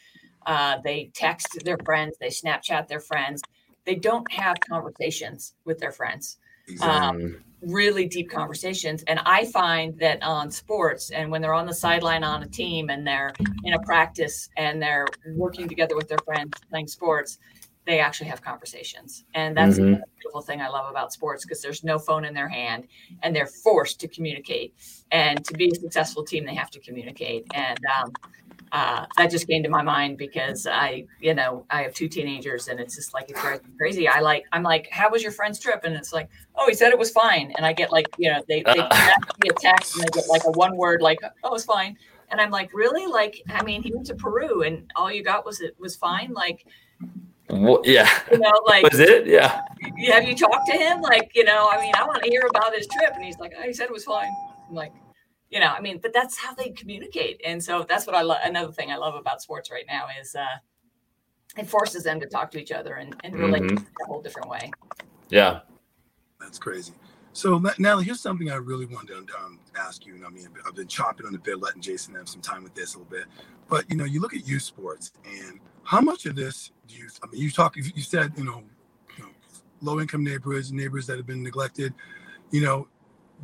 Uh, 0.47 0.79
they 0.83 1.11
text 1.15 1.59
their 1.65 1.79
friends. 1.85 2.17
They 2.21 2.29
Snapchat 2.29 2.89
their 2.89 3.01
friends. 3.01 3.43
They 3.85 3.95
don't 3.95 4.31
have 4.33 4.57
conversations 4.61 5.55
with 5.65 5.79
their 5.79 5.93
friends. 5.93 6.39
Exactly. 6.69 7.25
Um, 7.25 7.37
really 7.63 8.07
deep 8.07 8.31
conversations. 8.31 9.03
And 9.05 9.21
I 9.27 9.45
find 9.47 9.99
that 9.99 10.23
on 10.23 10.51
sports 10.51 11.11
and 11.11 11.31
when 11.31 11.43
they're 11.43 11.55
on 11.55 11.67
the 11.67 11.75
sideline 11.75 12.25
on 12.25 12.43
a 12.43 12.47
team 12.47 12.91
and 12.91 13.07
they're 13.07 13.33
in 13.65 13.75
a 13.75 13.79
practice 13.81 14.49
and 14.57 14.81
they're 14.81 15.07
working 15.35 15.69
together 15.69 15.97
with 15.97 16.09
their 16.09 16.19
friends 16.25 16.53
playing 16.71 16.89
sports, 16.89 17.39
they 17.87 17.99
actually 17.99 18.29
have 18.29 18.43
conversations. 18.43 19.25
And 19.35 19.57
that's 19.57 19.79
mm-hmm. 19.79 19.93
the 19.93 20.05
beautiful 20.21 20.41
thing 20.43 20.61
I 20.61 20.69
love 20.69 20.91
about 20.91 21.13
sports 21.13 21.45
because 21.45 21.61
there's 21.61 21.83
no 21.83 21.99
phone 21.99 22.25
in 22.25 22.35
their 22.35 22.49
hand 22.49 22.87
and 23.23 23.35
they're 23.35 23.47
forced 23.47 24.01
to 24.01 24.09
communicate. 24.09 24.75
And 25.11 25.45
to 25.45 25.55
be 25.55 25.71
a 25.71 25.75
successful 25.75 26.25
team, 26.25 26.45
they 26.45 26.55
have 26.55 26.71
to 26.71 26.81
communicate. 26.81 27.47
And 27.55 27.79
um, 27.99 28.13
uh, 28.73 29.07
that 29.17 29.31
just 29.31 29.47
came 29.47 29.63
to 29.63 29.69
my 29.69 29.83
mind 29.83 30.17
because 30.17 30.67
I, 30.67 31.07
you 31.21 31.35
know, 31.35 31.67
I 31.71 31.83
have 31.83 31.95
two 31.95 32.09
teenagers 32.09 32.69
and 32.69 32.79
it's 32.79 32.95
just 32.95 33.15
like, 33.15 33.31
it's 33.31 33.41
crazy. 33.79 34.09
I 34.09 34.21
like, 34.21 34.45
I'm 34.53 34.63
like, 34.63 34.89
how 34.91 35.11
was 35.11 35.23
your 35.23 35.33
friend's 35.33 35.59
trip? 35.59 35.81
And 35.85 35.95
it's 35.95 36.13
like, 36.13 36.29
oh, 36.57 36.69
he 36.69 36.75
said 36.75 36.91
it 36.91 36.99
was 36.99 37.11
fine. 37.11 37.53
And 37.57 37.67
I 37.67 37.73
get 37.73 37.91
like, 37.91 38.07
you 38.19 38.31
know, 38.31 38.43
they, 38.49 38.63
they 38.63 38.75
me 38.75 39.51
a 39.51 39.53
text 39.59 39.97
and 39.97 40.05
they 40.05 40.11
get 40.13 40.29
like 40.29 40.43
a 40.47 40.51
one 40.53 40.77
word, 40.77 41.03
like, 41.03 41.19
oh, 41.43 41.55
it's 41.55 41.65
fine. 41.65 41.97
And 42.31 42.41
I'm 42.41 42.51
like, 42.51 42.73
really? 42.73 43.07
Like, 43.07 43.43
I 43.49 43.63
mean, 43.65 43.83
he 43.83 43.93
went 43.93 44.07
to 44.07 44.15
Peru 44.15 44.63
and 44.63 44.91
all 44.95 45.11
you 45.11 45.25
got 45.25 45.45
was 45.45 45.61
it 45.61 45.75
was 45.79 45.97
fine. 45.97 46.33
Like, 46.33 46.65
well, 47.49 47.81
yeah. 47.85 48.09
You 48.31 48.39
know, 48.39 48.53
like 48.67 48.85
was 48.85 49.01
it? 49.01 49.27
Yeah. 49.27 49.63
Have 50.13 50.25
you 50.25 50.37
talked 50.37 50.67
to 50.69 50.73
him? 50.73 51.01
Like, 51.01 51.33
you 51.35 51.45
know, 51.45 51.69
I 51.71 51.81
mean, 51.81 51.93
I 51.97 52.05
want 52.05 52.23
to 52.23 52.31
hear 52.31 52.47
about 52.49 52.75
his 52.75 52.87
trip, 52.87 53.13
and 53.15 53.25
he's 53.25 53.39
like, 53.39 53.53
oh, 53.59 53.63
he 53.63 53.73
said 53.73 53.87
it 53.87 53.93
was 53.93 54.05
fine. 54.05 54.31
I'm 54.69 54.75
like, 54.75 54.93
you 55.51 55.61
know, 55.61 55.67
I 55.67 55.81
mean, 55.81 55.99
but 55.99 56.13
that's 56.13 56.39
how 56.39 56.55
they 56.55 56.71
communicate, 56.71 57.41
and 57.45 57.63
so 57.63 57.85
that's 57.89 58.07
what 58.07 58.15
I 58.15 58.23
love. 58.23 58.39
Another 58.45 58.73
thing 58.73 58.91
I 58.91 58.97
love 58.97 59.15
about 59.15 59.43
sports 59.43 59.71
right 59.71 59.85
now 59.89 60.07
is 60.21 60.35
uh, 60.35 60.45
it 61.57 61.69
forces 61.69 62.05
them 62.05 62.21
to 62.21 62.27
talk 62.27 62.51
to 62.53 62.61
each 62.61 62.73
other 62.73 62.95
and, 62.95 63.15
and 63.25 63.35
relate 63.35 63.63
mm-hmm. 63.63 63.85
a 64.03 64.07
whole 64.07 64.23
different 64.23 64.49
way. 64.49 64.71
Yeah, 65.29 65.61
that's 66.41 66.59
crazy. 66.59 66.93
So 67.33 67.63
now 67.79 67.99
here's 67.99 68.21
something 68.21 68.51
I 68.51 68.57
really 68.57 68.87
wanted 68.87 69.29
to 69.29 69.39
um, 69.39 69.61
ask 69.79 70.05
you. 70.05 70.15
And 70.15 70.27
I 70.27 70.31
mean, 70.31 70.49
I've 70.67 70.75
been 70.75 70.89
chopping 70.89 71.27
on 71.27 71.33
the 71.33 71.39
bit, 71.39 71.61
letting 71.61 71.81
Jason 71.81 72.15
have 72.15 72.29
some 72.29 72.41
time 72.41 72.65
with 72.65 72.75
this 72.75 72.95
a 72.95 72.99
little 72.99 73.11
bit. 73.11 73.27
But 73.69 73.89
you 73.89 73.97
know, 73.97 74.05
you 74.05 74.21
look 74.21 74.35
at 74.35 74.47
youth 74.47 74.63
sports, 74.63 75.13
and 75.25 75.61
how 75.85 76.01
much 76.01 76.27
of 76.27 76.35
this 76.35 76.73
do 76.89 76.97
you? 76.97 77.09
I 77.23 77.27
mean, 77.29 77.41
you 77.41 77.51
talk. 77.51 77.77
You 77.77 78.03
said 78.03 78.33
you 78.37 78.45
know, 78.45 78.63
you 79.17 79.25
know 79.25 79.31
low-income 79.81 80.25
neighborhoods, 80.25 80.73
neighbors 80.73 81.07
that 81.07 81.17
have 81.17 81.27
been 81.27 81.43
neglected. 81.43 81.95
You 82.51 82.63
know, 82.63 82.89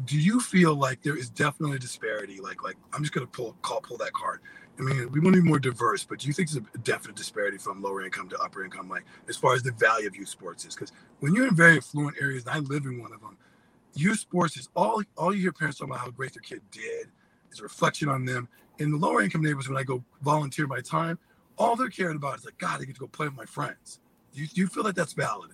do 0.05 0.19
you 0.19 0.41
feel 0.41 0.75
like 0.75 1.03
there 1.03 1.17
is 1.17 1.31
definitely 1.31 1.77
a 1.77 1.79
disparity? 1.79 2.41
Like, 2.41 2.63
like 2.63 2.77
I'm 2.93 3.03
just 3.03 3.13
gonna 3.13 3.27
pull 3.27 3.57
call 3.63 3.81
pull 3.81 3.97
that 3.99 4.13
card. 4.13 4.41
I 4.79 4.83
mean, 4.83 5.11
we 5.11 5.21
want 5.21 5.35
to 5.35 5.43
be 5.43 5.49
more 5.49 5.59
diverse, 5.59 6.05
but 6.05 6.19
do 6.19 6.27
you 6.27 6.35
think 6.35 6.51
there's 6.51 6.63
a 6.75 6.79
definite 6.79 7.17
disparity 7.17 7.57
from 7.57 7.81
lower 7.81 8.05
income 8.05 8.29
to 8.29 8.39
upper 8.39 8.63
income, 8.63 8.91
like 8.91 9.05
as 9.27 9.35
far 9.37 9.55
as 9.55 9.63
the 9.63 9.73
value 9.73 10.07
of 10.07 10.15
youth 10.15 10.29
sports 10.29 10.67
is? 10.67 10.75
Because 10.75 10.93
when 11.21 11.35
you're 11.35 11.49
in 11.49 11.57
very 11.57 11.79
affluent 11.79 12.17
areas, 12.21 12.45
and 12.45 12.55
I 12.55 12.59
live 12.59 12.85
in 12.85 13.01
one 13.01 13.15
of 13.15 13.23
them, 13.23 13.39
youth 13.95 14.19
sports 14.19 14.57
is 14.59 14.69
all 14.77 15.03
all 15.17 15.35
you 15.35 15.41
hear 15.41 15.53
parents 15.53 15.79
talk 15.79 15.89
about 15.89 16.01
how 16.01 16.11
great 16.11 16.35
their 16.35 16.43
kid 16.43 16.61
did, 16.71 17.09
is 17.51 17.61
a 17.61 17.63
reflection 17.63 18.09
on 18.09 18.25
them. 18.25 18.49
In 18.79 18.91
the 18.91 18.99
lower 18.99 19.23
income 19.23 19.43
neighborhoods, 19.43 19.69
when 19.69 19.79
I 19.79 19.83
go 19.83 20.05
volunteer 20.21 20.67
my 20.67 20.81
time, 20.81 21.19
all 21.57 21.77
they're 21.77 21.89
caring 21.89 22.17
about 22.17 22.39
is 22.39 22.45
like, 22.45 22.59
God, 22.59 22.83
I 22.83 22.85
get 22.85 22.95
to 22.97 23.01
go 23.01 23.07
play 23.07 23.27
with 23.27 23.37
my 23.37 23.47
friends. 23.47 24.01
Do 24.35 24.43
you, 24.43 24.47
do 24.49 24.61
you 24.61 24.67
feel 24.67 24.85
like 24.85 24.95
that's 24.95 25.15
valid? 25.15 25.53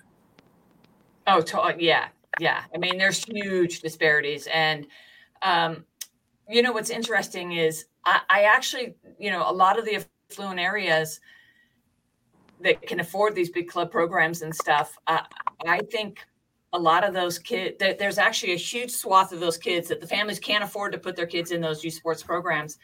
Oh, 1.28 1.40
to, 1.40 1.60
uh, 1.60 1.72
yeah, 1.78 2.08
yeah. 2.40 2.62
I 2.74 2.78
mean, 2.78 2.98
there's 2.98 3.24
huge 3.24 3.80
disparities, 3.80 4.48
and 4.52 4.86
um, 5.42 5.84
you 6.48 6.62
know 6.62 6.72
what's 6.72 6.90
interesting 6.90 7.52
is 7.52 7.86
I, 8.04 8.20
I 8.28 8.42
actually, 8.44 8.94
you 9.18 9.30
know, 9.30 9.48
a 9.48 9.52
lot 9.52 9.78
of 9.78 9.84
the 9.84 10.04
affluent 10.30 10.60
areas 10.60 11.20
that 12.60 12.82
can 12.82 13.00
afford 13.00 13.34
these 13.34 13.50
big 13.50 13.68
club 13.68 13.90
programs 13.90 14.42
and 14.42 14.54
stuff. 14.54 14.96
Uh, 15.06 15.20
I 15.66 15.80
think 15.90 16.20
a 16.72 16.78
lot 16.78 17.04
of 17.04 17.12
those 17.12 17.38
kids, 17.38 17.76
there's 17.78 18.18
actually 18.18 18.52
a 18.52 18.56
huge 18.56 18.90
swath 18.90 19.32
of 19.32 19.40
those 19.40 19.58
kids 19.58 19.88
that 19.88 20.00
the 20.00 20.06
families 20.06 20.38
can't 20.38 20.64
afford 20.64 20.92
to 20.92 20.98
put 20.98 21.16
their 21.16 21.26
kids 21.26 21.50
in 21.50 21.60
those 21.60 21.84
youth 21.84 21.94
sports 21.94 22.22
programs, 22.22 22.78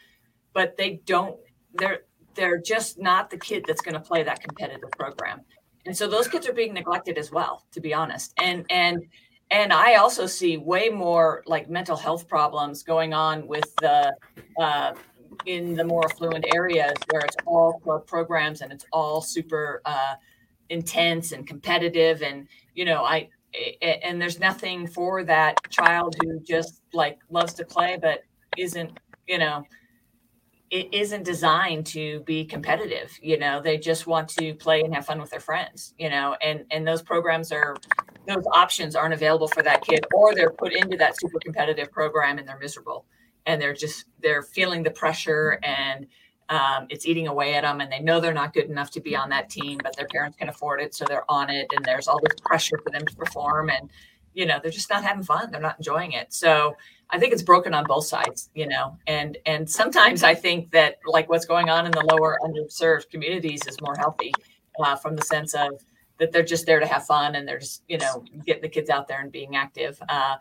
but 0.53 0.75
they 0.77 1.01
don't. 1.05 1.37
They're 1.73 2.01
they're 2.35 2.61
just 2.61 2.99
not 2.99 3.29
the 3.29 3.37
kid 3.37 3.65
that's 3.67 3.81
going 3.81 3.95
to 3.95 3.99
play 3.99 4.23
that 4.23 4.41
competitive 4.41 4.89
program 4.91 5.41
and 5.85 5.95
so 5.95 6.07
those 6.07 6.27
kids 6.27 6.47
are 6.47 6.53
being 6.53 6.73
neglected 6.73 7.17
as 7.17 7.31
well 7.31 7.65
to 7.71 7.81
be 7.81 7.93
honest 7.93 8.33
and 8.41 8.65
and 8.69 9.05
and 9.51 9.73
I 9.73 9.95
also 9.95 10.25
see 10.25 10.57
way 10.57 10.89
more 10.89 11.43
like 11.47 11.69
mental 11.69 11.97
health 11.97 12.27
problems 12.27 12.83
going 12.83 13.13
on 13.13 13.47
with 13.47 13.75
the 13.77 14.13
uh, 14.59 14.93
in 15.45 15.75
the 15.75 15.83
more 15.83 16.05
affluent 16.05 16.45
areas 16.53 16.93
where 17.09 17.21
it's 17.21 17.35
all 17.45 17.79
club 17.79 18.05
programs 18.05 18.61
and 18.61 18.71
it's 18.71 18.85
all 18.91 19.21
super 19.21 19.81
uh, 19.85 20.15
intense 20.69 21.31
and 21.31 21.47
competitive 21.47 22.21
and 22.21 22.47
you 22.75 22.85
know 22.85 23.03
I 23.03 23.29
and 23.81 24.21
there's 24.21 24.39
nothing 24.39 24.85
for 24.85 25.23
that 25.23 25.57
child 25.71 26.15
who 26.21 26.39
just 26.41 26.83
like 26.93 27.17
loves 27.31 27.53
to 27.55 27.65
play 27.65 27.97
but 27.99 28.23
isn't 28.57 28.99
you 29.27 29.39
know 29.39 29.63
it 30.69 30.93
isn't 30.93 31.23
designed 31.23 31.87
to 31.87 32.19
be 32.21 32.45
competitive 32.45 33.17
you 33.23 33.39
know? 33.39 33.59
They 33.59 33.79
just 33.79 34.05
want 34.05 34.29
to 34.37 34.53
play 34.53 34.81
and 34.81 34.93
have 34.93 35.07
fun 35.07 35.19
with 35.19 35.31
their 35.31 35.39
friends 35.39 35.95
you 35.97 36.09
know? 36.09 36.35
And 36.43 36.65
and 36.69 36.87
those 36.87 37.01
programs 37.01 37.51
are 37.51 37.75
those 38.29 38.45
options 38.53 38.95
aren't 38.95 39.13
available 39.13 39.47
for 39.47 39.63
that 39.63 39.81
kid 39.81 40.05
or 40.13 40.35
they're 40.35 40.51
put 40.51 40.73
into 40.73 40.97
that 40.97 41.19
super 41.19 41.39
competitive 41.39 41.91
program 41.91 42.37
and 42.37 42.47
they're 42.47 42.59
miserable. 42.59 43.05
And 43.45 43.61
they're 43.61 43.73
just 43.73 44.05
they're 44.21 44.43
feeling 44.43 44.83
the 44.83 44.91
pressure 44.91 45.59
and 45.63 46.07
um, 46.49 46.87
it's 46.89 47.05
eating 47.05 47.27
away 47.27 47.55
at 47.55 47.61
them 47.61 47.79
and 47.79 47.91
they 47.91 47.99
know 47.99 48.19
they're 48.19 48.33
not 48.33 48.53
good 48.53 48.69
enough 48.69 48.89
to 48.91 49.01
be 49.01 49.15
on 49.15 49.29
that 49.29 49.49
team 49.49 49.79
but 49.83 49.95
their 49.95 50.07
parents 50.07 50.35
can 50.35 50.49
afford 50.49 50.81
it 50.81 50.95
so 50.95 51.05
they're 51.05 51.29
on 51.29 51.49
it 51.49 51.67
and 51.75 51.85
there's 51.85 52.07
all 52.07 52.19
this 52.23 52.39
pressure 52.43 52.79
for 52.83 52.89
them 52.89 53.05
to 53.05 53.15
perform 53.15 53.69
and 53.69 53.89
you 54.33 54.45
know 54.45 54.59
they're 54.61 54.71
just 54.71 54.89
not 54.89 55.03
having 55.03 55.23
fun. 55.23 55.51
They're 55.51 55.61
not 55.61 55.77
enjoying 55.77 56.13
it. 56.13 56.33
So 56.33 56.75
I 57.09 57.19
think 57.19 57.33
it's 57.33 57.41
broken 57.41 57.73
on 57.73 57.85
both 57.85 58.05
sides, 58.05 58.49
you 58.53 58.67
know, 58.67 58.97
and 59.07 59.37
and 59.45 59.69
sometimes 59.69 60.23
I 60.23 60.35
think 60.35 60.71
that 60.71 60.99
like 61.05 61.29
what's 61.29 61.45
going 61.45 61.69
on 61.69 61.85
in 61.85 61.91
the 61.91 62.05
lower 62.05 62.37
underserved 62.43 63.09
communities 63.09 63.61
is 63.67 63.79
more 63.81 63.95
healthy, 63.97 64.31
uh, 64.79 64.95
from 64.95 65.15
the 65.15 65.23
sense 65.23 65.53
of 65.53 65.71
that 66.19 66.31
they're 66.31 66.43
just 66.43 66.65
there 66.65 66.79
to 66.79 66.85
have 66.85 67.05
fun 67.05 67.35
and 67.35 67.47
they're 67.47 67.59
just 67.59 67.83
you 67.87 67.97
know 67.97 68.23
getting 68.45 68.61
the 68.61 68.69
kids 68.69 68.89
out 68.89 69.07
there 69.07 69.21
and 69.21 69.31
being 69.31 69.55
active. 69.55 70.01
Uh, 70.09 70.35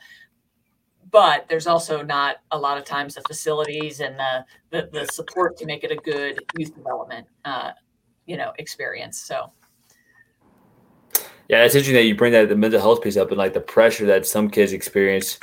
but 1.11 1.49
there's 1.49 1.67
also 1.67 2.03
not 2.03 2.37
a 2.51 2.59
lot 2.59 2.77
of 2.77 2.85
times 2.85 3.15
the 3.15 3.23
facilities 3.23 4.01
and 4.01 4.19
the 4.19 4.45
the, 4.71 4.91
the 4.93 5.07
support 5.07 5.57
to 5.57 5.67
make 5.67 5.85
it 5.85 5.91
a 5.91 5.97
good 5.97 6.39
youth 6.57 6.75
development, 6.75 7.27
uh, 7.45 7.73
you 8.27 8.37
know, 8.37 8.53
experience. 8.59 9.21
So. 9.21 9.53
Yeah, 11.49 11.65
it's 11.65 11.75
interesting 11.75 11.95
that 11.95 12.03
you 12.03 12.15
bring 12.15 12.33
that 12.33 12.51
the 12.51 12.57
mental 12.57 12.79
health 12.79 13.01
piece 13.01 13.17
up 13.17 13.29
and 13.29 13.39
like 13.39 13.55
the 13.55 13.61
pressure 13.61 14.05
that 14.05 14.27
some 14.27 14.51
kids 14.51 14.75
experience 14.75 15.39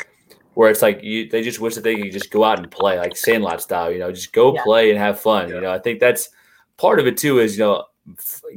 where 0.54 0.70
it's 0.70 0.84
like 0.84 1.04
you 1.04 1.28
they 1.30 1.42
just 1.42 1.60
wish 1.60 1.74
that 1.76 1.84
they 1.84 1.96
could 1.96 2.12
just 2.12 2.30
go 2.30 2.44
out 2.44 2.60
and 2.60 2.70
play 2.70 2.98
like 3.00 3.18
Sandlot 3.18 3.62
style, 3.62 3.92
you 3.92 3.98
know, 3.98 4.12
just 4.12 4.32
go 4.32 4.54
yeah. 4.54 4.64
play 4.64 4.90
and 4.92 5.00
have 5.00 5.20
fun. 5.20 5.50
Yeah. 5.50 5.56
You 5.56 5.62
know, 5.62 5.72
I 5.72 5.80
think 5.80 6.00
that's 6.00 6.30
part 6.78 7.00
of 7.00 7.08
it 7.08 7.18
too 7.18 7.40
is 7.40 7.58
you 7.58 7.64
know 7.64 7.86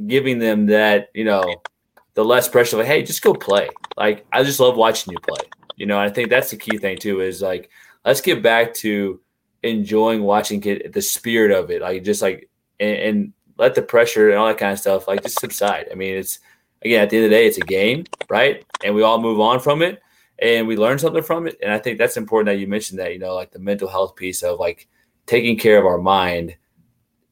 giving 0.07 0.39
them 0.39 0.67
that 0.67 1.09
you 1.13 1.25
know 1.25 1.61
the 2.13 2.23
less 2.23 2.47
pressure 2.47 2.77
like 2.77 2.85
hey 2.85 3.03
just 3.03 3.21
go 3.21 3.33
play 3.33 3.69
like 3.99 4.25
I 4.31 4.43
just 4.43 4.59
love 4.59 4.77
watching 4.77 5.11
you 5.11 5.19
play. 5.19 5.47
You 5.75 5.85
know, 5.85 5.99
I 5.99 6.09
think 6.09 6.29
that's 6.29 6.49
the 6.49 6.57
key 6.57 6.77
thing 6.77 6.97
too 6.97 7.21
is 7.21 7.41
like 7.41 7.69
let's 8.05 8.21
get 8.21 8.41
back 8.41 8.73
to 8.75 9.19
enjoying 9.61 10.23
watching 10.23 10.63
it 10.63 10.93
the 10.93 11.01
spirit 11.01 11.51
of 11.51 11.69
it 11.69 11.81
like 11.81 12.03
just 12.03 12.21
like 12.21 12.49
and, 12.79 12.97
and 12.97 13.33
let 13.57 13.75
the 13.75 13.81
pressure 13.81 14.29
and 14.29 14.37
all 14.37 14.47
that 14.47 14.57
kind 14.57 14.71
of 14.71 14.79
stuff 14.79 15.07
like 15.07 15.21
just 15.21 15.39
subside. 15.39 15.87
I 15.91 15.95
mean, 15.95 16.15
it's 16.15 16.39
again 16.81 17.03
at 17.03 17.09
the 17.09 17.17
end 17.17 17.25
of 17.25 17.31
the 17.31 17.35
day, 17.35 17.45
it's 17.45 17.57
a 17.57 17.61
game, 17.61 18.05
right? 18.29 18.65
And 18.83 18.95
we 18.95 19.03
all 19.03 19.21
move 19.21 19.41
on 19.41 19.59
from 19.59 19.81
it 19.81 20.01
and 20.41 20.65
we 20.65 20.77
learn 20.77 20.97
something 20.97 21.21
from 21.21 21.45
it. 21.45 21.57
And 21.61 21.71
I 21.71 21.77
think 21.77 21.97
that's 21.97 22.15
important 22.15 22.47
that 22.47 22.59
you 22.59 22.67
mentioned 22.67 22.99
that, 22.99 23.11
you 23.11 23.19
know, 23.19 23.35
like 23.35 23.51
the 23.51 23.59
mental 23.59 23.89
health 23.89 24.15
piece 24.15 24.43
of 24.43 24.59
like 24.59 24.87
taking 25.25 25.57
care 25.57 25.77
of 25.77 25.85
our 25.85 25.97
mind 25.97 26.55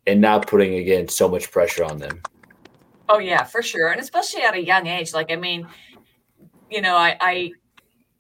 and 0.08 0.22
not 0.22 0.48
putting 0.48 0.76
again 0.76 1.08
so 1.10 1.28
much 1.28 1.52
pressure 1.52 1.84
on 1.84 2.00
them. 2.00 2.22
Oh 3.10 3.20
yeah, 3.20 3.44
for 3.44 3.62
sure. 3.62 3.90
And 3.90 4.02
especially 4.02 4.42
at 4.42 4.56
a 4.56 4.64
young 4.64 4.88
age. 4.88 5.14
Like, 5.14 5.32
I 5.32 5.36
mean, 5.36 5.68
you 6.72 6.82
know, 6.82 6.96
I, 6.96 7.18
I 7.22 7.52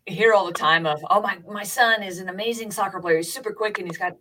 hear 0.05 0.33
all 0.33 0.45
the 0.45 0.53
time 0.53 0.85
of, 0.85 1.03
oh 1.09 1.21
my 1.21 1.39
my 1.49 1.63
son 1.63 2.03
is 2.03 2.19
an 2.19 2.29
amazing 2.29 2.71
soccer 2.71 2.99
player. 2.99 3.17
He's 3.17 3.33
super 3.33 3.51
quick 3.51 3.79
and 3.79 3.87
he's 3.87 3.97
got 3.97 4.13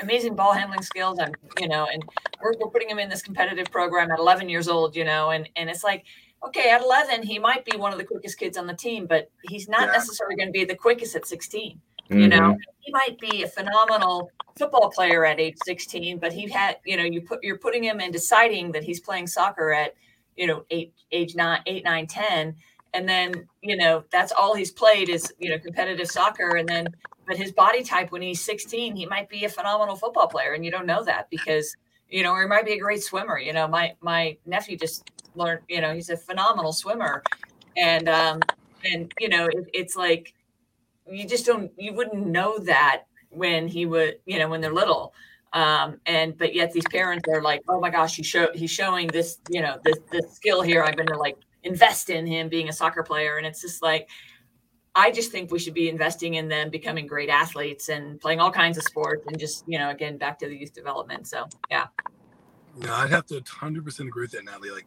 amazing 0.00 0.34
ball 0.34 0.52
handling 0.52 0.82
skills. 0.82 1.18
And 1.18 1.36
you 1.60 1.68
know, 1.68 1.86
and 1.92 2.02
we're, 2.40 2.54
we're 2.58 2.70
putting 2.70 2.88
him 2.88 2.98
in 2.98 3.08
this 3.08 3.22
competitive 3.22 3.70
program 3.70 4.10
at 4.10 4.18
11 4.18 4.48
years 4.48 4.68
old. 4.68 4.96
You 4.96 5.04
know, 5.04 5.30
and 5.30 5.48
and 5.56 5.68
it's 5.68 5.84
like, 5.84 6.04
okay, 6.46 6.70
at 6.70 6.82
11, 6.82 7.22
he 7.22 7.38
might 7.38 7.64
be 7.64 7.76
one 7.76 7.92
of 7.92 7.98
the 7.98 8.04
quickest 8.04 8.38
kids 8.38 8.56
on 8.56 8.66
the 8.66 8.74
team, 8.74 9.06
but 9.06 9.30
he's 9.42 9.68
not 9.68 9.86
yeah. 9.86 9.92
necessarily 9.92 10.36
going 10.36 10.48
to 10.48 10.52
be 10.52 10.64
the 10.64 10.76
quickest 10.76 11.14
at 11.14 11.26
16. 11.26 11.80
Mm-hmm. 12.10 12.18
You 12.18 12.28
know, 12.28 12.40
mm-hmm. 12.40 12.60
he 12.80 12.92
might 12.92 13.18
be 13.18 13.42
a 13.42 13.48
phenomenal 13.48 14.30
football 14.56 14.90
player 14.90 15.24
at 15.24 15.40
age 15.40 15.56
16, 15.64 16.18
but 16.18 16.32
he 16.32 16.48
had, 16.50 16.78
you 16.84 16.96
know, 16.96 17.04
you 17.04 17.20
put, 17.22 17.42
you're 17.42 17.58
putting 17.58 17.82
him 17.82 18.00
in 18.00 18.12
deciding 18.12 18.72
that 18.72 18.84
he's 18.84 19.00
playing 19.00 19.26
soccer 19.26 19.72
at, 19.72 19.94
you 20.36 20.46
know, 20.46 20.64
eight, 20.70 20.92
age 21.10 21.34
nine, 21.34 21.60
eight, 21.66 21.84
nine, 21.84 22.06
10. 22.06 22.54
And 22.94 23.08
then, 23.08 23.48
you 23.62 23.76
know, 23.76 24.04
that's 24.10 24.32
all 24.32 24.54
he's 24.54 24.70
played 24.70 25.08
is, 25.08 25.32
you 25.38 25.50
know, 25.50 25.58
competitive 25.58 26.08
soccer. 26.08 26.56
And 26.56 26.68
then, 26.68 26.88
but 27.26 27.36
his 27.36 27.52
body 27.52 27.82
type 27.82 28.12
when 28.12 28.20
he's 28.20 28.44
16, 28.44 28.94
he 28.94 29.06
might 29.06 29.28
be 29.28 29.44
a 29.44 29.48
phenomenal 29.48 29.96
football 29.96 30.26
player. 30.26 30.52
And 30.52 30.64
you 30.64 30.70
don't 30.70 30.86
know 30.86 31.02
that 31.04 31.30
because, 31.30 31.74
you 32.10 32.22
know, 32.22 32.32
or 32.32 32.42
he 32.42 32.48
might 32.48 32.66
be 32.66 32.72
a 32.72 32.78
great 32.78 33.02
swimmer. 33.02 33.38
You 33.38 33.54
know, 33.54 33.66
my, 33.66 33.94
my 34.00 34.36
nephew 34.44 34.76
just 34.76 35.10
learned, 35.34 35.62
you 35.68 35.80
know, 35.80 35.94
he's 35.94 36.10
a 36.10 36.16
phenomenal 36.16 36.72
swimmer. 36.72 37.22
And, 37.76 38.08
um, 38.08 38.40
and, 38.84 39.10
you 39.18 39.30
know, 39.30 39.46
it, 39.46 39.70
it's 39.72 39.96
like, 39.96 40.34
you 41.06 41.26
just 41.26 41.46
don't, 41.46 41.70
you 41.76 41.92
wouldn't 41.92 42.26
know 42.26 42.58
that 42.58 43.04
when 43.30 43.68
he 43.68 43.86
would, 43.86 44.18
you 44.26 44.38
know, 44.38 44.48
when 44.48 44.60
they're 44.60 44.72
little. 44.72 45.14
Um, 45.52 46.00
and, 46.06 46.36
but 46.36 46.54
yet 46.54 46.72
these 46.72 46.86
parents 46.90 47.28
are 47.28 47.42
like, 47.42 47.62
oh 47.68 47.80
my 47.80 47.90
gosh, 47.90 48.16
he 48.16 48.22
show, 48.22 48.48
he's 48.54 48.70
showing 48.70 49.08
this, 49.08 49.38
you 49.50 49.60
know, 49.60 49.78
this, 49.84 49.98
this 50.10 50.34
skill 50.34 50.62
here. 50.62 50.82
I'm 50.82 50.94
going 50.94 51.08
to 51.08 51.18
like 51.18 51.36
invest 51.62 52.10
in 52.10 52.26
him 52.26 52.48
being 52.48 52.68
a 52.68 52.72
soccer 52.72 53.02
player. 53.02 53.36
And 53.36 53.46
it's 53.46 53.60
just 53.60 53.82
like, 53.82 54.08
I 54.94 55.10
just 55.10 55.32
think 55.32 55.50
we 55.50 55.58
should 55.58 55.74
be 55.74 55.88
investing 55.88 56.34
in 56.34 56.48
them 56.48 56.70
becoming 56.70 57.06
great 57.06 57.30
athletes 57.30 57.88
and 57.88 58.20
playing 58.20 58.40
all 58.40 58.50
kinds 58.50 58.76
of 58.76 58.84
sports 58.84 59.24
and 59.26 59.38
just, 59.38 59.64
you 59.66 59.78
know, 59.78 59.90
again, 59.90 60.18
back 60.18 60.38
to 60.40 60.48
the 60.48 60.56
youth 60.56 60.74
development. 60.74 61.26
So, 61.26 61.46
yeah. 61.70 61.86
Yeah, 62.78 62.94
I'd 62.96 63.10
have 63.10 63.26
to 63.26 63.40
100% 63.40 64.00
agree 64.00 64.24
with 64.24 64.32
that, 64.32 64.44
Natalie. 64.44 64.70
Like, 64.70 64.86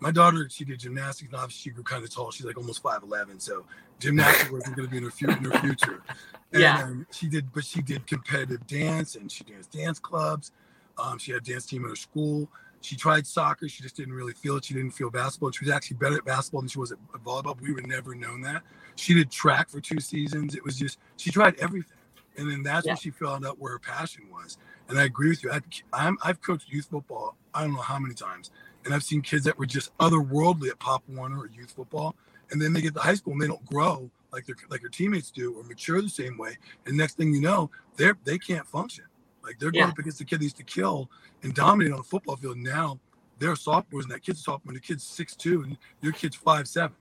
my 0.00 0.10
daughter, 0.10 0.48
she 0.50 0.64
did 0.64 0.80
gymnastics, 0.80 1.30
and 1.32 1.40
obviously 1.40 1.70
she 1.70 1.74
grew 1.74 1.82
kind 1.82 2.04
of 2.04 2.14
tall. 2.14 2.30
She's 2.30 2.46
like 2.46 2.56
almost 2.56 2.82
five 2.82 3.02
eleven, 3.02 3.40
so 3.40 3.64
gymnastics 3.98 4.50
wasn't 4.50 4.76
going 4.76 4.88
to 4.88 4.90
be 4.90 4.98
in 4.98 5.04
her, 5.04 5.10
fu- 5.10 5.30
in 5.30 5.44
her 5.44 5.58
future. 5.60 6.02
And, 6.52 6.62
yeah. 6.62 6.84
Um, 6.84 7.06
she 7.10 7.28
did, 7.28 7.52
but 7.52 7.64
she 7.64 7.82
did 7.82 8.06
competitive 8.06 8.64
dance, 8.68 9.16
and 9.16 9.30
she 9.30 9.42
danced 9.42 9.72
dance 9.72 9.98
clubs. 9.98 10.52
Um, 10.96 11.18
she 11.18 11.32
had 11.32 11.42
a 11.42 11.44
dance 11.44 11.66
team 11.66 11.84
at 11.84 11.90
her 11.90 11.96
school. 11.96 12.48
She 12.82 12.94
tried 12.94 13.26
soccer. 13.26 13.68
She 13.68 13.82
just 13.82 13.96
didn't 13.96 14.14
really 14.14 14.32
feel 14.32 14.56
it. 14.56 14.64
She 14.64 14.72
didn't 14.72 14.92
feel 14.92 15.10
basketball. 15.10 15.50
She 15.50 15.64
was 15.64 15.74
actually 15.74 15.96
better 15.96 16.16
at 16.16 16.24
basketball 16.24 16.60
than 16.60 16.68
she 16.68 16.78
was 16.78 16.92
at 16.92 16.98
volleyball. 17.24 17.60
We 17.60 17.72
would 17.72 17.88
never 17.88 18.14
known 18.14 18.42
that. 18.42 18.62
She 18.94 19.12
did 19.12 19.28
track 19.28 19.68
for 19.68 19.80
two 19.80 19.98
seasons. 19.98 20.54
It 20.54 20.64
was 20.64 20.78
just 20.78 20.98
she 21.16 21.32
tried 21.32 21.56
everything, 21.58 21.98
and 22.38 22.48
then 22.48 22.62
that's 22.62 22.86
yeah. 22.86 22.92
when 22.92 22.98
she 22.98 23.10
found 23.10 23.44
out 23.44 23.58
where 23.58 23.72
her 23.72 23.80
passion 23.80 24.22
was. 24.30 24.56
And 24.88 25.00
I 25.00 25.04
agree 25.04 25.30
with 25.30 25.42
you. 25.42 25.50
I, 25.50 25.60
I'm, 25.92 26.16
I've 26.22 26.40
coached 26.40 26.68
youth 26.68 26.86
football. 26.86 27.36
I 27.52 27.62
don't 27.62 27.74
know 27.74 27.80
how 27.80 27.98
many 27.98 28.14
times 28.14 28.52
and 28.86 28.94
I've 28.94 29.02
seen 29.02 29.20
kids 29.20 29.44
that 29.44 29.58
were 29.58 29.66
just 29.66 29.96
otherworldly 29.98 30.70
at 30.70 30.78
Pop 30.78 31.02
Warner 31.08 31.40
or 31.40 31.48
youth 31.48 31.72
football, 31.72 32.14
and 32.50 32.62
then 32.62 32.72
they 32.72 32.80
get 32.80 32.94
to 32.94 33.00
high 33.00 33.14
school 33.14 33.34
and 33.34 33.42
they 33.42 33.48
don't 33.48 33.64
grow 33.66 34.10
like 34.32 34.46
their 34.46 34.56
like 34.70 34.80
their 34.80 34.90
teammates 34.90 35.30
do 35.30 35.54
or 35.54 35.64
mature 35.64 36.00
the 36.00 36.08
same 36.08 36.38
way. 36.38 36.56
And 36.86 36.96
next 36.96 37.16
thing 37.16 37.34
you 37.34 37.40
know, 37.40 37.70
they're 37.96 38.16
they 38.24 38.38
can't 38.38 38.66
function. 38.66 39.04
Like 39.42 39.58
they're 39.58 39.70
going 39.70 39.84
yeah. 39.84 39.90
up 39.90 39.98
against 39.98 40.18
the 40.18 40.24
kid 40.24 40.40
they 40.40 40.44
used 40.44 40.56
to 40.56 40.64
kill 40.64 41.10
and 41.42 41.54
dominate 41.54 41.92
on 41.92 41.98
the 41.98 42.04
football 42.04 42.36
field. 42.36 42.58
Now 42.58 42.98
they're 43.38 43.56
sophomores 43.56 44.04
and 44.04 44.14
that 44.14 44.22
kid's 44.22 44.42
sophomore, 44.42 44.72
and 44.72 44.76
the 44.76 44.86
kid's 44.86 45.04
six 45.04 45.34
two 45.34 45.62
and 45.62 45.76
your 46.00 46.12
kid's 46.12 46.36
five 46.36 46.68
seven. 46.68 46.96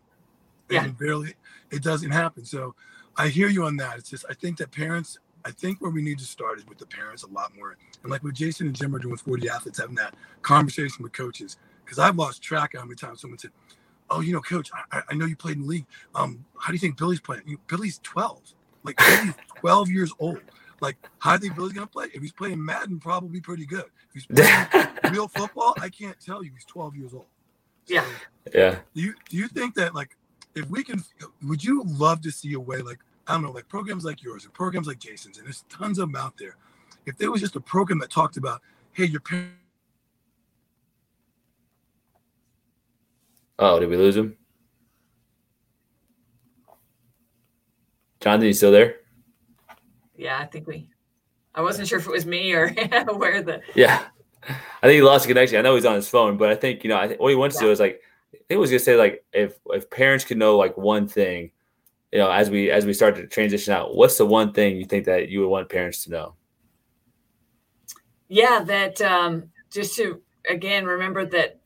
Yeah. 0.69 0.83
And 0.83 0.97
barely 0.97 1.35
it 1.71 1.83
doesn't 1.83 2.11
happen. 2.11 2.45
So 2.45 2.73
I 3.17 3.27
hear 3.27 3.49
you 3.49 3.65
on 3.65 3.77
that. 3.77 3.97
It's 3.97 4.09
just 4.09 4.25
I 4.29 4.33
think 4.33 4.57
that 4.57 4.71
parents 4.71 5.19
I 5.43 5.51
think 5.51 5.79
where 5.79 5.91
we 5.91 6.01
need 6.01 6.17
to 6.19 6.25
start 6.25 6.57
is 6.57 6.67
with 6.67 6.79
the 6.79 6.87
parents 6.87 7.21
a 7.23 7.27
lot 7.27 7.55
more. 7.55 7.77
And 8.01 8.11
like 8.11 8.23
what 8.23 8.33
Jason 8.33 8.67
and 8.67 8.75
Jim 8.75 8.95
are 8.95 8.99
doing 8.99 9.11
with 9.11 9.21
40 9.21 9.47
athletes, 9.47 9.79
having 9.79 9.95
that 9.95 10.15
conversation 10.41 11.03
with 11.03 11.13
coaches 11.13 11.57
because 11.85 11.99
I've 11.99 12.15
lost 12.17 12.41
track 12.41 12.73
of 12.73 12.81
how 12.81 12.85
many 12.85 12.95
times 12.95 13.21
someone 13.21 13.37
said, 13.37 13.51
"Oh, 14.09 14.21
you 14.21 14.33
know, 14.33 14.41
coach, 14.41 14.71
I, 14.91 15.03
I 15.09 15.13
know 15.13 15.25
you 15.25 15.35
played 15.35 15.57
in 15.57 15.63
the 15.63 15.67
league. 15.67 15.85
Um, 16.13 16.45
how 16.59 16.67
do 16.67 16.73
you 16.73 16.79
think 16.79 16.97
Billy's 16.97 17.21
playing? 17.21 17.43
You, 17.45 17.59
Billy's 17.67 17.99
12, 18.03 18.41
like 18.83 18.97
Billy's 18.97 19.33
12 19.55 19.89
years 19.89 20.13
old. 20.19 20.41
Like, 20.81 20.97
how 21.19 21.37
do 21.37 21.45
you 21.45 21.49
think 21.49 21.55
Billy's 21.55 21.73
gonna 21.73 21.87
play? 21.87 22.07
If 22.13 22.21
he's 22.21 22.33
playing 22.33 22.63
Madden, 22.63 22.99
probably 22.99 23.39
pretty 23.39 23.65
good. 23.65 23.85
If 24.13 24.13
he's 24.13 24.25
playing 24.25 24.87
real 25.11 25.27
football, 25.27 25.75
I 25.79 25.89
can't 25.89 26.19
tell 26.19 26.43
you. 26.43 26.51
He's 26.53 26.65
12 26.65 26.95
years 26.95 27.13
old. 27.13 27.25
So, 27.85 27.93
yeah, 27.93 28.05
yeah. 28.53 28.79
Do 28.93 29.01
you 29.01 29.13
do 29.29 29.37
you 29.37 29.47
think 29.47 29.75
that 29.75 29.93
like 29.93 30.17
if 30.55 30.69
we 30.69 30.83
can, 30.83 31.03
would 31.43 31.63
you 31.63 31.83
love 31.85 32.21
to 32.21 32.31
see 32.31 32.53
a 32.53 32.59
way 32.59 32.77
like 32.77 32.99
I 33.27 33.33
don't 33.33 33.43
know, 33.43 33.51
like 33.51 33.67
programs 33.67 34.05
like 34.05 34.23
yours 34.23 34.45
or 34.45 34.49
programs 34.49 34.87
like 34.87 34.99
Jason's, 34.99 35.37
and 35.37 35.45
there's 35.45 35.63
tons 35.69 35.99
of 35.99 36.11
them 36.11 36.15
out 36.15 36.37
there. 36.37 36.57
If 37.05 37.17
there 37.17 37.31
was 37.31 37.41
just 37.41 37.55
a 37.55 37.59
program 37.59 37.99
that 37.99 38.09
talked 38.09 38.37
about, 38.37 38.61
hey, 38.93 39.05
your 39.05 39.19
parents 39.19 39.53
Oh, 43.57 43.79
did 43.79 43.89
we 43.89 43.97
lose 43.97 44.17
him? 44.17 44.37
Johnathan, 48.19 48.47
you 48.47 48.53
still 48.53 48.71
there? 48.71 48.97
Yeah, 50.15 50.39
I 50.39 50.45
think 50.45 50.67
we. 50.67 50.89
I 51.53 51.61
wasn't 51.61 51.87
sure 51.87 51.99
if 51.99 52.07
it 52.07 52.11
was 52.11 52.25
me 52.25 52.53
or 52.53 52.69
where 53.15 53.41
the. 53.41 53.61
Yeah, 53.75 54.03
I 54.47 54.53
think 54.81 54.95
he 54.95 55.01
lost 55.01 55.25
the 55.25 55.29
connection. 55.29 55.57
I 55.57 55.61
know 55.61 55.75
he's 55.75 55.85
on 55.85 55.95
his 55.95 56.09
phone, 56.09 56.37
but 56.37 56.49
I 56.49 56.55
think 56.55 56.83
you 56.83 56.89
know, 56.89 56.97
I 56.97 57.07
think 57.07 57.19
what 57.19 57.29
he 57.29 57.35
wants 57.35 57.55
yeah. 57.55 57.61
to 57.61 57.65
do 57.67 57.71
is 57.71 57.79
like, 57.79 58.01
I 58.33 58.37
think 58.37 58.45
he 58.49 58.57
was 58.57 58.71
gonna 58.71 58.79
say 58.79 58.95
like, 58.95 59.23
if 59.31 59.57
if 59.67 59.89
parents 59.89 60.25
could 60.25 60.37
know 60.37 60.57
like 60.57 60.77
one 60.77 61.07
thing, 61.07 61.51
you 62.11 62.19
know, 62.19 62.31
as 62.31 62.49
we 62.49 62.71
as 62.71 62.85
we 62.85 62.93
start 62.93 63.15
to 63.15 63.27
transition 63.27 63.73
out, 63.73 63.95
what's 63.95 64.17
the 64.17 64.25
one 64.25 64.53
thing 64.53 64.77
you 64.77 64.85
think 64.85 65.05
that 65.05 65.29
you 65.29 65.41
would 65.41 65.49
want 65.49 65.69
parents 65.69 66.03
to 66.05 66.11
know? 66.11 66.35
Yeah, 68.27 68.63
that 68.65 69.01
um, 69.01 69.51
just 69.71 69.95
to 69.97 70.21
again 70.49 70.85
remember 70.85 71.25
that 71.25 71.59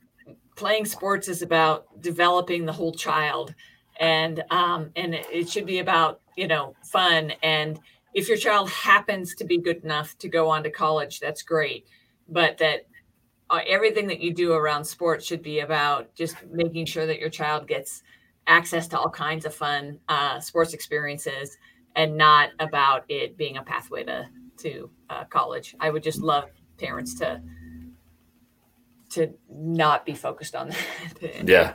playing 0.60 0.84
sports 0.84 1.30
is 1.30 1.42
about 1.42 2.02
developing 2.02 2.66
the 2.66 2.74
whole 2.74 2.92
child, 2.94 3.56
and 3.98 4.44
um, 4.52 4.92
and 4.98 5.16
it 5.16 5.50
should 5.50 5.66
be 5.66 5.80
about 5.80 6.20
you 6.36 6.48
know 6.48 6.76
fun. 6.84 7.32
And 7.42 7.80
if 8.14 8.28
your 8.28 8.38
child 8.38 8.70
happens 8.70 9.36
to 9.36 9.46
be 9.46 9.58
good 9.58 9.84
enough 9.86 10.18
to 10.18 10.28
go 10.28 10.50
on 10.50 10.64
to 10.64 10.70
college, 10.70 11.22
that's 11.22 11.44
great. 11.44 11.88
But 12.28 12.58
that 12.58 12.82
uh, 13.50 13.62
everything 13.66 14.08
that 14.08 14.20
you 14.20 14.34
do 14.34 14.52
around 14.52 14.84
sports 14.84 15.26
should 15.26 15.42
be 15.42 15.62
about 15.62 16.14
just 16.14 16.36
making 16.52 16.86
sure 16.86 17.06
that 17.06 17.20
your 17.20 17.30
child 17.30 17.66
gets 17.66 18.04
access 18.46 18.88
to 18.90 19.00
all 19.00 19.10
kinds 19.10 19.46
of 19.46 19.56
fun 19.56 19.98
uh, 20.10 20.42
sports 20.42 20.74
experiences 20.74 21.58
and 21.96 22.18
not 22.18 22.50
about 22.60 23.06
it 23.08 23.38
being 23.38 23.56
a 23.56 23.64
pathway 23.64 24.04
to 24.04 24.28
to 24.58 24.90
uh, 25.10 25.24
college. 25.24 25.74
I 25.80 25.90
would 25.90 26.04
just 26.04 26.20
love 26.20 26.50
parents 26.78 27.16
to 27.20 27.42
to 29.12 29.34
not 29.50 30.06
be 30.06 30.14
focused 30.14 30.56
on 30.56 30.70
that. 30.70 31.48
yeah. 31.48 31.74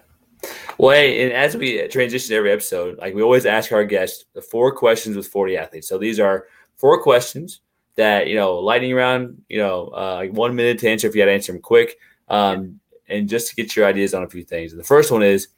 Well, 0.78 0.94
hey, 0.94 1.24
and 1.24 1.32
as 1.32 1.56
we 1.56 1.86
transition 1.88 2.34
every 2.36 2.52
episode, 2.52 2.98
like 2.98 3.14
we 3.14 3.22
always 3.22 3.46
ask 3.46 3.72
our 3.72 3.84
guests 3.84 4.24
the 4.34 4.42
four 4.42 4.74
questions 4.74 5.16
with 5.16 5.26
40 5.26 5.56
athletes. 5.56 5.88
So 5.88 5.98
these 5.98 6.20
are 6.20 6.46
four 6.76 7.00
questions 7.02 7.60
that, 7.96 8.26
you 8.26 8.34
know, 8.34 8.56
lightning 8.56 8.94
round, 8.94 9.42
you 9.48 9.58
know, 9.58 9.90
uh, 9.94 10.14
like 10.16 10.32
one 10.32 10.54
minute 10.54 10.78
to 10.80 10.88
answer 10.88 11.06
if 11.06 11.14
you 11.14 11.20
had 11.20 11.26
to 11.26 11.32
answer 11.32 11.52
them 11.52 11.62
quick. 11.62 11.98
Um, 12.28 12.80
yeah. 13.08 13.16
And 13.16 13.28
just 13.28 13.48
to 13.48 13.54
get 13.54 13.76
your 13.76 13.86
ideas 13.86 14.14
on 14.14 14.22
a 14.22 14.28
few 14.28 14.42
things. 14.42 14.72
And 14.72 14.80
the 14.80 14.84
first 14.84 15.10
one 15.10 15.22
is 15.22 15.48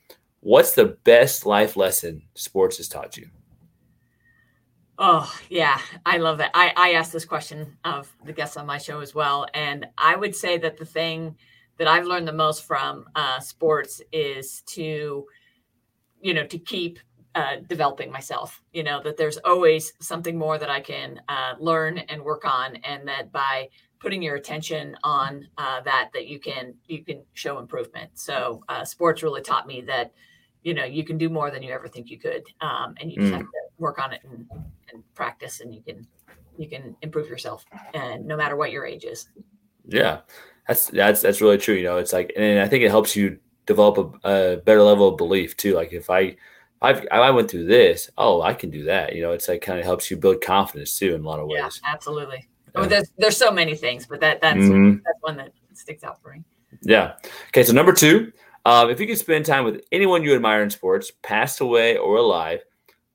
what's 0.40 0.74
the 0.74 0.96
best 1.04 1.46
life 1.46 1.76
lesson 1.76 2.22
sports 2.34 2.76
has 2.78 2.88
taught 2.88 3.16
you? 3.16 3.28
Oh, 4.98 5.30
yeah, 5.50 5.78
I 6.06 6.16
love 6.16 6.40
it. 6.40 6.50
I, 6.54 6.72
I 6.74 6.92
asked 6.92 7.12
this 7.12 7.26
question 7.26 7.76
of 7.84 8.10
the 8.24 8.32
guests 8.32 8.56
on 8.56 8.66
my 8.66 8.78
show 8.78 9.00
as 9.00 9.14
well. 9.14 9.46
And 9.52 9.86
I 9.98 10.16
would 10.16 10.34
say 10.34 10.56
that 10.58 10.78
the 10.78 10.86
thing 10.86 11.36
that 11.78 11.88
I've 11.88 12.06
learned 12.06 12.26
the 12.26 12.32
most 12.32 12.64
from 12.64 13.06
uh, 13.14 13.40
sports 13.40 14.00
is 14.12 14.62
to, 14.68 15.26
you 16.20 16.34
know, 16.34 16.46
to 16.46 16.58
keep 16.58 16.98
uh, 17.34 17.56
developing 17.68 18.10
myself. 18.10 18.62
You 18.72 18.82
know, 18.82 19.02
that 19.02 19.16
there's 19.16 19.36
always 19.38 19.92
something 20.00 20.38
more 20.38 20.58
that 20.58 20.70
I 20.70 20.80
can 20.80 21.20
uh, 21.28 21.54
learn 21.58 21.98
and 21.98 22.22
work 22.22 22.44
on. 22.44 22.76
And 22.76 23.06
that 23.08 23.30
by 23.32 23.68
putting 23.98 24.22
your 24.22 24.36
attention 24.36 24.96
on 25.02 25.48
uh, 25.58 25.80
that, 25.82 26.10
that 26.14 26.26
you 26.26 26.38
can, 26.38 26.74
you 26.86 27.04
can 27.04 27.22
show 27.34 27.58
improvement. 27.58 28.10
So 28.14 28.62
uh, 28.68 28.84
sports 28.84 29.22
really 29.22 29.42
taught 29.42 29.66
me 29.66 29.82
that, 29.82 30.12
you 30.62 30.74
know, 30.74 30.84
you 30.84 31.04
can 31.04 31.18
do 31.18 31.28
more 31.28 31.50
than 31.50 31.62
you 31.62 31.72
ever 31.72 31.88
think 31.88 32.10
you 32.10 32.18
could. 32.18 32.44
Um, 32.60 32.94
and 33.00 33.10
you 33.10 33.20
just 33.20 33.32
mm. 33.32 33.36
have 33.36 33.46
to 33.46 33.66
work 33.78 33.98
on 33.98 34.12
it 34.12 34.20
and 34.24 34.46
and 34.92 35.14
practice 35.14 35.60
and 35.60 35.74
you 35.74 35.82
can 35.82 36.06
you 36.58 36.68
can 36.68 36.96
improve 37.02 37.28
yourself 37.28 37.64
and 37.94 38.24
no 38.24 38.36
matter 38.36 38.56
what 38.56 38.70
your 38.70 38.86
age 38.86 39.04
is 39.04 39.28
yeah 39.86 40.20
that's 40.68 40.86
that's 40.88 41.22
that's 41.22 41.40
really 41.40 41.58
true 41.58 41.74
you 41.74 41.84
know 41.84 41.98
it's 41.98 42.12
like 42.12 42.32
and 42.36 42.60
i 42.60 42.68
think 42.68 42.82
it 42.82 42.90
helps 42.90 43.16
you 43.16 43.38
develop 43.66 44.18
a, 44.24 44.28
a 44.28 44.56
better 44.58 44.82
level 44.82 45.08
of 45.08 45.16
belief 45.16 45.56
too 45.56 45.74
like 45.74 45.92
if 45.92 46.10
i 46.10 46.36
I've, 46.82 47.06
I 47.10 47.30
went 47.30 47.50
through 47.50 47.64
this. 47.64 48.10
Oh, 48.18 48.42
I 48.42 48.52
can 48.52 48.70
do 48.70 48.84
that. 48.84 49.14
You 49.14 49.22
know, 49.22 49.32
it's 49.32 49.48
like 49.48 49.62
kind 49.62 49.78
of 49.78 49.84
helps 49.84 50.10
you 50.10 50.16
build 50.16 50.42
confidence 50.42 50.98
too 50.98 51.14
in 51.14 51.22
a 51.22 51.26
lot 51.26 51.40
of 51.40 51.48
ways. 51.48 51.80
Yeah, 51.82 51.92
absolutely. 51.92 52.48
Yeah. 52.76 52.86
There's 52.86 53.12
there's 53.16 53.36
so 53.36 53.50
many 53.50 53.74
things, 53.74 54.06
but 54.06 54.20
that 54.20 54.40
that's 54.42 54.58
mm-hmm. 54.58 54.98
that's 55.04 55.18
one 55.22 55.36
that 55.38 55.52
sticks 55.72 56.04
out 56.04 56.20
for 56.22 56.32
me. 56.32 56.44
Yeah. 56.82 57.14
Okay. 57.48 57.62
So 57.62 57.72
number 57.72 57.92
two, 57.92 58.32
um, 58.66 58.90
if 58.90 59.00
you 59.00 59.06
could 59.06 59.18
spend 59.18 59.46
time 59.46 59.64
with 59.64 59.82
anyone 59.90 60.22
you 60.22 60.34
admire 60.34 60.62
in 60.62 60.70
sports, 60.70 61.10
passed 61.22 61.60
away 61.60 61.96
or 61.96 62.16
alive, 62.16 62.62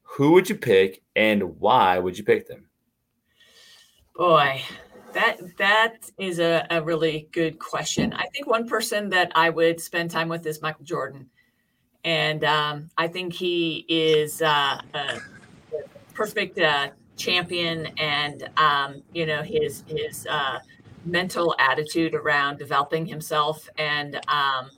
who 0.01 0.31
would 0.31 0.49
you 0.49 0.55
pick 0.55 1.03
and 1.15 1.59
why 1.59 1.99
would 1.99 2.17
you 2.17 2.23
pick 2.23 2.47
them? 2.47 2.65
Boy, 4.15 4.61
that 5.13 5.57
that 5.57 6.09
is 6.17 6.39
a, 6.39 6.65
a 6.69 6.81
really 6.81 7.27
good 7.31 7.59
question. 7.59 8.13
I 8.13 8.25
think 8.27 8.47
one 8.47 8.67
person 8.67 9.09
that 9.09 9.31
I 9.35 9.49
would 9.49 9.79
spend 9.79 10.11
time 10.11 10.29
with 10.29 10.45
is 10.45 10.61
Michael 10.61 10.85
Jordan. 10.85 11.29
And 12.03 12.43
um, 12.43 12.89
I 12.97 13.07
think 13.07 13.33
he 13.33 13.85
is 13.87 14.41
uh, 14.41 14.81
a 14.93 15.19
perfect 16.13 16.57
uh, 16.57 16.89
champion, 17.15 17.87
and 17.97 18.49
um, 18.57 19.03
you 19.13 19.25
know 19.25 19.43
his 19.43 19.83
his 19.87 20.25
uh, 20.27 20.59
mental 21.05 21.55
attitude 21.59 22.15
around 22.15 22.57
developing 22.57 23.05
himself 23.05 23.69
and 23.77 24.19
um, 24.27 24.71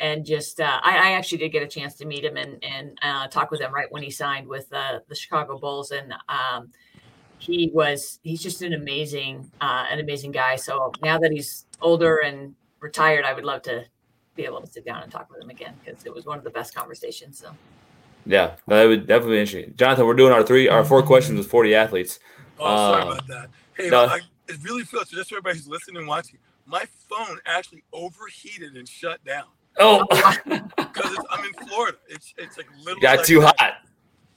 and 0.00 0.24
just 0.24 0.60
uh, 0.60 0.80
I, 0.82 0.96
I, 0.96 1.12
actually 1.12 1.38
did 1.38 1.50
get 1.50 1.62
a 1.62 1.68
chance 1.68 1.94
to 1.96 2.06
meet 2.06 2.24
him 2.24 2.36
and 2.36 2.62
and 2.64 2.98
uh, 3.02 3.28
talk 3.28 3.50
with 3.50 3.60
him 3.60 3.72
right 3.72 3.90
when 3.90 4.02
he 4.02 4.10
signed 4.10 4.48
with 4.48 4.72
uh, 4.72 5.00
the 5.08 5.14
Chicago 5.14 5.58
Bulls, 5.58 5.90
and 5.90 6.14
um, 6.28 6.70
he 7.40 7.70
was 7.72 8.20
he's 8.22 8.42
just 8.42 8.62
an 8.62 8.74
amazing 8.74 9.50
uh, 9.60 9.86
an 9.90 9.98
amazing 9.98 10.30
guy. 10.30 10.56
So 10.56 10.92
now 11.02 11.18
that 11.18 11.32
he's 11.32 11.66
older 11.80 12.18
and 12.18 12.54
retired, 12.80 13.24
I 13.24 13.32
would 13.32 13.44
love 13.44 13.62
to 13.62 13.84
be 14.36 14.44
able 14.44 14.60
to 14.60 14.66
sit 14.66 14.84
down 14.84 15.02
and 15.02 15.10
talk 15.10 15.30
with 15.30 15.42
him 15.42 15.50
again 15.50 15.74
because 15.84 16.06
it 16.06 16.14
was 16.14 16.26
one 16.26 16.38
of 16.38 16.44
the 16.44 16.50
best 16.50 16.74
conversations. 16.74 17.38
So. 17.38 17.50
Yeah, 18.26 18.56
that 18.66 18.84
would 18.84 19.06
definitely 19.06 19.36
be 19.36 19.40
interesting. 19.40 19.74
Johnathan, 19.74 20.06
we're 20.06 20.14
doing 20.14 20.32
our 20.32 20.42
three, 20.42 20.68
our 20.68 20.84
four 20.84 21.02
questions 21.02 21.38
with 21.38 21.50
40 21.50 21.74
athletes. 21.74 22.20
Oh, 22.58 22.92
sorry 22.92 23.02
uh, 23.02 23.06
about 23.06 23.26
that. 23.28 23.48
Hey, 23.74 23.88
no, 23.88 24.04
I, 24.04 24.20
it 24.48 24.56
really 24.62 24.84
feels 24.84 25.08
so 25.08 25.16
just 25.16 25.30
for 25.30 25.36
everybody 25.36 25.56
who's 25.56 25.66
listening 25.68 25.96
and 25.98 26.06
watching. 26.06 26.38
My 26.66 26.84
phone 27.08 27.38
actually 27.46 27.82
overheated 27.92 28.76
and 28.76 28.86
shut 28.86 29.24
down. 29.24 29.46
Oh, 29.78 30.04
because 30.10 31.16
I'm 31.30 31.44
in 31.44 31.66
Florida. 31.66 31.96
It's 32.08 32.34
it's 32.36 32.56
like 32.58 32.66
literally 32.78 33.00
got 33.00 33.18
like 33.18 33.26
too 33.26 33.40
hot. 33.40 33.74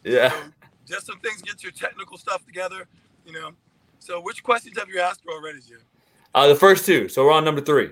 Yeah. 0.04 0.30
So 0.30 0.38
just 0.86 1.06
some 1.06 1.20
things 1.20 1.42
get 1.42 1.64
your 1.64 1.72
technical 1.72 2.18
stuff 2.18 2.46
together, 2.46 2.88
you 3.26 3.34
know. 3.34 3.52
So 4.00 4.20
which 4.22 4.44
questions 4.44 4.78
have 4.78 4.90
you 4.90 5.00
asked 5.00 5.22
already, 5.28 5.60
Jim? 5.68 5.80
Uh, 6.36 6.48
the 6.48 6.56
first 6.56 6.86
two. 6.86 7.08
So 7.08 7.26
we're 7.26 7.32
on 7.32 7.46
number 7.46 7.62
three. 7.62 7.92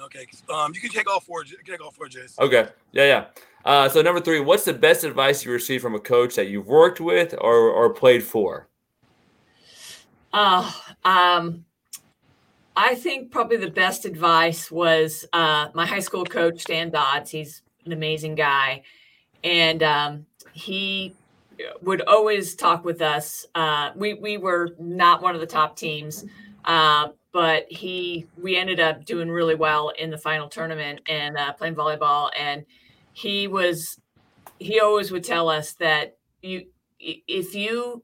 Okay. 0.00 0.26
Um, 0.48 0.72
you 0.74 0.80
can 0.80 0.90
take 0.90 1.10
all 1.10 1.20
four. 1.20 1.44
Take 1.44 1.84
all 1.84 1.90
four, 1.90 2.06
Jace. 2.06 2.38
Okay. 2.38 2.68
Yeah, 2.92 3.04
yeah. 3.04 3.24
Uh, 3.64 3.88
so 3.88 4.00
number 4.00 4.20
three, 4.20 4.40
what's 4.40 4.64
the 4.64 4.72
best 4.72 5.04
advice 5.04 5.44
you 5.44 5.52
received 5.52 5.82
from 5.82 5.94
a 5.94 6.00
coach 6.00 6.36
that 6.36 6.48
you've 6.48 6.68
worked 6.68 7.00
with 7.00 7.34
or 7.38 7.68
or 7.68 7.90
played 7.90 8.22
for? 8.22 8.68
Oh, 10.32 10.82
um, 11.04 11.64
I 12.76 12.94
think 12.94 13.30
probably 13.30 13.56
the 13.56 13.70
best 13.70 14.06
advice 14.06 14.70
was 14.70 15.26
uh, 15.32 15.68
my 15.74 15.84
high 15.84 16.00
school 16.00 16.24
coach, 16.24 16.60
Stan 16.60 16.90
Dodds. 16.90 17.30
He's 17.30 17.62
an 17.84 17.92
amazing 17.92 18.36
guy. 18.36 18.82
And 19.42 19.82
um, 19.82 20.26
he 20.52 21.14
would 21.82 22.02
always 22.02 22.54
talk 22.54 22.84
with 22.84 23.02
us. 23.02 23.46
Uh, 23.54 23.90
we, 23.96 24.14
we 24.14 24.36
were 24.36 24.74
not 24.78 25.22
one 25.22 25.34
of 25.34 25.40
the 25.40 25.46
top 25.46 25.76
teams, 25.76 26.24
uh, 26.64 27.08
but 27.32 27.66
he 27.70 28.26
we 28.36 28.56
ended 28.56 28.80
up 28.80 29.04
doing 29.04 29.30
really 29.30 29.54
well 29.54 29.90
in 29.90 30.10
the 30.10 30.18
final 30.18 30.48
tournament 30.48 31.00
and 31.08 31.36
uh, 31.36 31.52
playing 31.52 31.74
volleyball. 31.74 32.30
And 32.38 32.64
he 33.12 33.46
was 33.46 34.00
he 34.58 34.80
always 34.80 35.10
would 35.10 35.24
tell 35.24 35.48
us 35.48 35.72
that 35.74 36.16
you 36.42 36.66
if 36.98 37.54
you 37.54 38.02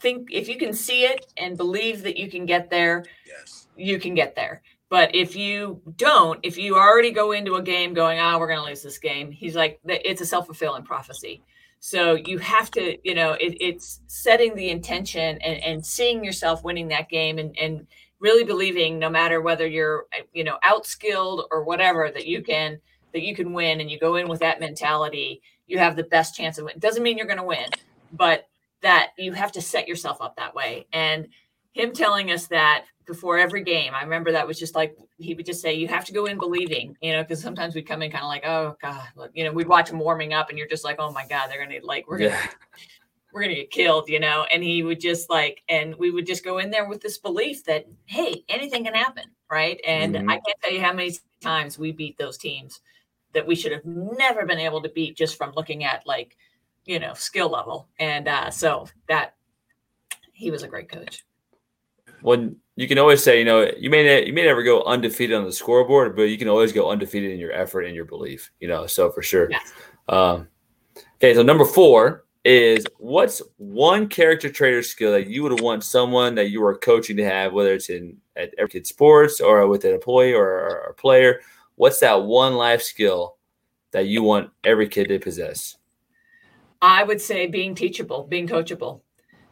think 0.00 0.28
if 0.30 0.48
you 0.48 0.56
can 0.56 0.72
see 0.72 1.04
it 1.04 1.32
and 1.36 1.56
believe 1.56 2.02
that 2.02 2.16
you 2.16 2.30
can 2.30 2.46
get 2.46 2.70
there, 2.70 3.04
yes. 3.26 3.68
you 3.76 3.98
can 3.98 4.14
get 4.14 4.34
there. 4.34 4.62
But 4.88 5.14
if 5.14 5.36
you 5.36 5.80
don't, 5.96 6.40
if 6.42 6.58
you 6.58 6.76
already 6.76 7.12
go 7.12 7.30
into 7.30 7.54
a 7.54 7.62
game 7.62 7.94
going, 7.94 8.18
ah, 8.18 8.34
oh, 8.34 8.38
we're 8.40 8.48
going 8.48 8.58
to 8.58 8.64
lose 8.64 8.82
this 8.82 8.98
game, 8.98 9.30
he's 9.30 9.54
like, 9.54 9.78
it's 9.86 10.20
a 10.20 10.26
self 10.26 10.46
fulfilling 10.46 10.82
prophecy. 10.82 11.42
So 11.80 12.14
you 12.14 12.38
have 12.38 12.70
to, 12.72 12.96
you 13.02 13.14
know, 13.14 13.32
it, 13.32 13.56
it's 13.58 14.00
setting 14.06 14.54
the 14.54 14.68
intention 14.68 15.38
and, 15.38 15.62
and 15.62 15.84
seeing 15.84 16.22
yourself 16.22 16.62
winning 16.62 16.88
that 16.88 17.08
game 17.08 17.38
and, 17.38 17.56
and 17.58 17.86
really 18.20 18.44
believing 18.44 18.98
no 18.98 19.08
matter 19.08 19.40
whether 19.40 19.66
you're, 19.66 20.04
you 20.34 20.44
know, 20.44 20.58
outskilled 20.62 21.46
or 21.50 21.64
whatever, 21.64 22.10
that 22.10 22.26
you 22.26 22.42
can, 22.42 22.78
that 23.12 23.22
you 23.22 23.34
can 23.34 23.54
win 23.54 23.80
and 23.80 23.90
you 23.90 23.98
go 23.98 24.16
in 24.16 24.28
with 24.28 24.40
that 24.40 24.60
mentality, 24.60 25.40
you 25.66 25.78
have 25.78 25.96
the 25.96 26.04
best 26.04 26.34
chance 26.34 26.58
of 26.58 26.66
win. 26.66 26.78
Doesn't 26.78 27.02
mean 27.02 27.16
you're 27.16 27.26
going 27.26 27.38
to 27.38 27.44
win, 27.44 27.70
but 28.12 28.46
that 28.82 29.12
you 29.16 29.32
have 29.32 29.52
to 29.52 29.62
set 29.62 29.88
yourself 29.88 30.20
up 30.20 30.36
that 30.36 30.54
way. 30.54 30.86
And 30.92 31.28
him 31.72 31.92
telling 31.92 32.30
us 32.30 32.48
that 32.48 32.84
before 33.10 33.38
every 33.38 33.62
game, 33.62 33.92
I 33.94 34.02
remember 34.02 34.32
that 34.32 34.46
was 34.46 34.58
just 34.58 34.74
like 34.74 34.96
he 35.18 35.34
would 35.34 35.44
just 35.44 35.60
say, 35.60 35.74
"You 35.74 35.88
have 35.88 36.04
to 36.06 36.12
go 36.12 36.26
in 36.26 36.38
believing," 36.38 36.96
you 37.02 37.12
know, 37.12 37.22
because 37.22 37.42
sometimes 37.42 37.74
we'd 37.74 37.86
come 37.88 38.02
in 38.02 38.10
kind 38.10 38.22
of 38.22 38.28
like, 38.28 38.46
"Oh 38.46 38.76
God," 38.80 39.08
you 39.34 39.44
know, 39.44 39.52
we'd 39.52 39.68
watch 39.68 39.90
him 39.90 39.98
warming 39.98 40.32
up, 40.32 40.48
and 40.48 40.56
you're 40.56 40.68
just 40.68 40.84
like, 40.84 40.96
"Oh 40.98 41.12
my 41.12 41.26
God, 41.26 41.48
they're 41.48 41.62
gonna 41.62 41.80
like 41.82 42.08
we're 42.08 42.18
gonna." 42.18 42.30
Yeah. 42.30 42.46
We're 43.32 43.42
gonna 43.42 43.54
get 43.54 43.70
killed, 43.70 44.08
you 44.08 44.18
know, 44.18 44.44
and 44.52 44.60
he 44.60 44.82
would 44.82 44.98
just 44.98 45.30
like, 45.30 45.62
and 45.68 45.94
we 45.94 46.10
would 46.10 46.26
just 46.26 46.42
go 46.44 46.58
in 46.58 46.68
there 46.68 46.88
with 46.88 47.00
this 47.00 47.16
belief 47.16 47.62
that, 47.66 47.86
hey, 48.06 48.42
anything 48.48 48.82
can 48.82 48.92
happen, 48.92 49.22
right? 49.48 49.80
And 49.86 50.16
mm-hmm. 50.16 50.28
I 50.28 50.32
can't 50.32 50.60
tell 50.60 50.72
you 50.72 50.80
how 50.80 50.92
many 50.92 51.12
times 51.40 51.78
we 51.78 51.92
beat 51.92 52.18
those 52.18 52.36
teams 52.36 52.80
that 53.32 53.46
we 53.46 53.54
should 53.54 53.70
have 53.70 53.84
never 53.84 54.44
been 54.46 54.58
able 54.58 54.82
to 54.82 54.88
beat 54.88 55.16
just 55.16 55.36
from 55.36 55.52
looking 55.54 55.84
at 55.84 56.04
like 56.08 56.36
you 56.86 56.98
know 56.98 57.14
skill 57.14 57.48
level 57.48 57.88
and 57.98 58.26
uh, 58.28 58.50
so 58.50 58.86
that 59.08 59.34
he 60.32 60.50
was 60.50 60.62
a 60.62 60.68
great 60.68 60.88
coach 60.88 61.24
when 62.22 62.56
you 62.80 62.88
can 62.88 62.98
always 62.98 63.22
say 63.22 63.38
you 63.38 63.44
know 63.44 63.70
you 63.76 63.90
may 63.90 64.24
you 64.26 64.32
may 64.32 64.44
never 64.44 64.62
go 64.62 64.82
undefeated 64.84 65.36
on 65.36 65.44
the 65.44 65.52
scoreboard 65.52 66.16
but 66.16 66.22
you 66.22 66.38
can 66.38 66.48
always 66.48 66.72
go 66.72 66.90
undefeated 66.90 67.30
in 67.30 67.38
your 67.38 67.52
effort 67.52 67.82
and 67.82 67.94
your 67.94 68.06
belief 68.06 68.50
you 68.60 68.68
know 68.68 68.86
so 68.86 69.10
for 69.10 69.22
sure 69.22 69.50
yes. 69.50 69.72
um, 70.08 70.48
Okay, 71.22 71.34
so 71.34 71.42
number 71.42 71.66
four 71.66 72.24
is 72.46 72.86
what's 72.96 73.42
one 73.58 74.08
character 74.08 74.48
trait 74.48 74.72
or 74.72 74.82
skill 74.82 75.12
that 75.12 75.26
you 75.26 75.42
would 75.42 75.60
want 75.60 75.84
someone 75.84 76.34
that 76.36 76.48
you 76.48 76.64
are 76.64 76.78
coaching 76.78 77.18
to 77.18 77.24
have, 77.24 77.52
whether 77.52 77.74
it's 77.74 77.90
in 77.90 78.16
at 78.36 78.54
every 78.56 78.70
kid 78.70 78.86
sports 78.86 79.38
or 79.38 79.66
with 79.66 79.84
an 79.84 79.92
employee 79.92 80.32
or 80.32 80.86
a 80.88 80.94
player? 80.94 81.42
What's 81.74 82.00
that 82.00 82.22
one 82.22 82.54
life 82.54 82.80
skill 82.80 83.36
that 83.90 84.06
you 84.06 84.22
want 84.22 84.50
every 84.64 84.88
kid 84.88 85.08
to 85.08 85.18
possess? 85.18 85.76
I 86.80 87.04
would 87.04 87.20
say 87.20 87.46
being 87.46 87.74
teachable, 87.74 88.26
being 88.26 88.48
coachable. 88.48 89.02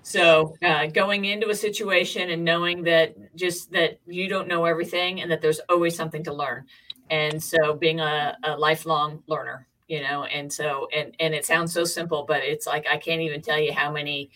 So 0.02 0.56
uh, 0.62 0.86
going 0.86 1.26
into 1.26 1.50
a 1.50 1.54
situation 1.54 2.30
and 2.30 2.44
knowing 2.44 2.82
that 2.84 3.14
just 3.36 3.72
that 3.72 3.98
you 4.06 4.28
don't 4.28 4.48
know 4.48 4.64
everything 4.64 5.20
and 5.20 5.30
that 5.30 5.42
there's 5.42 5.60
always 5.68 5.94
something 5.94 6.24
to 6.24 6.32
learn. 6.32 6.64
And 7.10 7.42
so 7.42 7.74
being 7.74 8.00
a, 8.00 8.36
a 8.42 8.56
lifelong 8.56 9.22
learner, 9.26 9.66
you 9.86 10.02
know, 10.02 10.24
and 10.24 10.52
so 10.52 10.88
and 10.94 11.14
and 11.20 11.34
it 11.34 11.44
sounds 11.44 11.72
so 11.72 11.84
simple, 11.84 12.24
but 12.26 12.42
it's 12.42 12.66
like 12.66 12.86
I 12.90 12.96
can't 12.96 13.20
even 13.20 13.42
tell 13.42 13.58
you 13.58 13.72
how 13.72 13.92
many 13.92 14.30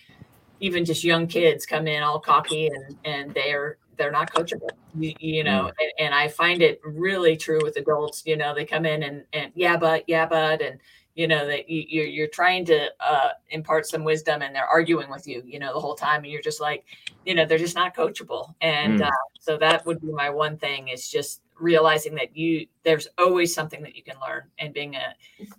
even 0.60 0.84
just 0.84 1.04
young 1.04 1.26
kids 1.26 1.66
come 1.66 1.86
in 1.86 2.02
all 2.02 2.20
cocky 2.20 2.68
and 2.68 2.96
and 3.04 3.34
they're 3.34 3.78
they're 3.98 4.10
not 4.10 4.32
coachable 4.32 4.70
you, 4.98 5.12
you 5.18 5.44
know 5.44 5.64
mm. 5.64 5.72
and, 5.80 5.92
and, 5.98 6.14
i 6.14 6.28
find 6.28 6.62
it 6.62 6.80
really 6.84 7.36
true 7.36 7.60
with 7.62 7.76
adults 7.76 8.22
you 8.24 8.36
know 8.36 8.54
they 8.54 8.64
come 8.64 8.86
in 8.86 9.02
and 9.02 9.24
and 9.32 9.52
yeah 9.54 9.76
but 9.76 10.04
yeah 10.06 10.24
but 10.24 10.62
and 10.62 10.80
you 11.14 11.28
know 11.28 11.46
that 11.46 11.68
you, 11.68 11.84
you're, 11.88 12.06
you're 12.06 12.28
trying 12.28 12.64
to 12.64 12.88
uh, 13.00 13.30
impart 13.50 13.86
some 13.86 14.02
wisdom 14.04 14.42
and 14.42 14.54
they're 14.54 14.66
arguing 14.66 15.10
with 15.10 15.26
you 15.26 15.42
you 15.44 15.58
know 15.58 15.72
the 15.74 15.80
whole 15.80 15.94
time 15.94 16.22
and 16.22 16.32
you're 16.32 16.42
just 16.42 16.60
like 16.60 16.84
you 17.24 17.34
know 17.34 17.44
they're 17.44 17.58
just 17.58 17.74
not 17.74 17.94
coachable. 17.94 18.54
And 18.60 19.00
mm. 19.00 19.06
uh, 19.06 19.10
so 19.38 19.56
that 19.58 19.84
would 19.86 20.00
be 20.00 20.12
my 20.12 20.30
one 20.30 20.56
thing 20.56 20.88
is 20.88 21.08
just 21.08 21.42
realizing 21.58 22.14
that 22.16 22.36
you 22.36 22.66
there's 22.82 23.08
always 23.18 23.54
something 23.54 23.82
that 23.82 23.96
you 23.96 24.02
can 24.02 24.16
learn 24.26 24.42
and 24.58 24.74
being 24.74 24.96
a 24.96 25.14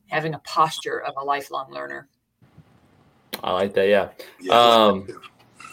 having 0.08 0.34
a 0.34 0.40
posture 0.40 1.02
of 1.02 1.14
a 1.18 1.24
lifelong 1.24 1.72
learner. 1.72 2.08
I 3.44 3.52
like 3.54 3.74
that 3.74 3.88
yeah, 3.88 4.10
yeah 4.40 4.54
um 4.54 5.08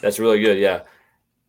that's 0.03 0.19
really 0.19 0.41
good 0.41 0.59
yeah. 0.59 0.83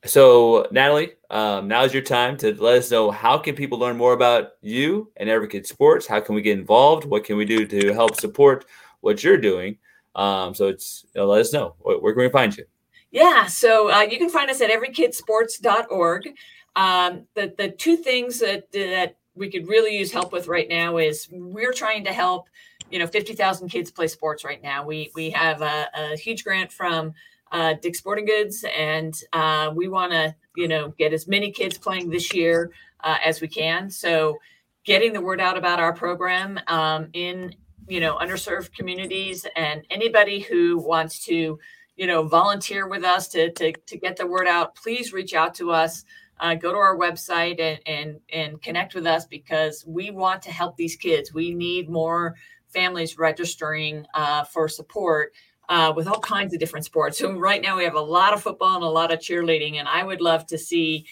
So 0.06 0.68
natalie 0.72 1.14
um, 1.32 1.70
now 1.70 1.84
is 1.84 1.94
your 1.94 2.04
time 2.04 2.36
to 2.38 2.54
let 2.62 2.78
us 2.78 2.92
know 2.92 3.10
how 3.10 3.38
can 3.38 3.56
people 3.56 3.80
learn 3.80 3.96
more 3.96 4.12
about 4.12 4.52
you 4.62 5.10
and 5.16 5.30
Every 5.30 5.48
Kid 5.48 5.66
Sports. 5.66 6.06
How 6.06 6.20
can 6.20 6.36
we 6.36 6.42
get 6.42 6.60
involved? 6.60 7.06
What 7.06 7.24
can 7.24 7.38
we 7.38 7.46
do 7.46 7.66
to 7.66 7.94
help 7.94 8.20
support 8.20 8.66
what 9.00 9.24
you're 9.24 9.38
doing? 9.38 9.78
Um, 10.14 10.54
so 10.54 10.68
it's 10.68 11.06
you 11.16 11.22
know, 11.22 11.28
let 11.28 11.40
us 11.40 11.54
know 11.54 11.76
where, 11.80 11.98
where, 12.00 12.14
can 12.14 12.24
we 12.24 12.30
find 12.30 12.56
you. 12.58 12.66
Yeah, 13.12 13.46
so 13.48 13.90
uh, 13.90 14.02
you 14.02 14.18
can 14.18 14.30
find 14.30 14.52
us 14.52 14.60
at 14.60 14.70
everykidsports.org. 14.70 16.30
Um, 16.76 17.28
the 17.34 17.54
the 17.58 17.70
two 17.70 17.96
things 17.96 18.40
that 18.40 18.70
that 18.74 19.16
we 19.34 19.50
could 19.50 19.70
really 19.70 19.98
use 19.98 20.12
help 20.12 20.34
with 20.34 20.50
right 20.50 20.68
now 20.68 20.98
is 20.98 21.30
we're 21.32 21.74
trying 21.74 22.04
to 22.04 22.12
help 22.12 22.50
you 22.90 23.00
know 23.00 23.08
50,000 23.08 23.70
kids 23.70 23.90
play 23.90 24.08
sports 24.08 24.44
right 24.44 24.62
now. 24.62 24.86
We 24.86 25.12
we 25.16 25.30
have 25.30 25.62
a, 25.62 25.88
a 25.94 26.18
huge 26.18 26.44
grant 26.44 26.74
from 26.74 27.14
uh, 27.54 27.76
Dick 27.82 27.96
Sporting 27.96 28.26
Goods, 28.26 28.66
and 28.78 29.18
uh, 29.32 29.72
we 29.74 29.88
want 29.88 30.12
to 30.12 30.36
you 30.56 30.68
know 30.68 30.90
get 30.98 31.14
as 31.14 31.28
many 31.28 31.52
kids 31.52 31.78
playing 31.78 32.10
this 32.10 32.34
year 32.34 32.72
uh, 33.04 33.18
as 33.24 33.42
we 33.42 33.48
can. 33.48 33.90
So 33.90 34.38
getting 34.84 35.14
the 35.14 35.22
word 35.22 35.40
out 35.40 35.58
about 35.58 35.80
our 35.80 35.94
program 35.94 36.60
um, 36.68 37.10
in 37.14 37.54
you 37.88 38.00
know 38.00 38.18
underserved 38.18 38.74
communities 38.74 39.46
and 39.56 39.86
anybody 39.90 40.40
who 40.40 40.78
wants 40.78 41.24
to 41.26 41.60
you 41.96 42.08
know 42.08 42.24
volunteer 42.24 42.88
with 42.88 43.04
us 43.04 43.28
to 43.30 43.52
to, 43.54 43.72
to 43.72 43.98
get 43.98 44.18
the 44.18 44.28
word 44.28 44.48
out 44.48 44.76
please 44.76 45.14
reach 45.14 45.34
out 45.34 45.54
to 45.56 45.72
us. 45.72 46.04
Uh, 46.40 46.56
go 46.56 46.72
to 46.72 46.78
our 46.78 46.98
website 46.98 47.60
and, 47.60 47.80
and 47.86 48.20
and 48.34 48.62
connect 48.64 48.96
with 48.96 49.06
us 49.06 49.26
because 49.26 49.86
we 49.88 50.10
want 50.10 50.42
to 50.42 50.52
help 50.52 50.76
these 50.76 50.96
kids. 50.96 51.34
We 51.34 51.54
need 51.54 51.88
more 51.88 52.36
families 52.70 53.18
registering 53.18 54.06
uh, 54.14 54.44
for 54.46 54.68
support 54.68 55.34
uh, 55.72 55.94
with 55.96 56.06
all 56.06 56.20
kinds 56.20 56.54
of 56.54 56.60
different 56.60 56.86
sports. 56.86 57.18
So 57.18 57.32
right 57.32 57.62
now 57.62 57.78
we 57.78 57.86
have 57.86 57.96
a 57.96 58.02
lot 58.02 58.34
of 58.34 58.44
football 58.44 58.76
and 58.76 58.84
a 58.84 58.90
lot 58.90 59.14
of 59.14 59.20
cheerleading, 59.20 59.76
and 59.76 59.88
I 59.88 60.04
would 60.04 60.20
love 60.20 60.46
to 60.48 60.58
see, 60.58 61.06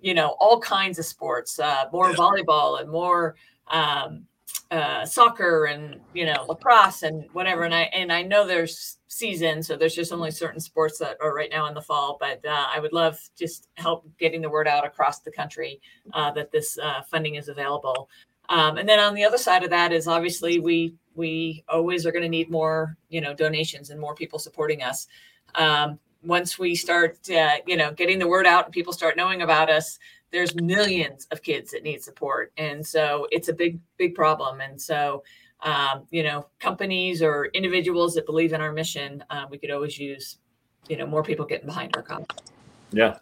you 0.00 0.14
know, 0.14 0.36
all 0.40 0.58
kinds 0.58 0.98
of 0.98 1.04
sports, 1.04 1.58
uh, 1.58 1.84
more 1.92 2.10
yeah. 2.10 2.16
volleyball 2.16 2.80
and 2.80 2.90
more 2.90 3.36
um, 3.68 4.24
uh, 4.70 5.04
soccer 5.04 5.66
and 5.66 6.00
you 6.14 6.24
know 6.24 6.46
lacrosse 6.48 7.02
and 7.02 7.26
whatever. 7.34 7.64
And 7.64 7.74
I 7.74 7.82
and 7.82 8.10
I 8.10 8.22
know 8.22 8.46
there's 8.46 8.96
seasons, 9.06 9.66
so 9.66 9.76
there's 9.76 9.94
just 9.94 10.12
only 10.12 10.30
certain 10.30 10.60
sports 10.60 10.98
that 10.98 11.18
are 11.20 11.34
right 11.34 11.50
now 11.50 11.66
in 11.66 11.74
the 11.74 11.82
fall. 11.82 12.16
But 12.18 12.42
uh, 12.42 12.66
I 12.74 12.80
would 12.80 12.94
love 12.94 13.20
just 13.38 13.68
help 13.74 14.08
getting 14.18 14.40
the 14.40 14.50
word 14.50 14.66
out 14.66 14.86
across 14.86 15.20
the 15.20 15.30
country 15.30 15.78
uh, 16.14 16.30
that 16.32 16.50
this 16.50 16.78
uh, 16.78 17.02
funding 17.02 17.34
is 17.34 17.48
available. 17.48 18.08
Um, 18.48 18.78
and 18.78 18.88
then 18.88 18.98
on 18.98 19.14
the 19.14 19.24
other 19.24 19.38
side 19.38 19.64
of 19.64 19.70
that 19.70 19.92
is 19.92 20.06
obviously 20.06 20.60
we 20.60 20.94
we 21.14 21.64
always 21.68 22.04
are 22.04 22.12
going 22.12 22.22
to 22.22 22.28
need 22.28 22.50
more, 22.50 22.96
you 23.08 23.20
know, 23.20 23.34
donations 23.34 23.90
and 23.90 23.98
more 23.98 24.14
people 24.14 24.38
supporting 24.38 24.82
us. 24.82 25.06
Um, 25.54 25.98
once 26.22 26.58
we 26.58 26.74
start, 26.74 27.18
uh, 27.30 27.56
you 27.66 27.76
know, 27.76 27.92
getting 27.92 28.18
the 28.18 28.28
word 28.28 28.46
out 28.46 28.66
and 28.66 28.72
people 28.72 28.92
start 28.92 29.16
knowing 29.16 29.42
about 29.42 29.70
us, 29.70 29.98
there's 30.30 30.54
millions 30.56 31.26
of 31.30 31.42
kids 31.42 31.70
that 31.70 31.82
need 31.82 32.02
support, 32.02 32.52
and 32.58 32.84
so 32.86 33.26
it's 33.30 33.48
a 33.48 33.52
big, 33.52 33.78
big 33.96 34.14
problem. 34.14 34.60
And 34.60 34.80
so, 34.80 35.22
um, 35.60 36.06
you 36.10 36.22
know, 36.22 36.46
companies 36.58 37.22
or 37.22 37.46
individuals 37.46 38.14
that 38.14 38.26
believe 38.26 38.52
in 38.52 38.60
our 38.60 38.72
mission, 38.72 39.24
uh, 39.30 39.46
we 39.48 39.56
could 39.56 39.70
always 39.70 39.98
use, 39.98 40.38
you 40.88 40.96
know, 40.96 41.06
more 41.06 41.22
people 41.22 41.46
getting 41.46 41.66
behind 41.66 41.96
our 41.96 42.02
cause. 42.02 42.26
Yeah. 42.92 43.18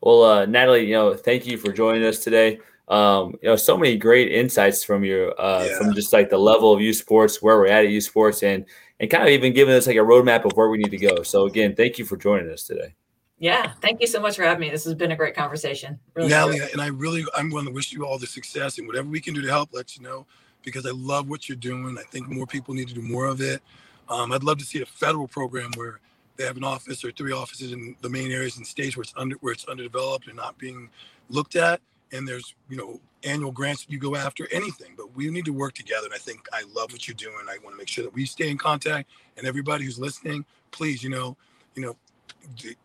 Well, 0.00 0.22
uh, 0.22 0.46
Natalie, 0.46 0.86
you 0.86 0.94
know, 0.94 1.14
thank 1.14 1.46
you 1.46 1.58
for 1.58 1.72
joining 1.72 2.04
us 2.04 2.20
today 2.20 2.60
um, 2.88 3.34
you 3.42 3.48
know, 3.48 3.56
so 3.56 3.76
many 3.76 3.96
great 3.96 4.30
insights 4.32 4.84
from 4.84 5.04
your 5.04 5.38
uh, 5.40 5.64
yeah. 5.64 5.78
from 5.78 5.94
just 5.94 6.12
like 6.12 6.30
the 6.30 6.38
level 6.38 6.72
of 6.72 6.80
youth 6.80 6.96
sports, 6.96 7.40
where 7.42 7.56
we're 7.56 7.68
at 7.68 7.84
at 7.84 7.90
youth 7.90 8.04
sports, 8.04 8.42
and 8.42 8.64
and 9.00 9.10
kind 9.10 9.22
of 9.22 9.30
even 9.30 9.52
giving 9.52 9.74
us 9.74 9.86
like 9.86 9.96
a 9.96 10.00
roadmap 10.00 10.44
of 10.44 10.52
where 10.52 10.68
we 10.68 10.78
need 10.78 10.90
to 10.90 10.98
go. 10.98 11.22
So 11.22 11.46
again, 11.46 11.74
thank 11.74 11.98
you 11.98 12.04
for 12.04 12.16
joining 12.16 12.50
us 12.50 12.64
today. 12.64 12.94
Yeah, 13.38 13.72
thank 13.80 14.00
you 14.00 14.06
so 14.06 14.20
much 14.20 14.36
for 14.36 14.44
having 14.44 14.60
me. 14.60 14.70
This 14.70 14.84
has 14.84 14.94
been 14.94 15.12
a 15.12 15.16
great 15.16 15.34
conversation. 15.34 15.98
Really 16.14 16.28
Natalie, 16.28 16.60
and 16.72 16.80
I 16.80 16.86
really, 16.86 17.24
I'm 17.34 17.50
going 17.50 17.66
to 17.66 17.72
wish 17.72 17.92
you 17.92 18.06
all 18.06 18.18
the 18.18 18.26
success 18.26 18.78
and 18.78 18.86
whatever 18.86 19.08
we 19.08 19.20
can 19.20 19.34
do 19.34 19.42
to 19.42 19.48
help, 19.48 19.70
let 19.72 19.96
you 19.96 20.02
know, 20.02 20.24
because 20.62 20.86
I 20.86 20.92
love 20.92 21.28
what 21.28 21.48
you're 21.48 21.56
doing. 21.56 21.96
I 21.98 22.04
think 22.04 22.28
more 22.28 22.46
people 22.46 22.74
need 22.74 22.88
to 22.88 22.94
do 22.94 23.02
more 23.02 23.26
of 23.26 23.40
it. 23.40 23.60
Um, 24.08 24.32
I'd 24.32 24.44
love 24.44 24.58
to 24.58 24.64
see 24.64 24.82
a 24.82 24.86
federal 24.86 25.26
program 25.26 25.72
where 25.74 26.00
they 26.36 26.44
have 26.44 26.56
an 26.56 26.64
office 26.64 27.04
or 27.04 27.10
three 27.12 27.32
offices 27.32 27.72
in 27.72 27.96
the 28.02 28.08
main 28.08 28.30
areas 28.30 28.56
and 28.56 28.66
states 28.66 28.96
where 28.96 29.02
it's 29.02 29.14
under 29.16 29.36
where 29.36 29.52
it's 29.52 29.66
underdeveloped 29.66 30.26
and 30.26 30.36
not 30.36 30.56
being 30.58 30.90
looked 31.28 31.56
at 31.56 31.80
and 32.14 32.26
there's 32.26 32.54
you 32.68 32.76
know 32.76 33.00
annual 33.24 33.50
grants 33.50 33.86
you 33.88 33.98
go 33.98 34.16
after 34.16 34.46
anything 34.52 34.94
but 34.96 35.14
we 35.14 35.30
need 35.30 35.44
to 35.44 35.52
work 35.52 35.74
together 35.74 36.06
and 36.06 36.14
i 36.14 36.18
think 36.18 36.46
i 36.52 36.62
love 36.74 36.92
what 36.92 37.08
you're 37.08 37.14
doing 37.14 37.36
i 37.48 37.56
want 37.64 37.74
to 37.74 37.78
make 37.78 37.88
sure 37.88 38.04
that 38.04 38.12
we 38.12 38.24
stay 38.26 38.50
in 38.50 38.58
contact 38.58 39.10
and 39.36 39.46
everybody 39.46 39.84
who's 39.84 39.98
listening 39.98 40.44
please 40.70 41.02
you 41.02 41.10
know 41.10 41.36
you 41.74 41.82
know 41.82 41.96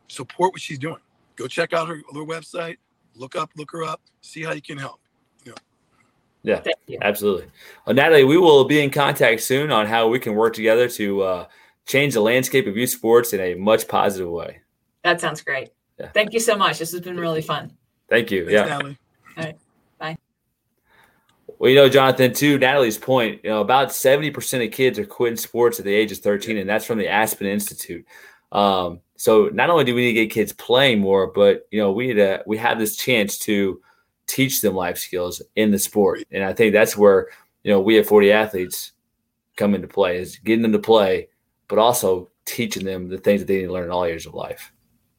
support 0.08 0.54
what 0.54 0.62
she's 0.62 0.80
doing. 0.80 1.00
Go 1.36 1.48
check 1.48 1.74
out 1.74 1.88
her, 1.88 1.96
her 1.96 2.26
website 2.26 2.78
look 3.16 3.36
up 3.36 3.50
look 3.58 3.72
her 3.72 3.84
up 3.84 4.02
see 4.22 4.44
how 4.44 4.54
you 4.54 4.62
can 4.62 4.78
help 4.78 5.00
you 5.44 5.52
know. 5.52 5.58
Yeah 6.44 6.62
absolutely. 7.02 7.48
Well, 7.86 7.96
natalie 7.96 8.24
we 8.24 8.38
will 8.38 8.66
be 8.66 8.82
in 8.84 8.90
contact 8.90 9.42
soon 9.42 9.72
on 9.72 9.88
how 9.88 10.08
we 10.08 10.20
can 10.20 10.36
work 10.36 10.54
together 10.54 10.88
to 10.90 11.22
uh, 11.22 11.46
change 11.86 12.14
the 12.14 12.22
landscape 12.22 12.68
of 12.68 12.78
youth 12.78 12.92
sports 12.92 13.34
in 13.34 13.40
a 13.40 13.56
much 13.56 13.88
positive 13.88 14.30
way. 14.30 14.60
That 15.04 15.22
sounds 15.22 15.42
great. 15.42 15.70
Yeah. 15.98 16.10
thank 16.14 16.34
you 16.34 16.40
so 16.40 16.56
much. 16.56 16.80
This 16.80 16.92
has 16.92 17.02
been 17.02 17.20
really 17.20 17.42
fun. 17.42 17.72
Thank 18.10 18.32
you. 18.32 18.46
Thanks, 18.46 18.54
yeah. 18.54 18.66
Natalie. 18.66 18.98
All 19.40 19.46
right. 19.46 19.58
Bye. 19.98 20.18
Well, 21.58 21.70
you 21.70 21.76
know, 21.76 21.90
Johnathan, 21.90 22.36
to 22.38 22.58
Natalie's 22.58 22.98
point, 22.98 23.42
you 23.44 23.50
know, 23.50 23.62
about 23.62 23.90
70% 23.90 24.66
of 24.66 24.72
kids 24.72 25.00
are 25.00 25.06
quitting 25.06 25.38
sports 25.38 25.80
at 25.80 25.86
the 25.86 25.94
age 25.94 26.12
of 26.12 26.18
13, 26.20 26.58
and 26.58 26.70
that's 26.70 26.86
from 26.86 26.98
the 26.98 27.08
Aspen 27.08 27.48
Institute. 27.48 28.06
Um, 28.52 29.00
so 29.16 29.50
not 29.54 29.70
only 29.70 29.84
do 29.84 29.96
we 29.96 30.02
need 30.02 30.14
to 30.14 30.26
get 30.26 30.32
kids 30.32 30.54
playing 30.54 31.00
more, 31.00 31.28
but 31.28 31.68
you 31.72 31.80
know, 31.80 31.92
we 31.92 32.08
need 32.08 32.16
to 32.16 32.44
we 32.48 32.58
have 32.58 32.80
this 32.80 32.98
chance 32.98 33.38
to 33.40 33.82
teach 34.28 34.62
them 34.62 34.76
life 34.76 34.98
skills 34.98 35.42
in 35.56 35.72
the 35.72 35.80
sport. 35.80 36.24
And 36.32 36.44
I 36.44 36.54
think 36.54 36.74
that's 36.74 36.98
where, 36.98 37.28
you 37.64 37.72
know, 37.72 37.80
we 37.80 37.96
have 37.96 38.08
40 38.08 38.32
athletes 38.32 38.92
come 39.56 39.76
into 39.76 39.88
play 39.88 40.18
is 40.18 40.38
getting 40.38 40.62
them 40.62 40.72
to 40.72 40.80
play, 40.80 41.28
but 41.68 41.78
also 41.78 42.30
teaching 42.46 42.86
them 42.86 43.10
the 43.10 43.18
things 43.18 43.42
that 43.42 43.48
they 43.48 43.58
need 43.58 43.68
to 43.68 43.74
learn 43.74 43.86
in 43.86 43.92
all 43.92 44.08
years 44.08 44.26
of 44.26 44.34
life. 44.34 44.72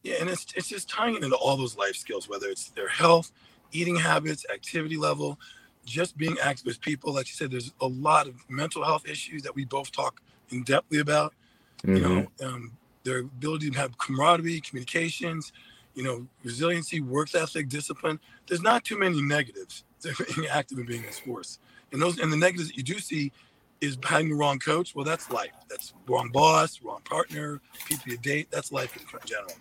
Yeah, 0.02 0.14
and 0.20 0.30
it's 0.30 0.46
it's 0.56 0.68
just 0.68 0.88
tying 0.88 1.14
it 1.14 1.22
into 1.22 1.36
all 1.36 1.56
those 1.56 1.76
life 1.76 1.94
skills, 1.94 2.28
whether 2.28 2.48
it's 2.48 2.70
their 2.70 2.88
health, 2.88 3.32
eating 3.72 3.96
habits, 3.96 4.44
activity 4.52 4.96
level, 4.96 5.38
just 5.84 6.16
being 6.16 6.36
active 6.42 6.66
with 6.66 6.80
people. 6.80 7.14
Like 7.14 7.26
you 7.26 7.34
said, 7.34 7.50
there's 7.50 7.72
a 7.80 7.86
lot 7.86 8.26
of 8.26 8.34
mental 8.48 8.84
health 8.84 9.08
issues 9.08 9.42
that 9.42 9.54
we 9.54 9.64
both 9.64 9.92
talk 9.92 10.20
in 10.50 10.64
depthly 10.64 11.00
about. 11.00 11.34
Mm-hmm. 11.82 11.96
You 11.96 12.02
know, 12.02 12.46
um, 12.46 12.72
their 13.04 13.20
ability 13.20 13.70
to 13.70 13.78
have 13.78 13.96
camaraderie, 13.98 14.60
communications, 14.60 15.52
you 15.94 16.02
know, 16.02 16.26
resiliency, 16.44 17.00
work 17.00 17.34
ethic, 17.34 17.68
discipline. 17.68 18.20
There's 18.46 18.62
not 18.62 18.84
too 18.84 18.98
many 18.98 19.22
negatives 19.22 19.84
to 20.02 20.14
being 20.34 20.48
active 20.48 20.78
and 20.78 20.86
being 20.86 21.04
in 21.04 21.12
sports. 21.12 21.58
And 21.92 22.00
those 22.00 22.18
and 22.18 22.32
the 22.32 22.36
negatives 22.36 22.68
that 22.68 22.76
you 22.76 22.82
do 22.82 22.98
see 22.98 23.32
is 23.80 23.96
having 24.04 24.28
the 24.28 24.34
wrong 24.34 24.58
coach. 24.58 24.94
Well, 24.94 25.04
that's 25.04 25.30
life. 25.30 25.52
That's 25.68 25.94
wrong 26.06 26.30
boss, 26.30 26.80
wrong 26.82 27.00
partner, 27.04 27.60
people 27.86 28.12
you 28.12 28.18
date. 28.18 28.48
That's 28.50 28.70
life 28.70 28.96
in 28.96 29.02
general. 29.24 29.52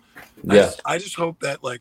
Yeah. 0.44 0.52
I 0.52 0.56
just, 0.56 0.80
I 0.86 0.98
just 0.98 1.16
hope 1.16 1.40
that 1.40 1.64
like 1.64 1.80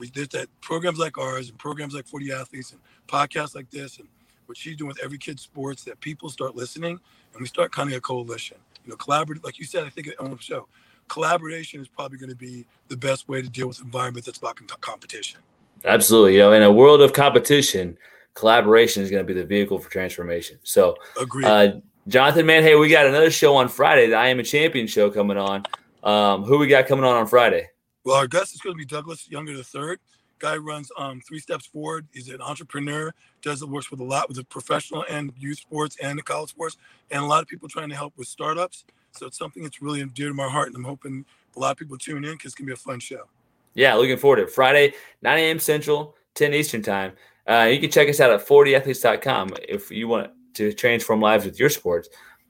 we 0.00 0.10
did 0.10 0.30
that 0.30 0.48
programs 0.60 0.98
like 0.98 1.16
ours 1.18 1.48
and 1.48 1.58
programs 1.58 1.94
like 1.94 2.06
40 2.06 2.32
athletes 2.32 2.72
and 2.72 2.80
podcasts 3.06 3.54
like 3.54 3.70
this 3.70 3.98
and 3.98 4.08
what 4.46 4.56
she's 4.56 4.76
doing 4.76 4.88
with 4.88 4.98
every 5.00 5.18
kid 5.18 5.38
sports 5.38 5.84
that 5.84 6.00
people 6.00 6.28
start 6.28 6.56
listening 6.56 6.98
and 7.32 7.40
we 7.40 7.46
start 7.46 7.70
kind 7.70 7.88
of 7.88 7.96
a 7.96 8.00
coalition 8.00 8.56
you 8.84 8.90
know, 8.90 8.96
collaborative 8.96 9.44
like 9.44 9.58
you 9.58 9.64
said, 9.64 9.84
I 9.84 9.90
think 9.90 10.10
on 10.18 10.30
the 10.30 10.38
show, 10.38 10.66
collaboration 11.08 11.80
is 11.80 11.88
probably 11.88 12.18
going 12.18 12.30
to 12.30 12.36
be 12.36 12.66
the 12.88 12.96
best 12.96 13.28
way 13.28 13.42
to 13.42 13.48
deal 13.48 13.68
with 13.68 13.80
environment 13.80 14.24
that's 14.26 14.38
about 14.38 14.58
competition. 14.80 15.40
Absolutely. 15.84 16.34
You 16.34 16.40
know, 16.40 16.52
in 16.52 16.62
a 16.62 16.72
world 16.72 17.00
of 17.00 17.12
competition, 17.12 17.96
collaboration 18.34 19.02
is 19.02 19.10
going 19.10 19.26
to 19.26 19.26
be 19.26 19.38
the 19.38 19.46
vehicle 19.46 19.78
for 19.78 19.90
transformation. 19.90 20.58
So, 20.62 20.96
agree. 21.20 21.44
Uh, 21.44 21.80
Johnathan, 22.08 22.46
man, 22.46 22.62
hey, 22.62 22.76
we 22.76 22.88
got 22.88 23.06
another 23.06 23.30
show 23.30 23.56
on 23.56 23.68
Friday, 23.68 24.08
the 24.08 24.16
I 24.16 24.28
Am 24.28 24.40
a 24.40 24.42
Champion 24.42 24.86
show 24.86 25.10
coming 25.10 25.36
on. 25.36 25.64
Um, 26.02 26.44
who 26.44 26.58
we 26.58 26.66
got 26.66 26.86
coming 26.86 27.04
on 27.04 27.14
on 27.16 27.26
Friday? 27.26 27.68
Well, 28.10 28.18
our 28.18 28.26
guest 28.26 28.56
is 28.56 28.60
going 28.60 28.74
to 28.74 28.76
be 28.76 28.84
Douglas 28.84 29.30
Younger 29.30 29.62
third. 29.62 30.00
Guy 30.40 30.56
runs 30.56 30.90
um, 30.98 31.20
three 31.20 31.38
steps 31.38 31.66
forward. 31.66 32.08
He's 32.12 32.28
an 32.28 32.40
entrepreneur. 32.40 33.14
Does 33.40 33.64
works 33.64 33.88
with 33.88 34.00
a 34.00 34.04
lot 34.04 34.26
with 34.26 34.36
the 34.36 34.42
professional 34.42 35.04
and 35.08 35.32
youth 35.38 35.58
sports 35.58 35.96
and 36.02 36.18
the 36.18 36.22
college 36.24 36.50
sports, 36.50 36.76
and 37.12 37.22
a 37.22 37.24
lot 37.24 37.40
of 37.40 37.46
people 37.46 37.68
trying 37.68 37.88
to 37.88 37.94
help 37.94 38.12
with 38.16 38.26
startups. 38.26 38.84
So 39.12 39.26
it's 39.26 39.38
something 39.38 39.62
that's 39.62 39.80
really 39.80 40.04
dear 40.06 40.26
to 40.26 40.34
my 40.34 40.48
heart, 40.48 40.66
and 40.66 40.76
I'm 40.76 40.82
hoping 40.82 41.24
a 41.54 41.60
lot 41.60 41.70
of 41.70 41.76
people 41.76 41.96
tune 41.96 42.24
in 42.24 42.32
because 42.32 42.46
it's 42.46 42.54
gonna 42.56 42.66
be 42.66 42.72
a 42.72 42.76
fun 42.76 42.98
show. 42.98 43.28
Yeah, 43.74 43.94
looking 43.94 44.16
forward 44.16 44.38
to 44.38 44.42
it. 44.42 44.50
Friday, 44.50 44.94
9 45.22 45.38
a.m. 45.38 45.60
Central, 45.60 46.16
10 46.34 46.52
Eastern 46.52 46.82
time. 46.82 47.12
Uh, 47.48 47.68
you 47.70 47.78
can 47.78 47.92
check 47.92 48.08
us 48.08 48.18
out 48.18 48.32
at 48.32 48.44
40athletes.com 48.44 49.50
if 49.68 49.88
you 49.92 50.08
want 50.08 50.32
to 50.54 50.72
transform 50.72 51.20
lives 51.20 51.44
with 51.44 51.60
your 51.60 51.70
sports 51.70 52.08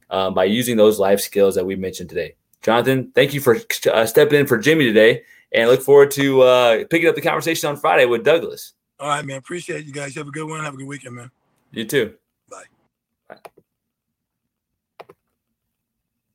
uh, 0.08 0.30
by 0.30 0.44
using 0.44 0.78
those 0.78 0.98
life 0.98 1.20
skills 1.20 1.54
that 1.54 1.66
we 1.66 1.76
mentioned 1.76 2.08
today. 2.08 2.34
Johnathan, 2.62 3.14
thank 3.14 3.34
you 3.34 3.42
for 3.42 3.58
uh, 3.92 4.06
stepping 4.06 4.40
in 4.40 4.46
for 4.46 4.56
Jimmy 4.56 4.86
today 4.86 5.22
and 5.52 5.68
look 5.68 5.82
forward 5.82 6.10
to 6.12 6.42
uh, 6.42 6.84
picking 6.90 7.08
up 7.08 7.14
the 7.14 7.20
conversation 7.20 7.68
on 7.68 7.76
Friday 7.76 8.06
with 8.06 8.24
Douglas. 8.24 8.74
All 8.98 9.08
right, 9.08 9.24
man. 9.24 9.38
Appreciate 9.38 9.86
you 9.86 9.92
guys. 9.92 10.14
Have 10.14 10.28
a 10.28 10.30
good 10.30 10.48
one. 10.48 10.62
Have 10.62 10.74
a 10.74 10.76
good 10.76 10.86
weekend, 10.86 11.16
man. 11.16 11.30
You 11.72 11.84
too. 11.84 12.14